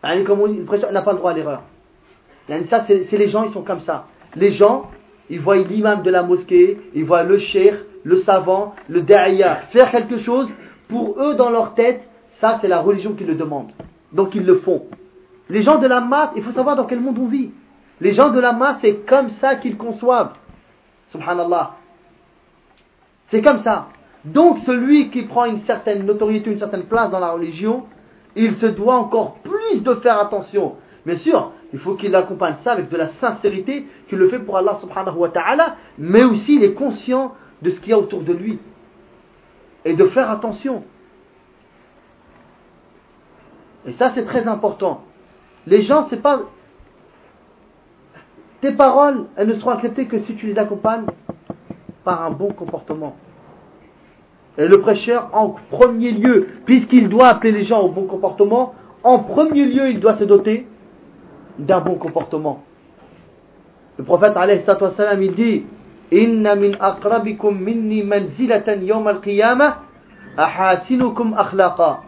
Comme 0.03 0.41
on 0.41 0.47
le 0.47 0.65
prêcheur 0.65 0.93
n'a 0.93 1.03
pas 1.03 1.13
le 1.13 1.19
droit 1.19 1.33
à 1.33 1.35
l'erreur. 1.35 1.63
Ça, 2.69 2.85
c'est 2.87 3.13
les 3.13 3.29
gens, 3.29 3.45
ils 3.45 3.53
sont 3.53 3.63
comme 3.63 3.81
ça. 3.81 4.07
Les 4.35 4.53
gens, 4.53 4.91
ils 5.31 5.41
voient 5.41 5.57
l'imam 5.57 6.03
de 6.03 6.11
la 6.11 6.23
mosquée, 6.23 6.79
ils 6.95 7.05
voient 7.05 7.23
le 7.23 7.39
cheikh, 7.39 7.75
le 8.05 8.19
savant, 8.19 8.75
le 8.89 9.03
da'iyah 9.03 9.63
faire 9.73 9.91
quelque 9.91 10.19
chose. 10.19 10.49
Pour 10.89 11.19
eux, 11.21 11.37
dans 11.37 11.51
leur 11.51 11.75
tête, 11.75 12.03
ça, 12.41 12.59
c'est 12.61 12.69
la 12.69 12.81
religion 12.81 13.15
qui 13.15 13.25
le 13.25 13.37
demande. 13.37 13.69
Donc, 14.13 14.35
ils 14.35 14.45
le 14.45 14.57
font. 14.57 14.87
Les 15.49 15.63
gens 15.63 15.79
de 15.79 15.87
la 15.87 16.01
masse, 16.01 16.31
il 16.37 16.43
faut 16.43 16.53
savoir 16.53 16.77
dans 16.77 16.85
quel 16.85 17.01
monde 17.01 17.19
on 17.19 17.27
vit. 17.27 17.53
Les 18.01 18.13
gens 18.13 18.31
de 18.31 18.41
la 18.41 18.53
masse, 18.53 18.79
c'est 18.81 19.07
comme 19.07 19.31
ça 19.41 19.57
qu'ils 19.57 19.77
conçoivent. 19.77 20.33
Subhanallah. 21.09 21.77
C'est 23.29 23.43
comme 23.43 23.61
ça. 23.61 23.89
Donc 24.25 24.59
celui 24.61 25.11
qui 25.11 25.23
prend 25.23 25.47
une 25.47 25.61
certaine 25.63 26.05
notoriété, 26.05 26.51
une 26.51 26.59
certaine 26.59 26.85
place 26.85 27.11
dans 27.11 27.19
la 27.19 27.31
religion, 27.31 27.85
il 28.37 28.55
se 28.57 28.67
doit 28.67 28.97
encore 28.97 29.37
plus 29.43 29.83
de 29.83 29.95
faire 29.97 30.19
attention. 30.19 30.77
Bien 31.07 31.17
sûr, 31.17 31.53
il 31.73 31.79
faut 31.79 31.95
qu'il 31.95 32.15
accompagne 32.15 32.57
ça 32.65 32.73
avec 32.73 32.89
de 32.89 32.97
la 32.97 33.09
sincérité, 33.21 33.87
qu'il 34.09 34.19
le 34.19 34.29
fait 34.29 34.41
pour 34.41 34.57
Allah 34.57 34.77
subhanahu 34.81 35.17
wa 35.17 35.29
ta'ala, 35.29 35.77
mais 35.99 36.25
aussi 36.25 36.57
il 36.57 36.65
est 36.65 36.75
conscient 36.75 37.35
de 37.63 37.71
ce 37.71 37.81
qu'il 37.81 37.91
y 37.91 37.93
a 37.93 37.99
autour 37.99 38.23
de 38.23 38.33
lui. 38.33 38.59
Et 39.85 39.95
de 39.95 40.07
faire 40.09 40.31
attention. 40.31 40.83
Et 43.87 43.93
ça 43.93 44.11
c'est 44.15 44.25
très 44.25 44.47
important. 44.47 45.05
Les 45.67 45.83
gens, 45.83 46.07
c'est 46.09 46.21
pas. 46.21 46.41
Tes 48.61 48.73
paroles, 48.73 49.27
elles 49.37 49.49
ne 49.49 49.55
seront 49.55 49.71
acceptées 49.71 50.07
que 50.07 50.19
si 50.21 50.35
tu 50.35 50.47
les 50.47 50.59
accompagnes 50.59 51.07
par 52.05 52.25
un 52.25 52.31
bon 52.31 52.49
comportement. 52.49 53.17
Et 54.59 54.67
le 54.67 54.81
prêcheur, 54.81 55.31
en 55.33 55.55
premier 55.71 56.11
lieu, 56.11 56.49
puisqu'il 56.67 57.09
doit 57.09 57.29
appeler 57.29 57.53
les 57.53 57.65
gens 57.65 57.81
au 57.81 57.89
bon 57.89 58.05
comportement, 58.05 58.75
en 59.03 59.21
premier 59.21 59.65
lieu, 59.65 59.89
il 59.89 60.01
doit 60.01 60.19
se 60.19 60.25
doter 60.25 60.67
d'un 61.61 61.81
bon 61.81 61.95
comportement. 61.97 62.63
Le 63.99 64.05
prophète, 64.05 64.35
salam, 64.35 65.23
il 65.23 65.33
dit 65.35 65.65
Inna 66.13 66.57
min 66.57 66.73
aqrabikum 66.81 67.57
minni 67.59 68.03
manzilatan 68.03 68.81
yawm 68.83 69.07
al-qiyamah 69.07 69.83
ahasinukum 70.37 71.35
akhlaqa. 71.35 72.03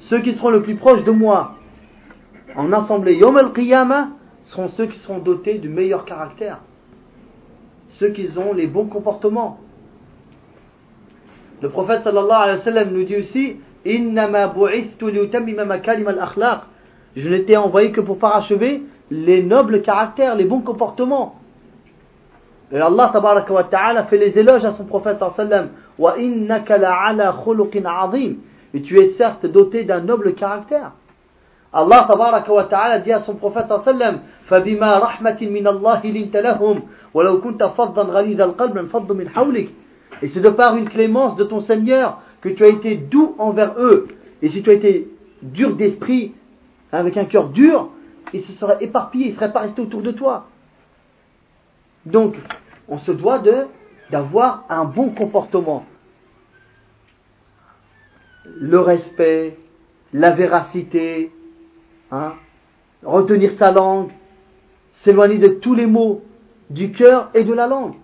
Ceux 0.00 0.20
qui 0.20 0.34
seront 0.34 0.50
le 0.50 0.62
plus 0.62 0.76
proches 0.76 1.04
de 1.04 1.10
moi 1.10 1.54
en 2.54 2.72
assemblée 2.72 3.16
yawm 3.16 3.36
al-qiyamah 3.36 4.08
seront 4.44 4.68
ceux 4.68 4.86
qui 4.86 4.98
seront 4.98 5.18
dotés 5.18 5.58
du 5.58 5.68
meilleur 5.68 6.04
caractère. 6.04 6.58
Ceux 7.98 8.10
qui 8.10 8.28
ont 8.38 8.52
les 8.52 8.66
bons 8.66 8.86
comportements. 8.86 9.58
Le 11.60 11.70
prophète 11.70 12.02
sallallahu 12.04 12.42
alayhi 12.42 12.58
wa 12.58 12.64
sallam 12.64 12.90
nous 12.92 13.04
dit 13.04 13.16
aussi 13.16 13.56
Je 17.15 17.29
n'étais 17.29 17.57
envoyé 17.57 17.91
que 17.91 18.01
pour 18.01 18.19
parachever 18.19 18.83
les 19.09 19.43
nobles 19.43 19.81
caractères, 19.81 20.35
les 20.35 20.45
bons 20.45 20.61
comportements. 20.61 21.35
Et 22.71 22.79
Allah 22.79 23.09
tabaraka 23.13 23.53
wa 23.53 23.63
ta'ala 23.63 24.03
fait 24.05 24.17
les 24.17 24.37
éloges 24.37 24.65
à 24.65 24.73
son 24.73 24.85
prophète 24.85 25.19
sallallahu 25.19 25.69
alayhi 26.99 28.37
Et 28.73 28.81
tu 28.81 28.99
es 28.99 29.09
certes 29.11 29.45
doté 29.45 29.85
d'un 29.85 30.01
noble 30.01 30.33
caractère. 30.33 30.91
Allah 31.71 32.05
tabaraka 32.07 32.51
wa 32.51 32.65
ta'ala 32.65 32.99
dit 32.99 33.13
à 33.13 33.21
son 33.21 33.35
prophète 33.35 33.67
sallallahu 33.67 34.19
فبما 34.47 34.99
رحمة 34.99 35.37
من 35.41 35.67
الله 35.67 36.01
لنت 36.05 36.37
لهم 36.37 36.81
ولو 37.13 37.41
كنت 37.41 37.63
فظا 37.63 38.03
غليظ 38.03 38.41
القلب 38.41 38.77
انفضوا 38.77 39.15
من 39.15 39.29
حولك 39.29 39.69
et 40.21 40.29
c'est 40.29 40.39
de 40.39 40.49
par 40.49 40.75
une 40.75 40.89
clémence 40.89 41.35
de 41.35 41.43
ton 41.43 41.61
Seigneur 41.61 42.21
que 42.41 42.49
tu 42.49 42.63
as 42.63 42.69
été 42.69 42.95
doux 42.95 43.35
envers 43.37 43.73
eux. 43.77 44.07
Et 44.41 44.49
si 44.49 44.63
tu 44.63 44.69
as 44.69 44.73
été 44.73 45.07
dur 45.41 45.75
d'esprit, 45.75 46.33
avec 46.92 47.16
un 47.16 47.24
cœur 47.24 47.48
dur, 47.48 47.88
ils 48.32 48.42
se 48.42 48.52
seraient 48.52 48.78
éparpillés, 48.80 49.26
ils 49.26 49.30
ne 49.30 49.36
seraient 49.36 49.52
pas 49.52 49.60
restés 49.60 49.82
autour 49.82 50.02
de 50.02 50.12
toi. 50.12 50.46
Donc, 52.04 52.36
on 52.88 52.98
se 52.98 53.12
doit 53.12 53.42
d'avoir 54.10 54.64
un 54.68 54.84
bon 54.84 55.10
comportement. 55.10 55.86
Le 58.44 58.80
respect, 58.80 59.56
la 60.12 60.32
véracité, 60.32 61.32
hein, 62.10 62.34
retenir 63.02 63.52
sa 63.58 63.70
langue, 63.70 64.10
s'éloigner 65.04 65.38
de 65.38 65.48
tous 65.48 65.74
les 65.74 65.86
mots 65.86 66.22
du 66.68 66.92
cœur 66.92 67.30
et 67.34 67.44
de 67.44 67.54
la 67.54 67.66
langue. 67.66 67.94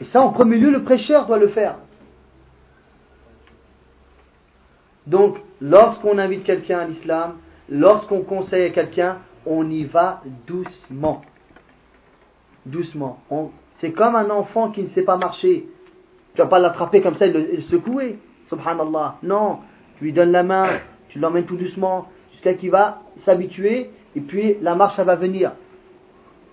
Et 0.00 0.04
ça, 0.06 0.22
en 0.22 0.30
premier 0.30 0.58
lieu, 0.58 0.70
le 0.70 0.82
prêcheur 0.82 1.26
doit 1.26 1.38
le 1.38 1.48
faire. 1.48 1.76
Donc, 5.06 5.38
lorsqu'on 5.60 6.18
invite 6.18 6.44
quelqu'un 6.44 6.80
à 6.80 6.84
l'islam, 6.84 7.36
lorsqu'on 7.68 8.22
conseille 8.22 8.64
à 8.64 8.70
quelqu'un, 8.70 9.18
on 9.46 9.68
y 9.70 9.84
va 9.84 10.22
doucement. 10.46 11.22
Doucement. 12.66 13.20
C'est 13.76 13.92
comme 13.92 14.16
un 14.16 14.30
enfant 14.30 14.70
qui 14.70 14.82
ne 14.82 14.88
sait 14.88 15.02
pas 15.02 15.16
marcher. 15.16 15.68
Tu 16.34 16.42
vas 16.42 16.48
pas 16.48 16.58
l'attraper 16.58 17.00
comme 17.00 17.16
ça 17.16 17.26
et 17.26 17.32
le, 17.32 17.62
secouer. 17.62 18.18
Subhanallah. 18.48 19.16
Non. 19.22 19.60
Tu 19.96 20.04
lui 20.04 20.12
donnes 20.12 20.32
la 20.32 20.42
main, 20.42 20.68
tu 21.08 21.18
l'emmènes 21.18 21.46
tout 21.46 21.56
doucement, 21.56 22.08
jusqu'à 22.32 22.54
qu'il 22.54 22.70
va 22.70 23.02
s'habituer, 23.24 23.90
et 24.14 24.20
puis 24.20 24.56
la 24.60 24.74
marche, 24.74 24.98
elle 24.98 25.06
va 25.06 25.16
venir. 25.16 25.52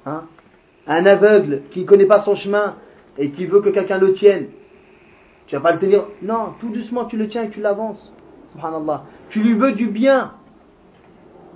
Hein? 0.06 0.24
Un 0.88 1.06
aveugle 1.06 1.62
qui 1.72 1.82
ne 1.82 1.86
connaît 1.86 2.06
pas 2.06 2.24
son 2.24 2.36
chemin, 2.36 2.76
et 3.18 3.32
qui 3.32 3.46
veut 3.46 3.62
que 3.62 3.70
quelqu'un 3.70 3.98
le 3.98 4.14
tienne, 4.14 4.48
tu 5.48 5.56
vas 5.56 5.62
pas 5.62 5.74
le 5.74 5.80
tenir. 5.80 6.06
Non, 6.22 6.54
tout 6.60 6.70
doucement 6.70 7.06
tu 7.06 7.18
le 7.18 7.28
tiens 7.28 7.44
et 7.44 7.50
tu 7.50 7.62
l'avances. 7.62 8.14
Subhanallah. 8.52 9.04
Tu 9.30 9.42
lui 9.42 9.54
veux 9.54 9.74
du 9.74 9.88
bien. 9.88 10.34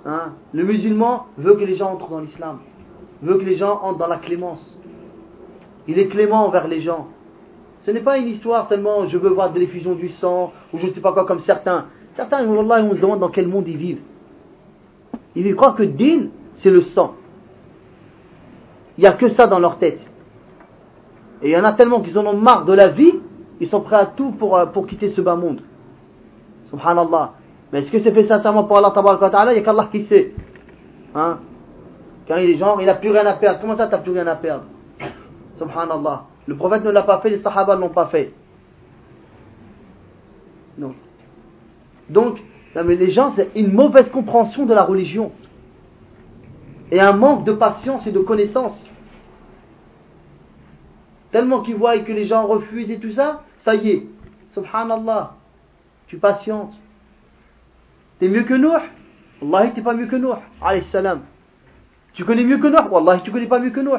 Hein? 0.06 0.32
Le 0.52 0.64
musulman 0.64 1.26
veut 1.36 1.54
que 1.54 1.64
les 1.64 1.76
gens 1.76 1.92
entrent 1.92 2.10
dans 2.10 2.20
l'islam. 2.20 2.58
Veut 3.22 3.36
que 3.36 3.44
les 3.44 3.56
gens 3.56 3.80
entrent 3.82 3.98
dans 3.98 4.06
la 4.06 4.18
clémence. 4.18 4.78
Il 5.86 5.98
est 5.98 6.08
clément 6.08 6.46
envers 6.46 6.68
les 6.68 6.80
gens. 6.80 7.08
Ce 7.82 7.90
n'est 7.90 8.00
pas 8.00 8.18
une 8.18 8.28
histoire 8.28 8.68
seulement 8.68 9.06
je 9.08 9.16
veux 9.16 9.30
voir 9.30 9.52
de 9.52 9.58
l'effusion 9.58 9.94
du 9.94 10.10
sang 10.10 10.52
ou 10.72 10.78
je 10.78 10.86
ne 10.86 10.92
sais 10.92 11.00
pas 11.00 11.12
quoi 11.12 11.24
comme 11.24 11.40
certains. 11.40 11.86
Certains, 12.14 12.38
Allah, 12.38 12.84
on 12.84 12.94
se 12.94 13.00
demande 13.00 13.20
dans 13.20 13.30
quel 13.30 13.48
monde 13.48 13.66
ils 13.68 13.76
vivent. 13.76 14.02
Ils 15.34 15.54
croient 15.54 15.72
que 15.72 15.84
din, 15.84 16.28
c'est 16.56 16.70
le 16.70 16.82
sang. 16.82 17.14
Il 18.98 19.02
n'y 19.02 19.06
a 19.06 19.12
que 19.12 19.30
ça 19.30 19.46
dans 19.46 19.58
leur 19.58 19.78
tête. 19.78 20.00
Et 21.42 21.50
il 21.50 21.52
y 21.52 21.56
en 21.56 21.64
a 21.64 21.72
tellement 21.72 22.02
qu'ils 22.02 22.18
en 22.18 22.26
ont 22.26 22.36
marre 22.36 22.64
de 22.64 22.72
la 22.72 22.88
vie, 22.88 23.14
ils 23.60 23.68
sont 23.68 23.80
prêts 23.80 23.96
à 23.96 24.06
tout 24.06 24.32
pour, 24.32 24.56
euh, 24.56 24.66
pour 24.66 24.86
quitter 24.86 25.10
ce 25.10 25.20
bas 25.20 25.36
monde. 25.36 25.62
Subhanallah. 26.68 27.32
Mais 27.72 27.80
est-ce 27.80 27.92
que 27.92 28.00
c'est 28.00 28.12
fait 28.12 28.26
sincèrement 28.26 28.64
pour 28.64 28.78
Allah 28.78 28.92
Ta'ala 28.92 29.52
Il 29.52 29.56
n'y 29.56 29.60
a 29.60 29.64
qu'Allah 29.64 29.88
qui 29.90 30.04
sait. 30.04 30.32
Hein? 31.14 31.38
Quand 32.26 32.36
il 32.36 32.50
est 32.50 32.56
genre, 32.56 32.80
il 32.80 32.86
n'a 32.86 32.94
plus 32.94 33.10
rien 33.10 33.26
à 33.26 33.34
perdre. 33.34 33.60
Comment 33.60 33.76
ça, 33.76 33.86
tu 33.86 33.92
n'as 33.92 33.98
plus 33.98 34.12
rien 34.12 34.26
à 34.26 34.36
perdre? 34.36 34.64
Subhanallah. 35.56 36.24
Le 36.46 36.56
prophète 36.56 36.84
ne 36.84 36.90
l'a 36.90 37.02
pas 37.02 37.20
fait, 37.20 37.30
les 37.30 37.38
sahaba 37.38 37.76
ne 37.76 37.80
l'ont 37.80 37.90
pas 37.90 38.06
fait. 38.06 38.32
Non. 40.78 40.94
Donc, 42.08 42.40
mais 42.74 42.96
les 42.96 43.10
gens, 43.10 43.32
c'est 43.34 43.50
une 43.54 43.72
mauvaise 43.72 44.10
compréhension 44.10 44.66
de 44.66 44.74
la 44.74 44.84
religion. 44.84 45.32
Et 46.90 47.00
un 47.00 47.12
manque 47.12 47.44
de 47.44 47.52
patience 47.52 48.06
et 48.06 48.12
de 48.12 48.20
connaissance. 48.20 48.88
Tellement 51.30 51.62
qu'ils 51.62 51.76
voient 51.76 51.98
que 51.98 52.12
les 52.12 52.26
gens 52.26 52.46
refusent 52.46 52.90
et 52.90 52.98
tout 52.98 53.12
ça, 53.12 53.42
ça 53.58 53.74
y 53.74 53.90
est. 53.90 54.06
Subhanallah. 54.52 55.34
Tu 56.08 56.18
patientes. 56.18 56.72
T'es 58.20 58.28
mieux 58.28 58.44
que 58.44 58.54
Nuh 58.54 58.68
Wallahi, 59.42 59.72
t'es 59.72 59.80
pas 59.82 59.94
mieux 59.94 60.06
que 60.06 60.16
Nuh. 60.16 60.36
Alayhi 60.60 60.84
salam. 60.84 61.22
Tu 62.12 62.24
connais 62.24 62.44
mieux 62.44 62.58
que 62.58 62.66
Nuh 62.66 62.88
Wallahi, 62.90 63.22
tu 63.22 63.32
connais 63.32 63.46
pas 63.46 63.58
mieux 63.58 63.70
que 63.70 63.80
Nuh. 63.80 63.98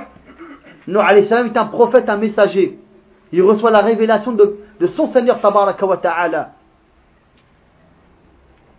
Nuh 0.88 1.00
alayhi 1.00 1.28
salam 1.28 1.48
est 1.48 1.58
un 1.58 1.66
prophète, 1.66 2.08
un 2.08 2.18
messager. 2.18 2.80
Il 3.32 3.42
reçoit 3.42 3.72
la 3.72 3.82
révélation 3.82 4.32
de, 4.34 4.60
de 4.80 4.88
son 4.88 5.08
Seigneur 5.08 5.42
tabaraka 5.42 5.86
wa 5.86 5.98
ta'ala. 5.98 6.52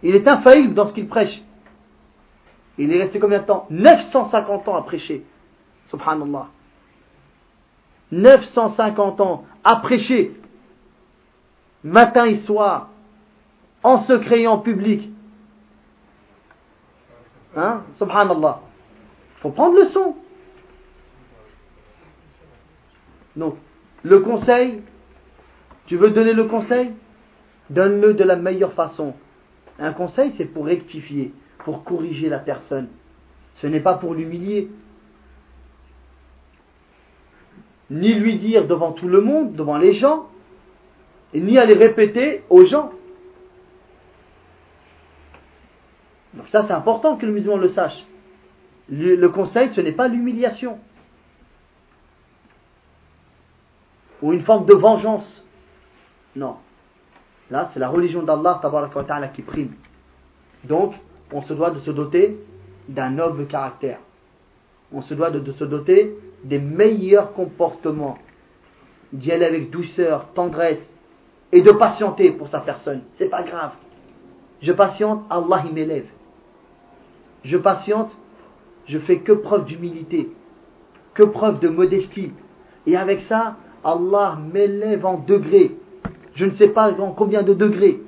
Il 0.03 0.15
est 0.15 0.27
infaillible 0.27 0.75
dans 0.75 0.89
ce 0.89 0.95
qu'il 0.95 1.09
prêche. 1.09 1.43
Il 2.79 2.93
est 2.93 3.03
resté 3.03 3.19
combien 3.19 3.41
de 3.41 3.45
temps? 3.45 3.67
950 3.71 4.69
ans 4.69 4.77
à 4.77 4.83
prêcher. 4.83 5.25
Subhanallah. 5.91 6.49
950 8.11 9.21
ans 9.21 9.45
à 9.65 9.77
prêcher, 9.77 10.35
matin 11.83 12.27
et 12.27 12.39
soir, 12.39 12.91
en 13.83 14.03
secret 14.05 14.43
et 14.43 14.47
en 14.47 14.59
public. 14.59 15.12
Hein? 17.57 17.83
Subhanallah. 17.95 18.61
faut 19.41 19.51
prendre 19.51 19.77
le 19.77 19.89
son. 19.89 20.17
Donc, 23.37 23.57
le 24.03 24.21
conseil, 24.21 24.83
tu 25.87 25.97
veux 25.97 26.11
donner 26.11 26.33
le 26.33 26.45
conseil? 26.45 26.93
Donne-le 27.71 28.15
de 28.15 28.25
la 28.25 28.37
meilleure 28.37 28.73
façon. 28.73 29.15
Un 29.79 29.93
conseil, 29.93 30.35
c'est 30.37 30.47
pour 30.47 30.67
rectifier, 30.67 31.33
pour 31.65 31.85
corriger 31.85 32.29
la 32.29 32.39
personne. 32.39 32.89
Ce 33.57 33.67
n'est 33.67 33.81
pas 33.81 33.95
pour 33.95 34.15
l'humilier. 34.15 34.71
ni 37.93 38.15
lui 38.15 38.37
dire 38.37 38.67
devant 38.67 38.93
tout 38.93 39.07
le 39.07 39.21
monde, 39.21 39.55
devant 39.55 39.77
les 39.77 39.93
gens, 39.93 40.29
et 41.35 41.41
ni 41.41 41.59
aller 41.59 41.75
répéter 41.75 42.43
aux 42.49 42.65
gens. 42.65 42.91
Donc 46.35 46.49
ça 46.49 46.65
c'est 46.67 46.73
important 46.73 47.17
que 47.17 47.27
le 47.27 47.33
musulman 47.33 47.57
le 47.57 47.69
sache. 47.69 48.05
Le, 48.89 49.29
conseil, 49.29 49.71
ce 49.75 49.81
n'est 49.81 49.93
pas 49.93 50.09
l'humiliation. 50.09 50.79
Ou 54.21 54.33
une 54.33 54.43
forme 54.43 54.67
de 54.67 54.75
vengeance. 54.75 55.45
Non. 56.37 56.57
Là, 57.51 57.71
c'est 57.73 57.81
la 57.81 57.89
religion 57.89 58.23
d'Allah 58.23 58.61
qui 59.35 59.43
prime. 59.43 59.73
Donc, 60.65 60.95
on 61.33 61.43
se 61.43 61.55
doit 61.55 61.71
de 61.71 61.81
se 61.81 61.91
doter 61.91 62.39
d'un 62.89 63.11
noble 63.11 63.47
caractère. 63.47 63.99
On 64.93 65.03
se 65.03 65.15
doit 65.15 65.31
de 65.31 65.53
se 65.53 65.65
doter 65.65 66.17
des 66.45 66.59
meilleurs 66.59 67.33
comportements. 67.33 68.19
d'y 69.13 69.31
aller 69.31 69.45
avec 69.45 69.71
douceur, 69.71 70.33
tendresse 70.35 70.81
et 71.53 71.61
de 71.61 71.71
patienter 71.73 72.33
pour 72.33 72.49
sa 72.49 72.61
personne. 72.61 73.03
C'est 73.17 73.29
pas 73.29 73.43
grave. 73.43 73.73
Je 74.63 74.73
patiente, 74.73 75.25
Allah 75.29 75.65
m'élève. 75.73 76.07
Je 77.45 77.57
patiente, 77.57 78.17
je 78.87 78.99
fais 78.99 79.19
que 79.19 79.33
preuve 79.33 79.65
d'humilité, 79.65 80.31
que 81.15 81.23
preuve 81.23 81.61
de 81.61 81.69
modestie. 81.69 82.33
Et 82.87 82.97
avec 82.97 83.23
ça, 83.23 83.57
Allah 83.85 84.39
m'élève 84.53 85.05
en 85.07 85.19
degrés. 85.19 85.77
Je 86.35 86.45
ne 86.45 86.53
sais 86.53 86.69
pas 86.69 86.93
en 87.01 87.13
combien 87.13 87.43
de 87.43 87.55
degrés. 87.55 88.01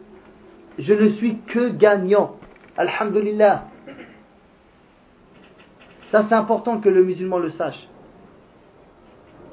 Je 0.78 0.94
ne 0.94 1.10
suis 1.10 1.38
que 1.46 1.68
gagnant. 1.68 2.36
Alhamdulillah. 2.76 3.66
Ça, 6.10 6.24
c'est 6.28 6.34
important 6.34 6.78
que 6.78 6.88
le 6.88 7.04
musulman 7.04 7.38
le 7.38 7.50
sache. 7.50 7.88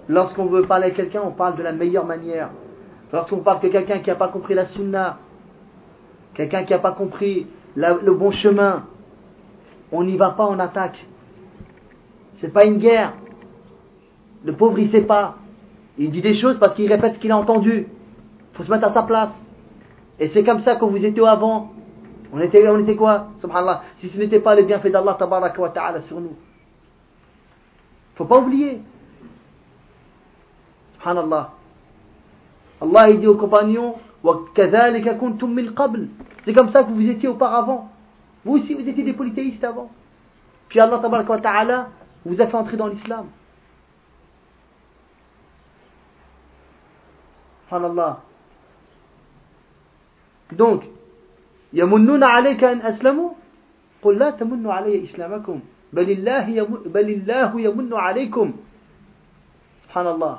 Lorsqu'on 0.07 0.45
veut 0.45 0.63
parler 0.63 0.87
à 0.87 0.91
quelqu'un, 0.91 1.21
on 1.23 1.31
parle 1.31 1.55
de 1.55 1.63
la 1.63 1.71
meilleure 1.71 2.05
manière. 2.05 2.49
Lorsqu'on 3.13 3.37
parle 3.37 3.61
de 3.61 3.67
quelqu'un 3.69 3.99
qui 3.99 4.09
n'a 4.09 4.15
pas 4.15 4.27
compris 4.29 4.53
la 4.53 4.65
sunna, 4.65 5.19
quelqu'un 6.33 6.63
qui 6.63 6.73
n'a 6.73 6.79
pas 6.79 6.91
compris 6.91 7.47
le 7.75 8.13
bon 8.13 8.31
chemin, 8.31 8.85
on 9.91 10.03
n'y 10.03 10.17
va 10.17 10.31
pas 10.31 10.45
en 10.45 10.59
attaque. 10.59 11.05
C'est 12.35 12.51
pas 12.51 12.65
une 12.65 12.77
guerre. 12.77 13.13
Le 14.43 14.53
pauvre, 14.53 14.79
il 14.79 14.89
sait 14.89 15.01
pas. 15.01 15.35
Il 15.97 16.11
dit 16.11 16.21
des 16.21 16.35
choses 16.35 16.57
parce 16.59 16.75
qu'il 16.75 16.91
répète 16.91 17.15
ce 17.15 17.19
qu'il 17.19 17.31
a 17.31 17.37
entendu. 17.37 17.87
Il 17.87 18.57
faut 18.57 18.63
se 18.63 18.71
mettre 18.71 18.87
à 18.87 18.93
sa 18.93 19.03
place. 19.03 19.31
Et 20.19 20.29
c'est 20.29 20.43
comme 20.43 20.61
ça 20.61 20.75
que 20.75 20.85
vous 20.85 21.05
étiez 21.05 21.27
avant. 21.27 21.71
On 22.33 22.39
était, 22.39 22.67
on 22.67 22.83
quoi? 22.95 23.27
Subhanallah. 23.37 23.83
Si 23.97 24.07
ce 24.07 24.17
n'était 24.17 24.39
pas 24.39 24.55
le 24.55 24.63
bienfait 24.63 24.89
d'Allah 24.89 25.17
wa 25.19 25.69
ta'ala 25.69 26.01
sur 26.01 26.19
nous. 26.19 26.35
Faut 28.15 28.25
pas 28.25 28.39
oublier. 28.39 28.79
Subhanallah. 30.93 31.51
Allah 32.81 33.13
dit 33.13 33.27
aux 33.27 33.35
compagnons 33.35 33.95
C'est 36.45 36.53
comme 36.53 36.69
ça 36.69 36.83
que 36.83 36.91
vous 36.91 37.09
étiez 37.09 37.29
auparavant. 37.29 37.90
Vous 38.44 38.54
aussi, 38.54 38.74
vous 38.74 38.88
étiez 38.88 39.04
des 39.04 39.12
polythéistes 39.12 39.64
avant. 39.64 39.90
Puis 40.68 40.80
Allah 40.80 40.98
wa 40.98 41.40
ta'ala 41.40 41.88
vous 42.24 42.40
a 42.40 42.46
fait 42.46 42.56
entrer 42.56 42.76
dans 42.76 42.88
l'islam. 42.88 43.26
Subhanallah. 47.68 48.20
Donc, 50.52 50.84
يمنون 51.72 52.24
عليك 52.24 52.64
أن 52.64 52.80
أسلموا 52.80 53.30
قل 54.02 54.18
لا 54.18 54.30
تمنوا 54.30 54.72
علي 54.72 55.04
إسلامكم 55.04 55.60
بل 55.92 56.10
الله 56.10 56.48
يمن, 56.48 56.78
بل 56.86 57.08
الله 57.10 57.60
يمن 57.60 57.94
عليكم 57.94 58.52
سبحان 59.82 60.06
الله 60.06 60.38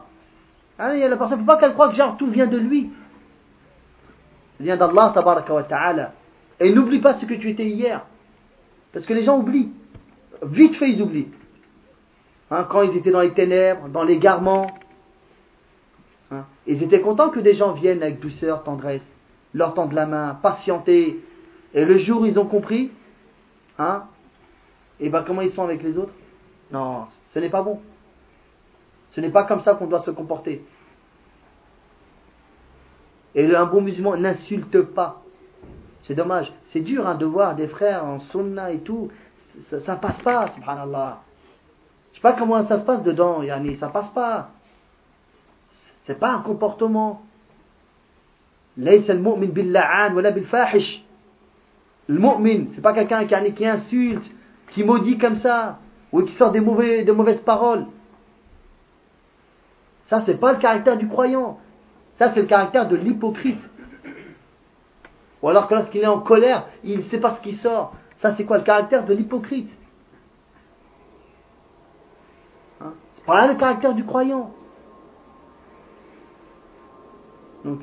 يعني 0.80 1.10
la 1.10 1.18
personne 1.18 1.41
ne 1.41 1.43
peut 1.43 1.48
pas 1.48 1.58
qu'elle 1.58 1.74
croit 1.74 1.89
que 1.89 1.95
genre 1.95 2.18
tout 2.18 2.28
vient 2.28 2.48
de 2.48 2.58
lui 2.58 2.89
vient 4.60 4.78
d'Allah 4.78 5.12
tabaraka 5.14 5.54
wa 5.54 5.64
ta'ala 5.64 6.12
et 6.63 6.73
n'oublie 6.73 7.01
pas 7.01 7.19
ce 7.19 7.27
que 7.27 7.35
tu 7.35 7.51
étais 7.51 7.67
hier 7.67 8.05
parce 8.93 9.07
que 9.07 9.15
les 9.15 9.25
gens 9.25 9.39
oublient 9.39 9.73
vite 10.43 10.77
fait 10.77 10.91
ils 10.91 11.03
oublient 11.03 11.29
hein, 12.51 12.67
quand 12.71 12.83
ils 12.83 12.97
étaient 12.97 13.11
dans 13.11 13.21
les 13.21 13.35
ténèbres 13.35 13.89
dans 13.89 14.05
l'égarement 14.05 14.67
hein, 16.31 16.45
ils 16.67 16.83
étaient 16.83 17.01
contents 17.01 17.31
que 17.31 17.41
des 17.41 17.55
gens 17.55 17.73
viennent 17.73 18.03
avec 18.03 18.21
douceur 18.21 18.63
tendresse 18.63 19.03
leur 19.55 19.75
tendre 19.75 19.95
la 19.95 20.07
main, 20.07 20.39
patienter. 20.43 21.23
Et 21.75 21.85
le 21.85 21.99
jour 21.99 22.27
ils 22.27 22.39
ont 22.39 22.47
compris, 22.47 22.91
hein, 23.79 24.05
et 25.01 25.09
ben 25.09 25.23
comment 25.27 25.43
ils 25.43 25.53
sont 25.53 25.65
avec 25.65 25.83
les 25.83 25.99
autres? 25.99 26.13
Non, 26.71 27.07
ce 27.31 27.39
n'est 27.39 27.51
pas 27.51 27.63
bon. 27.63 27.81
Ce 29.11 29.21
n'est 29.21 29.31
pas 29.31 29.45
comme 29.45 29.61
ça 29.61 29.75
qu'on 29.75 29.87
doit 29.87 30.03
se 30.03 30.11
comporter. 30.11 30.65
Et 33.35 33.55
un 33.55 33.67
bon 33.67 33.81
musulman 33.81 34.17
n'insulte 34.17 34.81
pas. 34.83 35.22
C'est 36.04 36.16
dommage. 36.16 36.52
C'est 36.72 36.80
dur 36.80 37.06
hein, 37.06 37.16
de 37.16 37.26
voir 37.26 37.56
des 37.56 37.68
frères 37.68 38.06
en 38.06 38.20
sunna 38.20 38.72
et 38.72 38.80
tout. 38.80 39.10
Ça, 39.70 39.78
ne 39.78 40.00
passe 40.00 40.20
pas, 40.24 40.52
subhanallah. 40.56 41.20
Je 42.12 42.18
sais 42.18 42.22
pas 42.22 42.34
comment 42.34 42.66
ça 42.68 42.80
se 42.80 42.86
passe 42.86 43.04
dedans, 43.04 43.43
Yani, 43.43 43.76
ça 43.76 43.89
passe 43.89 44.10
pas. 44.12 44.50
C'est 46.06 46.20
pas 46.20 46.30
un 46.30 46.41
comportement. 46.41 47.24
ليس 48.78 49.10
المؤمن 49.10 49.48
باللعان 49.48 50.14
ولا 50.14 50.30
بالفاحش 50.30 51.02
المؤمن 52.10 52.68
c'est 52.76 52.82
pas 52.82 52.93
quelqu'un 52.93 53.26
qui, 53.26 53.54
qui 53.56 53.66
insulte 53.66 54.32
qui 54.72 54.84
maudit 54.84 55.18
comme 55.18 55.38
ça 55.38 55.80
ou 56.12 56.22
qui 56.22 56.34
sort 56.34 56.52
des, 56.52 56.60
mauvais, 56.60 57.04
de 57.04 57.12
mauvaises 57.12 57.41
paroles 57.41 57.88
ça 60.10 60.22
c'est 60.28 60.39
pas 60.39 60.54
le 60.54 60.60
caractère 60.60 60.98
du 60.98 61.08
croyant 61.08 61.58
ça 62.20 62.32
c'est 62.34 62.41
le 62.41 62.45
caractère 62.48 62.88
de 62.88 62.95
l'hypocrite 62.95 63.62
ou 65.43 65.49
alors 65.49 65.68
que 65.68 65.74
lorsqu'il 65.74 66.03
est 66.03 66.07
en 66.07 66.20
colère 66.20 66.66
il 66.84 66.99
ne 66.99 67.03
sait 67.05 67.18
pas 67.18 67.36
ce 67.36 67.40
qui 67.40 67.55
sort 67.55 67.95
ça 68.20 68.34
c'est 68.36 68.45
quoi 68.45 68.59
le 68.59 68.64
caractère 68.64 69.05
de 69.05 69.14
l'hypocrite 69.14 69.70
hein? 72.80 72.93
pas 73.26 73.49
le 73.49 73.55
caractère 73.57 73.95
du 73.95 74.05
croyant 74.05 74.53
donc 77.64 77.80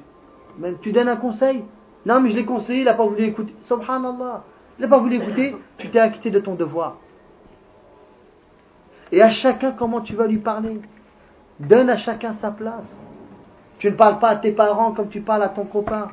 même 0.60 0.78
tu 0.82 0.91
donnes 0.91 1.07
un 1.07 1.16
conseil. 1.16 1.64
Non, 2.05 2.20
mais 2.20 2.32
je 2.32 2.36
l'ai 2.36 2.45
conseillé, 2.45 2.80
il 2.80 2.86
n'a 2.86 2.93
pas 2.93 3.05
voulu 3.05 3.24
écouter. 3.24 3.55
Subhanallah. 3.64 4.43
Il 4.78 4.82
n'a 4.82 4.88
pas 4.88 4.99
voulu 4.99 5.16
écouter, 5.16 5.55
tu 5.78 5.89
t'es 5.89 5.99
acquitté 5.99 6.32
de 6.32 6.39
ton 6.39 6.55
devoir. 6.55 6.97
Et 9.12 9.22
à 9.22 9.32
chacun, 9.32 9.72
comment 9.72 10.01
tu 10.01 10.16
vas 10.16 10.28
lui 10.28 10.38
parler 10.38 10.80
Donne 11.60 11.89
à 11.89 11.97
chacun 11.97 12.36
sa 12.36 12.51
place. 12.51 12.95
Tu 13.80 13.89
ne 13.89 13.95
parles 13.95 14.20
pas 14.20 14.30
à 14.30 14.36
tes 14.38 14.51
parents 14.51 14.93
comme 14.93 15.10
tu 15.10 15.22
parles 15.22 15.43
à 15.43 15.49
ton 15.49 15.66
copain. 15.66 16.12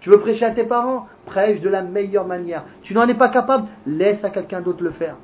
Tu 0.00 0.10
veux 0.10 0.20
prêcher 0.20 0.44
à 0.44 0.52
tes 0.52 0.64
parents 0.64 1.06
Prêche 1.24 1.60
de 1.60 1.68
la 1.68 1.82
meilleure 1.82 2.26
manière. 2.26 2.64
Tu 2.82 2.94
n'en 2.94 3.08
es 3.08 3.14
pas 3.14 3.28
capable 3.28 3.66
Laisse 3.86 4.22
à 4.24 4.30
quelqu'un 4.30 4.60
d'autre 4.60 4.82
le 4.82 4.90
faire. 4.90 5.16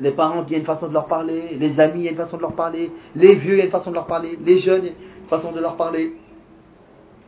Les 0.00 0.10
parents, 0.10 0.44
il 0.46 0.52
y 0.52 0.56
a 0.56 0.58
une 0.58 0.64
façon 0.64 0.88
de 0.88 0.92
leur 0.92 1.06
parler. 1.06 1.56
Les 1.58 1.78
amis, 1.78 2.00
il 2.00 2.04
y 2.04 2.08
a 2.08 2.10
une 2.12 2.16
façon 2.16 2.36
de 2.36 2.42
leur 2.42 2.54
parler. 2.54 2.90
Les 3.14 3.34
vieux, 3.36 3.54
il 3.54 3.58
y 3.58 3.62
a 3.62 3.64
une 3.66 3.70
façon 3.70 3.90
de 3.90 3.94
leur 3.94 4.06
parler. 4.06 4.38
Les 4.44 4.58
jeunes, 4.58 4.90
façon 5.28 5.52
de 5.52 5.60
leur 5.60 5.76
parler. 5.76 6.14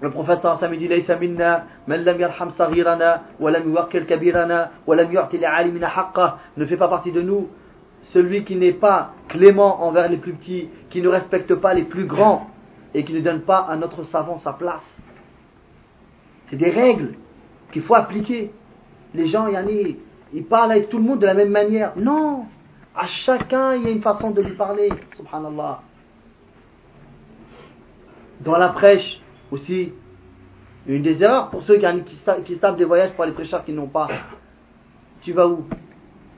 Le 0.01 0.11
prophète 0.11 0.43
sallallahu 0.43 0.77
dit 0.77 0.89
ليس 0.89 1.11
منا 1.11 1.65
من 1.89 2.05
لم 2.05 2.21
يرحم 2.21 2.51
صغيرنا 2.51 3.23
ولم 3.41 3.69
يوقر 3.71 4.03
كبيرنا 4.03 4.71
ولم 4.87 5.13
يعطي 5.13 5.39
لعالمنا 5.39 5.89
حقه 5.89 6.39
ne 6.59 6.67
fait 6.67 6.77
pas 6.77 6.89
partie 6.89 7.13
de 7.13 7.23
nous 7.23 7.49
celui 8.13 8.45
qui 8.45 8.57
n'est 8.57 8.75
pas 8.75 9.13
clément 9.29 9.83
envers 9.83 10.09
les 10.09 10.19
plus 10.19 10.35
petits 10.35 10.69
qui 10.91 11.01
ne 11.01 11.09
respecte 11.09 11.55
pas 11.55 11.73
les 11.73 11.85
plus 11.85 12.05
grands 12.05 12.47
et 12.93 13.05
qui 13.05 13.15
ne 13.15 13.21
donne 13.21 13.41
pas 13.41 13.61
à 13.61 13.77
notre 13.77 14.03
savant 14.03 14.39
sa 14.41 14.53
place 14.53 14.85
c'est 16.52 16.58
des 16.58 16.70
règles 16.70 17.14
qu'il 17.72 17.82
faut 17.82 17.96
appliquer. 17.96 18.52
Les 19.16 19.28
gens 19.28 19.48
yani, 19.48 19.98
ils 20.34 20.46
parlent 20.46 20.72
avec 20.72 20.90
tout 20.90 20.98
le 20.98 21.04
monde 21.04 21.20
de 21.20 21.26
la 21.26 21.34
même 21.34 21.50
manière. 21.50 21.94
Non. 21.96 22.46
À 22.94 23.08
chacun 23.08 23.74
il 23.76 23.84
y 23.84 23.88
a 23.88 23.90
une 23.90 24.02
façon 24.02 24.32
de 24.32 24.42
lui 24.42 24.56
parler. 24.56 24.90
Subhanallah. 25.16 25.82
Dans 28.42 28.58
la 28.58 28.70
prêche 28.70 29.22
aussi, 29.50 29.94
une 30.88 31.02
des 31.02 31.24
erreurs 31.24 31.52
pour 31.52 31.64
ceux 31.64 31.78
qui, 31.78 31.86
qui 32.44 32.56
savent 32.58 32.76
des 32.76 32.86
voyages 32.86 33.14
pour 33.14 33.24
les 33.24 33.32
prêcheurs 33.32 33.64
qui 33.64 33.72
n'ont 33.72 33.88
pas. 33.88 34.08
Tu 35.22 35.32
vas 35.32 35.48
où? 35.48 35.66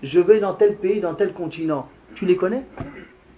Je 0.03 0.19
vais 0.19 0.39
dans 0.39 0.53
tel 0.53 0.77
pays, 0.77 0.99
dans 0.99 1.15
tel 1.15 1.33
continent. 1.33 1.87
Tu 2.15 2.25
les 2.25 2.35
connais? 2.35 2.65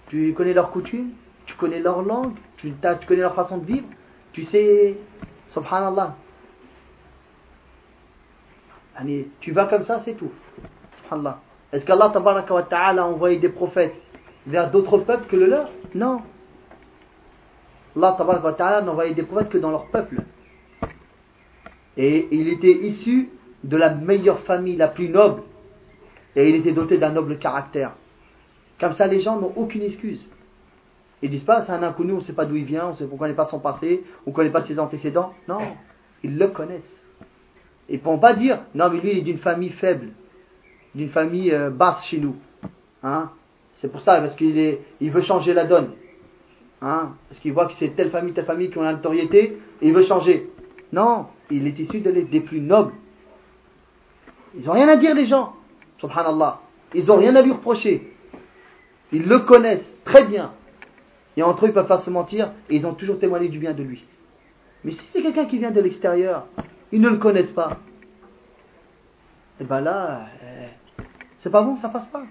Tu 0.08 0.34
connais 0.34 0.52
leurs 0.52 0.70
coutumes? 0.72 1.12
Tu 1.46 1.54
connais 1.54 1.80
leur 1.80 2.02
langue? 2.02 2.34
Tu, 2.58 2.72
tu 2.72 3.06
connais 3.06 3.22
leur 3.22 3.34
façon 3.34 3.58
de 3.58 3.64
vivre? 3.64 3.86
Tu 4.32 4.44
sais, 4.44 4.98
subhanallah. 5.48 6.16
Tu 9.40 9.52
vas 9.52 9.66
comme 9.66 9.84
ça, 9.84 10.00
c'est 10.04 10.14
tout. 10.14 10.30
Est-ce 11.72 11.84
qu'Allah 11.84 12.12
a 12.12 13.06
envoyé 13.06 13.38
des 13.38 13.48
prophètes 13.48 13.94
vers 14.46 14.70
d'autres 14.70 14.98
peuples 14.98 15.26
que 15.26 15.36
le 15.36 15.46
leur? 15.46 15.68
Non. 15.94 16.22
Allah 17.96 18.16
ta'ala 18.56 18.82
n'envoyait 18.82 19.14
des 19.14 19.22
prophètes 19.22 19.50
que 19.50 19.58
dans 19.58 19.70
leur 19.70 19.86
peuple. 19.86 20.22
Et 21.96 22.28
il 22.30 22.48
était 22.48 22.72
issu 22.72 23.30
de 23.64 23.76
la 23.76 23.94
meilleure 23.94 24.40
famille, 24.40 24.76
la 24.76 24.88
plus 24.88 25.08
noble. 25.08 25.42
Et 26.34 26.48
il 26.48 26.56
était 26.56 26.72
doté 26.72 26.98
d'un 26.98 27.10
noble 27.10 27.38
caractère. 27.38 27.92
Comme 28.78 28.94
ça, 28.94 29.06
les 29.06 29.20
gens 29.22 29.40
n'ont 29.40 29.52
aucune 29.56 29.82
excuse. 29.82 30.28
Ils 31.22 31.30
disent 31.30 31.44
pas, 31.44 31.64
c'est 31.64 31.72
un 31.72 31.82
inconnu, 31.82 32.12
on 32.12 32.16
ne 32.16 32.20
sait 32.20 32.34
pas 32.34 32.44
d'où 32.44 32.56
il 32.56 32.64
vient, 32.64 32.88
on 32.88 33.02
ne 33.02 33.16
connaît 33.16 33.32
pas 33.32 33.46
son 33.46 33.58
passé, 33.58 34.04
on 34.26 34.30
ne 34.30 34.34
connaît 34.34 34.50
pas 34.50 34.64
ses 34.66 34.78
antécédents. 34.78 35.32
Non, 35.48 35.60
ils 36.22 36.36
le 36.36 36.48
connaissent. 36.48 37.05
Ils 37.88 37.96
ne 37.96 38.00
pourront 38.00 38.18
pas 38.18 38.34
dire, 38.34 38.60
non, 38.74 38.90
mais 38.90 39.00
lui, 39.00 39.12
il 39.12 39.18
est 39.18 39.22
d'une 39.22 39.38
famille 39.38 39.70
faible, 39.70 40.08
d'une 40.94 41.10
famille 41.10 41.52
euh, 41.52 41.70
basse 41.70 42.04
chez 42.06 42.18
nous. 42.18 42.36
Hein 43.02 43.30
c'est 43.78 43.90
pour 43.90 44.00
ça, 44.00 44.20
parce 44.20 44.34
qu'il 44.36 44.78
il 45.00 45.10
veut 45.10 45.22
changer 45.22 45.52
la 45.52 45.66
donne. 45.66 45.90
Hein, 46.82 47.12
parce 47.28 47.40
qu'il 47.40 47.52
voit 47.52 47.66
que 47.66 47.74
c'est 47.78 47.94
telle 47.94 48.10
famille, 48.10 48.32
telle 48.32 48.44
famille 48.44 48.70
qui 48.70 48.78
ont 48.78 48.82
la 48.82 48.92
notoriété, 48.92 49.58
et 49.80 49.88
il 49.88 49.92
veut 49.92 50.04
changer. 50.04 50.50
Non, 50.92 51.26
il 51.50 51.66
est 51.66 51.78
issu 51.78 52.00
des 52.00 52.40
plus 52.40 52.60
nobles. 52.60 52.92
Ils 54.58 54.64
n'ont 54.64 54.72
rien 54.72 54.88
à 54.88 54.96
dire, 54.96 55.14
les 55.14 55.26
gens. 55.26 55.54
Subhanallah. 55.98 56.60
Ils 56.94 57.06
n'ont 57.06 57.16
rien 57.16 57.34
à 57.36 57.42
lui 57.42 57.52
reprocher. 57.52 58.12
Ils 59.12 59.26
le 59.26 59.40
connaissent 59.40 59.94
très 60.04 60.24
bien. 60.24 60.52
Et 61.36 61.42
entre 61.42 61.64
eux, 61.64 61.68
ils 61.68 61.74
peuvent 61.74 61.86
pas 61.86 61.98
se 61.98 62.10
mentir 62.10 62.52
et 62.70 62.76
ils 62.76 62.86
ont 62.86 62.94
toujours 62.94 63.18
témoigné 63.18 63.48
du 63.48 63.58
bien 63.58 63.72
de 63.72 63.82
lui. 63.82 64.04
Mais 64.84 64.92
si 64.92 65.04
c'est 65.12 65.22
quelqu'un 65.22 65.46
qui 65.46 65.58
vient 65.58 65.70
de 65.70 65.80
l'extérieur, 65.80 66.46
ils 66.92 67.00
ne 67.00 67.08
le 67.08 67.16
connaissent 67.16 67.52
pas. 67.52 67.78
Et 69.60 69.64
ben 69.64 69.80
là, 69.80 70.26
euh, 70.42 70.66
c'est 71.42 71.50
pas 71.50 71.62
bon, 71.62 71.76
ça 71.78 71.88
passe 71.88 72.06
pas. 72.06 72.22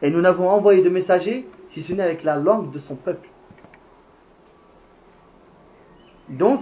Et 0.00 0.10
nous 0.10 0.20
n'avons 0.20 0.48
envoyé 0.48 0.82
de 0.82 0.88
messagers 0.88 1.46
si 1.72 1.82
ce 1.82 1.92
n'est 1.92 2.02
avec 2.02 2.22
la 2.24 2.36
langue 2.36 2.70
de 2.70 2.78
son 2.80 2.96
peuple. 2.96 3.28
Donc, 6.28 6.60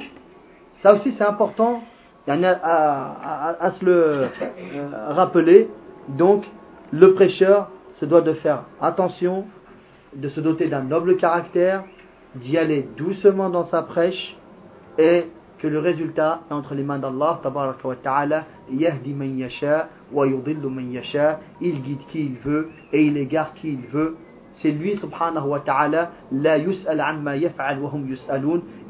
ça 0.83 0.95
aussi 0.95 1.13
c'est 1.19 1.25
important 1.25 1.83
à, 2.29 3.71
se 3.79 3.85
le 3.85 3.93
euh, 3.93 4.89
rappeler. 5.11 5.69
Donc, 6.09 6.45
le 6.93 7.15
prêcheur 7.15 7.71
se 7.95 8.05
doit 8.05 8.21
de 8.21 8.35
faire 8.35 8.65
attention, 8.81 9.47
de 10.17 10.29
se 10.29 10.41
doter 10.41 10.69
d'un 10.69 10.83
noble 10.83 11.17
caractère, 11.17 11.85
d'y 12.37 12.59
aller 12.59 12.89
doucement 12.97 13.51
dans 13.51 13.65
sa 13.65 13.83
prêche 13.83 14.37
et 14.99 15.27
que 15.59 15.67
le 15.67 15.79
résultat 15.79 16.43
est 16.51 16.53
entre 16.53 16.75
les 16.75 16.83
mains 16.83 16.99
d'Allah 16.99 17.41
ta'ala 18.03 18.45
yahdi 18.71 19.15
man 19.15 19.39
yasha 19.39 19.89
wa 20.13 20.27
yudillu 20.27 20.69
man 20.69 20.93
il 21.61 21.83
guide 21.83 22.07
qui 22.11 22.27
il 22.27 22.37
veut 22.45 22.69
et 22.93 23.05
il 23.05 23.17
égare 23.17 23.55
qui 23.55 23.73
il 23.73 23.87
veut. 23.91 24.17
C'est 24.63 24.71
lui 24.71 24.99
hum 25.03 25.11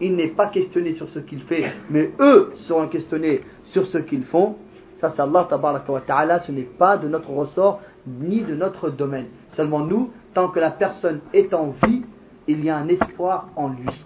il 0.01 0.17
n'est 0.17 0.29
pas 0.29 0.47
questionné 0.47 0.93
sur 0.95 1.09
ce 1.09 1.19
qu'il 1.19 1.41
fait 1.41 1.73
mais 1.91 2.13
eux 2.21 2.53
seront 2.69 2.89
questionnés 2.89 3.41
sur 3.63 3.87
ce 3.89 3.99
qu'ils 3.99 4.25
font 4.25 4.57
ça 5.00 5.12
c'est 5.16 5.22
Allah 5.22 5.48
wa 5.52 6.02
ta'ala 6.02 6.40
ce 6.42 6.52
n'est 6.52 6.64
pas 6.64 6.98
de 6.98 7.08
notre 7.08 7.30
ressort 7.30 7.82
ni 8.06 8.42
de 8.42 8.56
notre 8.56 8.90
domaine 8.90 9.28
seulement 9.50 9.80
nous 9.80 10.12
tant 10.34 10.50
que 10.50 10.60
la 10.60 10.72
personne 10.72 11.22
est 11.34 11.54
en 11.54 11.74
vie 11.84 12.04
il 12.48 12.64
y 12.64 12.70
a 12.70 12.78
un 12.78 12.88
espoir 12.88 13.50
en 13.56 13.70
lui 13.70 14.06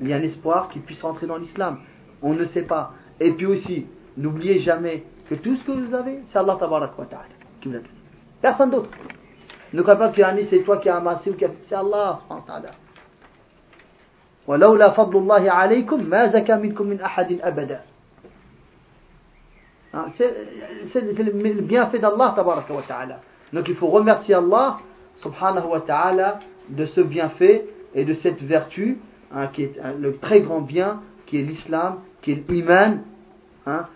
il 0.00 0.08
y 0.08 0.12
a 0.12 0.16
un 0.16 0.22
espoir 0.22 0.68
qu'il 0.70 0.82
puisse 0.82 1.02
rentrer 1.02 1.26
dans 1.26 1.36
l'islam. 1.36 1.78
On 2.22 2.32
ne 2.32 2.44
sait 2.46 2.62
pas. 2.62 2.92
Et 3.20 3.32
puis 3.32 3.46
aussi, 3.46 3.86
n'oubliez 4.16 4.60
jamais 4.60 5.04
que 5.28 5.34
tout 5.34 5.56
ce 5.56 5.64
que 5.64 5.72
vous 5.72 5.94
avez, 5.94 6.20
c'est 6.32 6.38
Allah 6.38 6.56
qui 6.58 7.68
vous 7.68 7.74
l'a 7.74 7.80
donné. 7.80 7.88
Personne 8.40 8.70
d'autre. 8.70 8.90
Ne 9.72 9.82
crois 9.82 9.96
pas 9.96 10.08
que 10.08 10.22
c'est 10.48 10.62
toi 10.64 10.78
qui 10.78 10.88
as 10.88 10.96
amassé 10.96 11.30
ou 11.30 11.34
qui 11.34 11.44
a... 11.44 11.50
C'est 11.68 11.74
Allah 11.74 12.18
ولولا 14.48 14.90
فضل 14.90 15.16
الله 15.16 15.50
عليكم 15.50 16.10
ما 16.10 16.26
زكى 16.26 16.54
منكم 16.54 16.86
من 16.86 17.00
أحد 17.00 17.38
أبدا 17.42 17.80
c'est 20.17 20.33
le 20.93 21.61
bienfait 21.61 21.99
d'Allah 21.99 22.33
tabaraka 22.35 22.73
wa 22.73 22.81
ta'ala 22.81 23.21
donc 23.53 23.67
il 23.69 23.75
faut 23.75 23.87
remercier 23.87 24.35
Allah 24.35 24.77
subhanahu 25.17 25.67
wa 25.67 25.81
ta'ala 25.81 26.39
de 26.69 26.85
ce 26.87 27.01
bienfait 27.01 27.65
et 27.93 28.05
de 28.05 28.13
cette 28.15 28.41
vertu 28.41 28.99
hein, 29.33 29.47
qui 29.47 29.63
est 29.63 29.75
le 29.97 30.17
très 30.17 30.41
grand 30.41 30.61
bien, 30.61 31.01
qui 31.25 31.39
est 31.39 31.43
l'islam, 31.43 32.01
qui 32.21 32.31
est 32.33 32.49
l'iman. 32.49 33.01
Hein. 33.65 33.87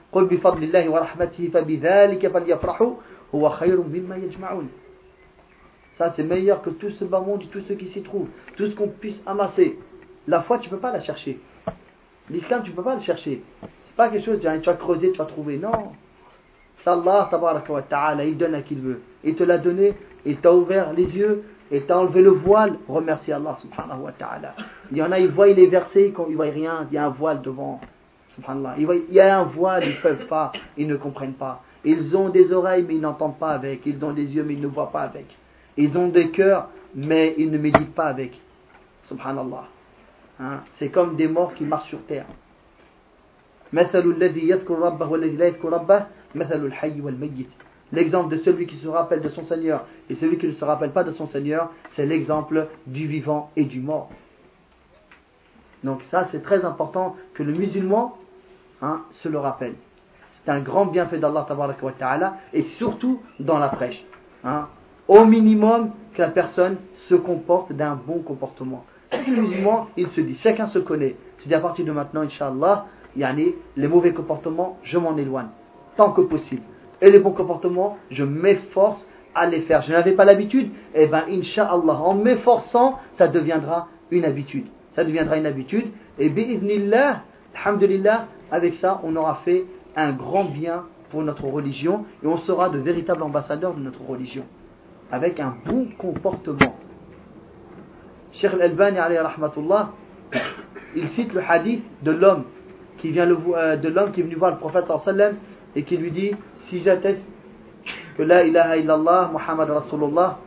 Ça 5.97 6.14
c'est 6.16 6.24
meilleur 6.24 6.62
que 6.62 6.70
tout 6.70 6.89
ce 6.91 7.06
bas 7.06 7.20
monde 7.20 7.43
et 7.43 7.47
tout 7.47 7.62
ce 7.62 7.74
qui 7.74 7.88
s'y 7.89 8.02
trouve, 8.02 8.28
tout 8.56 8.68
ce 8.68 8.76
qu'on 8.76 8.88
puisse 8.88 9.22
amasser. 9.26 9.78
La 10.28 10.41
foi, 10.41 10.60
tu 10.60 10.70
ne 10.70 10.76
peux 10.76 10.80
pas 10.80 10.91
la 10.91 11.02
chercher. 11.02 11.39
L'islam, 12.30 12.62
tu 12.64 12.72
ne 12.72 12.76
peux 12.76 12.84
pas 12.84 12.95
le 12.95 13.02
chercher. 13.02 13.41
Pas 14.00 14.08
quelque 14.08 14.24
chose, 14.28 14.39
tu 14.39 14.45
vas 14.47 14.76
creuser, 14.76 15.12
tu 15.12 15.18
vas 15.18 15.26
trouver. 15.26 15.58
Non. 15.58 15.91
C'est 16.82 16.89
Allah, 16.89 17.30
il 18.24 18.38
donne 18.38 18.56
à 18.56 18.62
qui 18.62 18.76
il 18.76 18.80
veut. 18.80 19.02
Il 19.26 19.36
te 19.36 19.43
l'a 19.43 19.58
donné, 19.58 19.93
il 20.26 20.38
t'a 20.38 20.54
ouvert 20.54 20.93
les 20.93 21.04
yeux, 21.18 21.43
et 21.70 21.82
t'as 21.82 21.97
enlevé 21.97 22.22
le 22.22 22.30
voile, 22.30 22.78
remercie 22.88 23.34
Allah 23.34 23.58
subhanahu 23.58 24.04
wa 24.04 24.14
ta'ala. 24.14 24.56
Il 24.89 24.97
y 25.00 25.04
en 25.04 25.12
a, 25.12 25.20
ils 25.20 25.28
voient 25.28 25.47
les 25.47 25.68
versets, 25.68 26.14
ils 26.18 26.32
ne 26.32 26.34
voient 26.34 26.45
rien, 26.45 26.88
il 26.89 26.95
y 26.95 26.97
a 26.97 27.08
un 27.08 27.10
voile 27.10 27.41
devant. 27.41 27.82
Subhanallah. 28.36 28.76
Il 28.78 29.14
y 29.14 29.20
a 29.20 29.38
un 29.38 29.43
voile, 29.43 29.84
ils 29.84 29.97
ne 29.97 30.02
peuvent 30.02 30.28
pas, 30.28 30.54
ils 30.78 30.88
ne 30.88 30.95
comprennent 30.95 31.34
pas. 31.34 31.62
Ils 31.84 32.16
ont 32.16 32.30
des 32.30 32.54
oreilles, 32.54 32.86
mais 32.88 32.95
ils 32.95 33.02
n'entendent 33.02 33.38
pas 33.38 33.52
avec. 33.52 33.86
Ils 33.86 34.02
ont 34.06 34.14
des 34.14 34.34
yeux, 34.34 34.45
mais 34.45 34.54
ils 34.54 34.62
ne 34.62 34.68
voient 34.68 34.93
pas 34.93 35.02
avec. 35.02 35.26
Ils 35.76 35.97
ont 35.97 36.08
des 36.08 36.30
cœurs, 36.30 36.70
mais 36.95 37.36
ils 37.38 37.52
ne 37.52 37.58
méditent 37.58 37.93
pas 37.93 38.06
avec. 38.06 38.39
Subhanallah. 39.10 39.66
Hein? 40.39 40.60
C'est 40.78 40.88
comme 40.88 41.18
des 41.18 41.28
morts 41.28 41.54
qui 41.54 41.66
marchent 41.66 41.89
sur 41.89 42.02
terre. 42.04 42.28
مثل 43.72 43.99
الذي 43.99 44.49
يذكر 44.49 44.78
ربه 44.78 45.09
والذي 45.09 45.37
لا 45.37 45.47
يذكر 45.47 45.72
ربه 45.72 46.07
مثل 46.35 46.66
الحي 46.66 47.01
والميت 47.01 47.51
L'exemple 47.93 48.30
de 48.30 48.39
celui 48.39 48.66
qui 48.66 48.76
se 48.76 48.89
rappelle 48.89 49.20
de 49.20 49.28
son 49.28 49.45
Seigneur 49.45 49.85
et 50.11 50.16
celui 50.16 50.39
qui 50.39 50.47
ne 50.47 50.53
se 50.53 50.64
rappelle 50.64 50.91
pas 50.91 51.05
de 51.05 51.12
son 51.12 51.28
Seigneur, 51.28 51.70
c'est 51.93 52.07
l'exemple 52.07 52.68
du 52.87 53.07
vivant 53.07 53.51
et 53.57 53.64
du 53.64 53.78
mort. 53.78 54.11
Donc 55.85 56.03
ça, 56.11 56.26
c'est 56.32 56.43
très 56.43 56.64
important 56.64 57.14
que 57.35 57.43
le 57.43 57.53
musulman 57.53 58.16
hein, 58.82 59.03
se 59.12 59.28
le 59.28 59.39
rappelle. 59.39 59.74
C'est 60.45 60.51
un 60.51 60.61
grand 60.61 60.87
bienfait 60.87 61.18
d'Allah 61.18 61.47
ta'ala 61.47 62.35
et 62.53 62.62
surtout 62.62 63.20
dans 63.39 63.59
la 63.59 63.68
prêche. 63.68 64.05
Hein. 64.43 64.68
Au 65.07 65.24
minimum, 65.24 65.91
que 66.14 66.22
la 66.22 66.30
personne 66.30 66.76
se 66.95 67.14
comporte 67.14 67.72
d'un 67.72 67.95
bon 67.95 68.20
comportement. 68.20 68.85
Le 69.12 69.43
musulman, 69.43 69.89
il 69.97 70.09
se 70.09 70.20
dit, 70.20 70.37
chacun 70.37 70.66
se 70.68 70.78
connaît. 70.78 71.16
C'est 71.39 71.53
à 71.53 71.61
partir 71.61 71.85
de 71.85 71.93
maintenant, 71.93 72.22
Inch'Allah, 72.22 72.87
les 73.16 73.88
mauvais 73.88 74.14
comportements, 74.14 74.78
je 74.84 74.97
m'en 74.97 75.18
éloigne, 75.18 75.49
tant 75.95 76.12
que 76.12 76.22
possible 76.22 76.64
et 77.01 77.12
les 77.12 77.20
bons 77.20 77.32
comportements, 77.32 77.97
je 78.10 78.24
m'efforce 78.24 79.07
à 79.36 79.45
les 79.45 79.62
faire. 79.62 79.82
Je 79.84 79.91
n'avais 79.91 80.14
pas 80.14 80.26
l'habitude, 80.26 80.72
et 80.93 81.03
eh 81.03 81.07
bien, 81.07 81.26
Inch'Allah, 81.30 82.01
en 82.01 82.14
m'efforçant, 82.16 82.99
ça 83.18 83.28
deviendra 83.28 83.88
une 84.12 84.26
habitude. 84.26 84.66
Ça 84.95 85.03
deviendra 85.03 85.38
une 85.38 85.45
habitude, 85.45 85.88
et 86.18 86.30
bi'idnillah, 86.30 87.22
alhamdulillah, 87.55 88.28
avec 88.51 88.76
ça, 88.76 88.99
on 89.03 89.16
aura 89.16 89.36
fait 89.45 89.66
un 89.95 90.14
grand 90.14 90.45
bien 90.45 90.86
pour 91.10 91.22
notre 91.24 91.45
religion, 91.45 92.05
et 92.24 92.28
on 92.28 92.38
sera 92.39 92.70
de 92.70 92.80
véritables 92.80 93.24
ambassadeurs 93.24 93.74
de 93.74 93.82
notre 93.82 94.03
religion, 94.03 94.43
avec 95.12 95.39
un 95.39 95.55
bon 95.66 95.88
comportement. 95.97 96.76
Cheikh 98.34 98.53
Al-Albani, 98.53 98.99
il 100.95 101.07
cite 101.10 101.34
le 101.34 101.41
hadith 101.47 101.84
de 102.03 102.12
l'homme 102.12 102.43
qui 103.00 103.12
vient 103.12 103.30
euh, 103.30 103.76
de 103.76 103.89
l'homme 103.89 104.12
qui 104.12 104.22
est 104.22 104.24
venu 104.24 104.36
voir 104.36 104.52
le 104.52 104.58
prophète 104.58 104.86
sallam 105.04 105.36
et 105.76 105.84
qui 105.84 105.97
lui 105.97 106.12
dit 106.12 106.32
si 106.66 106.82
j'atteste 106.82 107.26
que 108.18 108.24
la 108.24 108.43
ilaha 108.45 108.78
illallah, 108.78 109.32
Muhammad 109.32 109.70
Rasulullah, 109.70 110.39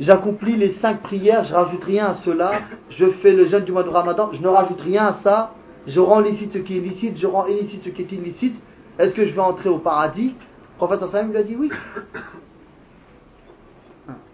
j'accomplis 0.00 0.56
les 0.56 0.72
cinq 0.74 1.02
prières, 1.02 1.44
je 1.44 1.54
rajoute 1.54 1.84
rien 1.84 2.06
à 2.06 2.14
cela, 2.16 2.52
je 2.90 3.06
fais 3.22 3.32
le 3.32 3.46
jeûne 3.46 3.64
du 3.64 3.72
mois 3.72 3.82
de 3.82 3.90
Ramadan, 3.90 4.30
je 4.32 4.40
ne 4.40 4.48
rajoute 4.48 4.80
rien 4.80 5.06
à 5.06 5.14
ça, 5.22 5.52
je 5.86 6.00
rends 6.00 6.20
licite 6.20 6.52
ce 6.52 6.58
qui 6.58 6.78
est 6.78 6.80
licite, 6.80 7.18
je 7.18 7.26
rends 7.26 7.46
illicite 7.46 7.84
ce 7.84 7.90
qui 7.90 8.02
est 8.02 8.12
illicite, 8.12 8.56
est-ce 8.98 9.14
que 9.14 9.26
je 9.26 9.32
vais 9.32 9.40
entrer 9.40 9.68
au 9.68 9.78
paradis? 9.78 10.34
Le 10.34 10.86
prophète 10.86 11.06
sallam 11.10 11.30
lui 11.30 11.38
a 11.38 11.42
dit 11.42 11.56
oui. 11.56 11.70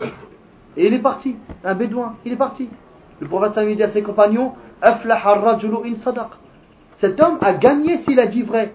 Et 0.79 0.87
il 0.87 0.95
est 0.95 1.01
parti, 1.01 1.37
un 1.65 1.75
bédouin, 1.75 2.17
il 2.25 2.33
est 2.33 2.37
parti. 2.37 2.69
Le 3.21 3.29
prophète 3.29 3.55
sallam 3.55 3.75
dit 3.75 3.83
à 3.83 3.91
ses 3.91 4.03
compagnons, 4.03 4.53
Cet 6.99 7.21
homme 7.21 7.39
a 7.41 7.55
gagné 7.55 7.99
s'il 7.99 8.21
a 8.21 8.27
dit 8.27 8.43
vrai. 8.43 8.75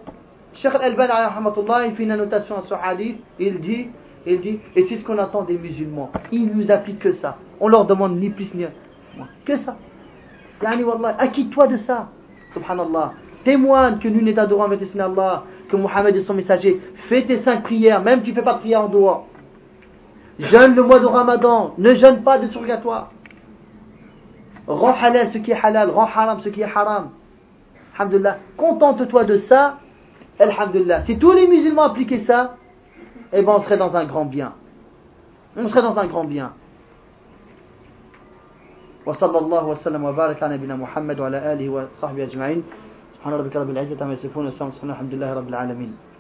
Cheikh 0.53 0.73
Al-Albani, 0.75 1.87
il 1.87 1.95
fait 1.95 2.03
une 2.03 2.11
annotation 2.11 2.57
à 2.57 2.61
ce 2.63 2.73
hadith, 2.73 3.19
il 3.39 3.59
dit, 3.59 3.87
il 4.25 4.41
dit, 4.41 4.59
et 4.75 4.85
c'est 4.87 4.97
ce 4.97 5.05
qu'on 5.05 5.17
attend 5.17 5.43
des 5.43 5.57
musulmans. 5.57 6.11
Ils 6.31 6.51
nous 6.55 6.71
appliquent 6.71 6.99
que 6.99 7.13
ça. 7.13 7.37
On 7.59 7.67
leur 7.67 7.85
demande 7.85 8.19
ni 8.19 8.29
plus 8.29 8.53
ni 8.53 8.65
moins. 9.17 9.27
Que 9.45 9.57
ça. 9.57 9.77
Yani 10.61 10.83
wallah, 10.83 11.15
acquitte-toi 11.17 11.67
de 11.67 11.77
ça. 11.77 12.09
Subhanallah. 12.53 13.13
Témoigne 13.43 13.97
que 13.99 14.07
nous 14.07 14.21
n'est 14.21 14.37
adorant 14.37 14.65
avec 14.65 14.81
Allah, 14.99 15.43
que 15.69 15.75
Mohammed 15.75 16.15
est 16.15 16.21
son 16.21 16.33
messager. 16.33 16.79
Fais 17.07 17.23
tes 17.23 17.39
cinq 17.39 17.63
prières, 17.63 18.01
même 18.01 18.21
tu 18.21 18.31
ne 18.31 18.35
fais 18.35 18.43
pas 18.43 18.55
de 18.55 18.59
prière 18.59 18.83
en 18.83 18.89
dehors. 18.89 19.27
Jeûne 20.37 20.75
le 20.75 20.83
mois 20.83 20.99
de 20.99 21.05
Ramadan. 21.05 21.73
Ne 21.77 21.95
jeûne 21.95 22.23
pas 22.23 22.39
de 22.39 22.47
surgatoire. 22.47 23.11
Rends 24.73 24.93
halal 24.93 25.31
ce 25.31 25.37
qui 25.37 25.51
est 25.51 25.59
halal, 25.61 25.89
rends 25.89 26.07
haram 26.07 26.41
ce 26.41 26.49
qui 26.49 26.61
est 26.61 26.65
haram. 26.75 27.09
Alhamdulillah. 27.95 28.37
Contente-toi 28.57 29.23
de 29.25 29.37
ça 29.37 29.77
Alhamdulillah. 30.39 31.05
Si 31.05 31.17
tous 31.17 31.31
les 31.31 31.47
musulmans 31.47 31.83
appliquaient 31.83 32.23
ça, 32.25 32.55
eh 33.33 33.41
ben 33.43 33.53
on 33.57 33.61
serait 33.61 33.77
dans 33.77 33.95
un 33.95 34.05
grand 34.05 34.25
bien. 34.25 34.53
On 35.55 35.67
serait 35.67 35.81
dans 35.81 35.97
un 35.97 36.07
grand 36.07 36.23
bien. 36.23 36.53
وصلى 39.05 39.37
الله 39.37 39.65
وسلم 39.65 40.03
وبارك 40.03 40.43
على 40.43 40.57
نبينا 40.57 40.75
محمد 40.75 41.19
وعلى 41.19 41.53
اله 41.53 41.69
وصحبه 41.69 42.23
اجمعين 42.23 42.63
سبحان 43.17 43.33
ربك 43.33 43.55
رب 43.55 43.69
العزه 43.69 43.97
عما 43.97 44.13
يصفون 44.13 44.47
وسلام 44.47 44.71
الحمد 44.83 45.13
لله 45.13 45.33
رب 45.33 45.49
العالمين 45.49 46.10